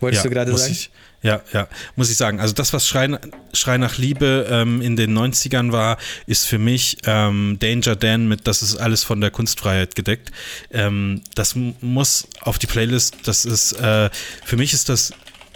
[0.00, 0.72] Wolltest ja, du gerade sagen?
[0.72, 0.90] Ich,
[1.22, 2.40] ja, ja, muss ich sagen.
[2.40, 3.16] Also das, was Schrei,
[3.52, 8.46] Schrei nach Liebe ähm, in den 90ern war, ist für mich ähm, Danger Dan mit
[8.46, 10.32] Das ist alles von der Kunstfreiheit gedeckt.
[10.70, 13.16] Ähm, das muss auf die Playlist.
[13.24, 14.10] Das ist, äh,
[14.44, 15.12] für mich ist das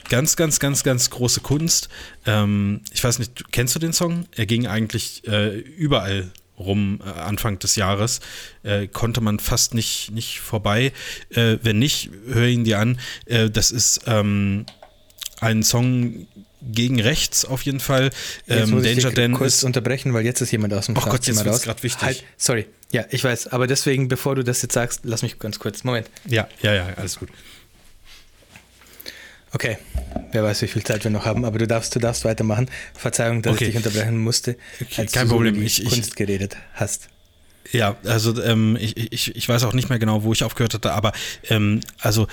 [0.09, 1.89] ganz, ganz, ganz, ganz große Kunst.
[2.27, 4.27] Ähm, ich weiß nicht, kennst du den Song?
[4.35, 8.21] Er ging eigentlich äh, überall rum äh, Anfang des Jahres.
[8.63, 10.93] Äh, konnte man fast nicht, nicht vorbei.
[11.31, 12.99] Äh, wenn nicht, hör ihn dir an.
[13.27, 14.65] Äh, das ist ähm,
[15.41, 16.27] ein Song
[16.69, 18.11] gegen rechts auf jeden Fall.
[18.47, 19.65] Jetzt Ähm, muss ich Danger dich Dan kurz ist.
[19.65, 21.63] unterbrechen, weil jetzt ist jemand aus dem Oh Gott, jetzt raus.
[21.63, 22.03] grad wichtig.
[22.03, 22.67] Halt, sorry.
[22.91, 25.85] Ja, ich weiß, aber deswegen, bevor du das jetzt sagst, lass mich ganz kurz.
[25.85, 26.09] Moment.
[26.27, 27.29] Ja, ja, ja, alles gut.
[29.57, 29.79] Okay,
[30.33, 32.69] wer weiß, wie viel Zeit wir noch haben, aber du darfst, du darfst weitermachen.
[32.93, 33.65] Verzeihung, dass Okay.
[33.65, 34.57] ich dich unterbrechen musste,
[34.99, 35.55] als kein du so Problem.
[35.55, 37.09] die Ich- ich- Kunst geredet hast.
[37.73, 40.93] Ja, also ähm, ich, ich, ich weiß auch nicht mehr genau, wo ich aufgehört hatte,
[40.93, 41.13] aber
[41.49, 42.29] ähm, also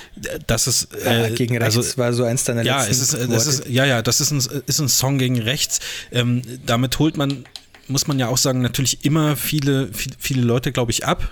[0.47, 3.13] das ist Äh, äh, gegen rechts also, war so eins deiner ja, letzten es ist,
[3.13, 5.79] äh, das ist, ja, ja, das ist ein, ist ein Song gegen rechts.
[6.11, 7.45] Ähm, damit holt man,
[7.87, 11.27] muss man ja auch sagen, natürlich immer viele, viele, viele Leute, glaube ich, ab.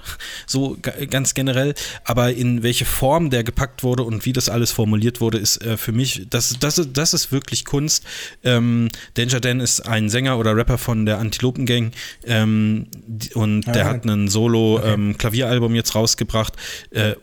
[0.47, 1.73] So ga- ganz generell.
[2.03, 5.77] Aber in welche Form der gepackt wurde und wie das alles formuliert wurde, ist äh,
[5.77, 8.03] für mich, das, das, ist- das ist wirklich Kunst.
[8.43, 11.93] Ähm, Danger Dan ist ein Sänger oder Rapper von der Antilopen Gang
[12.25, 12.87] ähm,
[13.33, 13.89] und der Ah.
[13.91, 16.53] hat einen Solo-Klavieralbum jetzt rausgebracht.
[16.91, 17.13] Äh,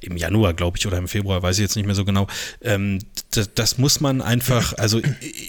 [0.00, 2.26] Im Januar, glaube ich, oder im Februar, weiß ich jetzt nicht mehr so genau.
[2.62, 2.98] Ähm,
[3.32, 5.00] das, das muss man einfach, also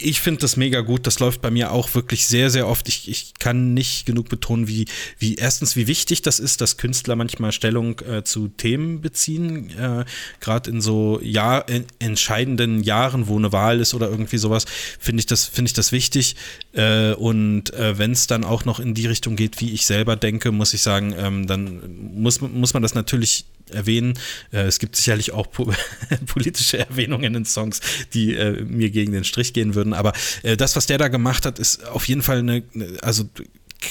[0.02, 1.08] ich finde das mega gut.
[1.08, 2.88] Das läuft bei mir auch wirklich sehr, sehr oft.
[2.92, 4.86] Ich, ich kann nicht genug betonen, wie,
[5.18, 10.06] wie erstens, wie wichtig das ist, dass Künstler manchmal Stellung äh, zu Themen beziehen, äh,
[10.40, 14.66] gerade in so Jahr, in, entscheidenden Jahren, wo eine Wahl ist oder irgendwie sowas,
[15.00, 16.36] finde ich das, ich das wichtig.
[16.74, 20.16] Äh, und äh, wenn es dann auch noch in die Richtung geht, wie ich selber
[20.16, 24.14] denke, muss ich sagen, ähm, dann muss, muss man das natürlich erwähnen.
[24.52, 25.72] Äh, es gibt sicherlich auch po
[26.28, 27.80] politische Erwähnungen in Songs,
[28.14, 29.94] die äh, mir gegen den Strich gehen würden.
[29.94, 33.26] Aber äh, das, was der da gemacht hat, ist auf jeden Fall eine, eine also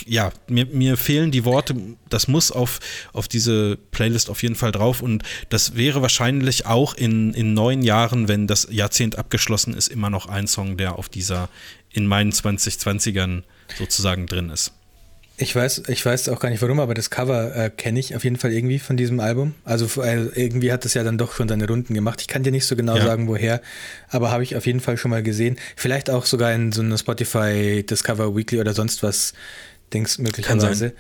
[0.06, 1.74] ja, mir, mir fehlen die Worte,
[2.08, 2.80] das muss auf,
[3.12, 7.82] auf diese Playlist auf jeden Fall drauf und das wäre wahrscheinlich auch in, in neun
[7.82, 11.48] Jahren, wenn das Jahrzehnt abgeschlossen ist, immer noch ein Song, der auf dieser,
[11.90, 13.42] in meinen 2020ern
[13.78, 14.72] sozusagen drin ist.
[15.42, 18.24] Ich weiß, ich weiß auch gar nicht warum, aber das Cover äh, kenne ich auf
[18.24, 19.54] jeden Fall irgendwie von diesem Album.
[19.64, 22.20] Also äh, irgendwie hat das ja dann doch schon seine Runden gemacht.
[22.20, 23.06] Ich kann dir nicht so genau Ja.
[23.06, 23.62] sagen, woher,
[24.10, 25.56] aber habe ich auf jeden Fall schon mal gesehen.
[25.76, 29.32] Vielleicht auch sogar in so einer Spotify Discover Weekly oder sonst was
[29.94, 30.92] Dings möglicherweise.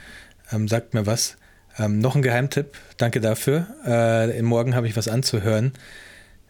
[0.50, 1.36] Ähm, sagt mir was.
[1.78, 3.66] Ähm, noch ein Geheimtipp, danke dafür.
[3.86, 5.72] Äh, morgen habe ich was anzuhören.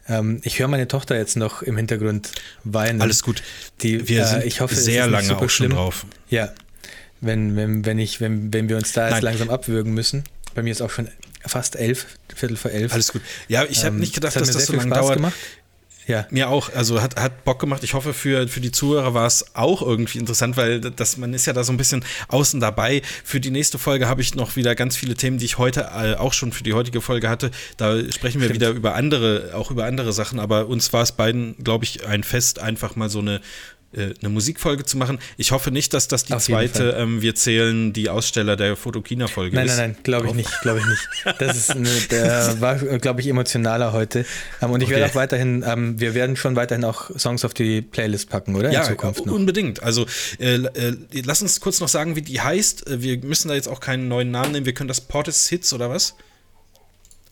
[0.09, 2.31] Ähm, ich höre meine Tochter jetzt noch im Hintergrund
[2.63, 3.03] weinen.
[3.03, 3.43] Alles gut.
[3.83, 6.07] Die, Wir äh, sind ich hoffe, sehr lange auch schon drauf.
[6.29, 6.51] Ja,
[7.21, 9.23] wenn, wenn, wenn, ich, wenn, wenn wir uns da jetzt Nein.
[9.25, 10.25] langsam abwürgen müssen.
[10.55, 11.09] Bei mir ist auch schon
[11.47, 12.93] fast elf, Viertel vor elf.
[12.93, 13.23] Alles gut.
[13.49, 15.17] Ja, ich habe Ähm, nicht gedacht, hat dass das so lange Spaß dauert.
[15.17, 15.35] Gemacht.
[16.07, 17.85] Ja, Mir auch, also hat, hat Bock gemacht.
[17.85, 21.47] Ich hoffe, für, für die Zuhörer war es auch irgendwie interessant, weil das, man ist
[21.47, 23.03] ja da so ein bisschen außen dabei.
[23.23, 26.15] Für die nächste Folge habe ich noch wieder ganz viele Themen, die ich heute äh,
[26.17, 27.53] auch schon für die heutige Folge hatte.
[27.77, 28.55] Da sprechen wir Stimmt.
[28.61, 32.25] wieder über andere, auch über andere Sachen, aber uns war es beiden, glaube ich, ein
[32.25, 33.41] Fest, einfach mal so eine
[33.93, 35.19] eine Musikfolge zu machen.
[35.37, 39.57] Ich hoffe nicht, dass das die Auf zweite, ähm, wir zählen die Aussteller der Fotokina-Folge
[39.57, 39.77] nein, ist.
[39.79, 41.41] nein, nein, glaube ich nicht, glaube ich nicht.
[41.41, 44.25] Das ist eine, der war, glaube ich, emotionaler heute.
[44.63, 45.11] Ähm, und ich werde Okay.
[45.13, 48.71] auch weiterhin, ähm, wir werden schon weiterhin auch Songs auf die Playlist packen, oder?
[48.71, 49.35] Ja, In Zukunft noch.
[49.35, 49.83] unbedingt.
[49.83, 50.07] Also
[50.39, 52.87] äh, äh, lass uns kurz noch sagen, wie die heißt.
[52.89, 54.67] Äh, Wir müssen da jetzt auch keinen neuen Namen nehmen.
[54.67, 56.15] Wir können das Portis Hits oder was?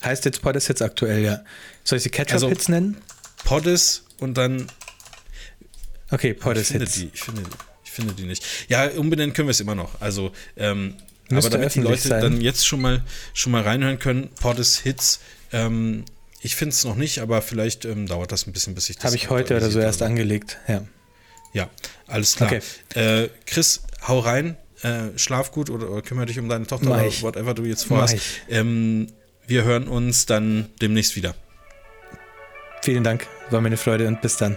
[0.04, 1.40] Heißt jetzt ist jetzt aktuell, ja.
[1.84, 2.96] Soll ich sie Ketchup-Hits Also- nennen?
[3.44, 4.66] Podis und dann.
[6.10, 6.92] Okay, finde, Hits.
[6.94, 7.42] die, ich, finde,
[7.84, 8.44] ich finde die nicht.
[8.68, 10.00] Ja, umbenennen können wir es immer noch.
[10.00, 10.94] Also, ähm,
[11.30, 12.22] aber damit die Leute sein.
[12.22, 13.04] dann jetzt schon mal,
[13.34, 15.20] schon mal reinhören können, Podis Hits.
[15.52, 16.04] Ähm,
[16.40, 19.06] ich finde es noch nicht, aber vielleicht ähm, dauert das ein bisschen, bis ich das.
[19.06, 20.84] Habe ich heute oder so erst angelegt, ja.
[21.52, 21.70] Ja,
[22.06, 22.52] alles klar.
[22.52, 22.62] Okay.
[22.94, 27.22] Äh, Chris, hau rein, äh, schlaf gut oder, oder kümmere dich um deine Tochter oder
[27.22, 28.18] whatever du jetzt vorhast.
[28.48, 29.08] Ähm,
[29.46, 31.34] wir hören uns dann demnächst wieder.
[32.82, 34.56] Vielen Dank, war mir eine Freude und bis dann.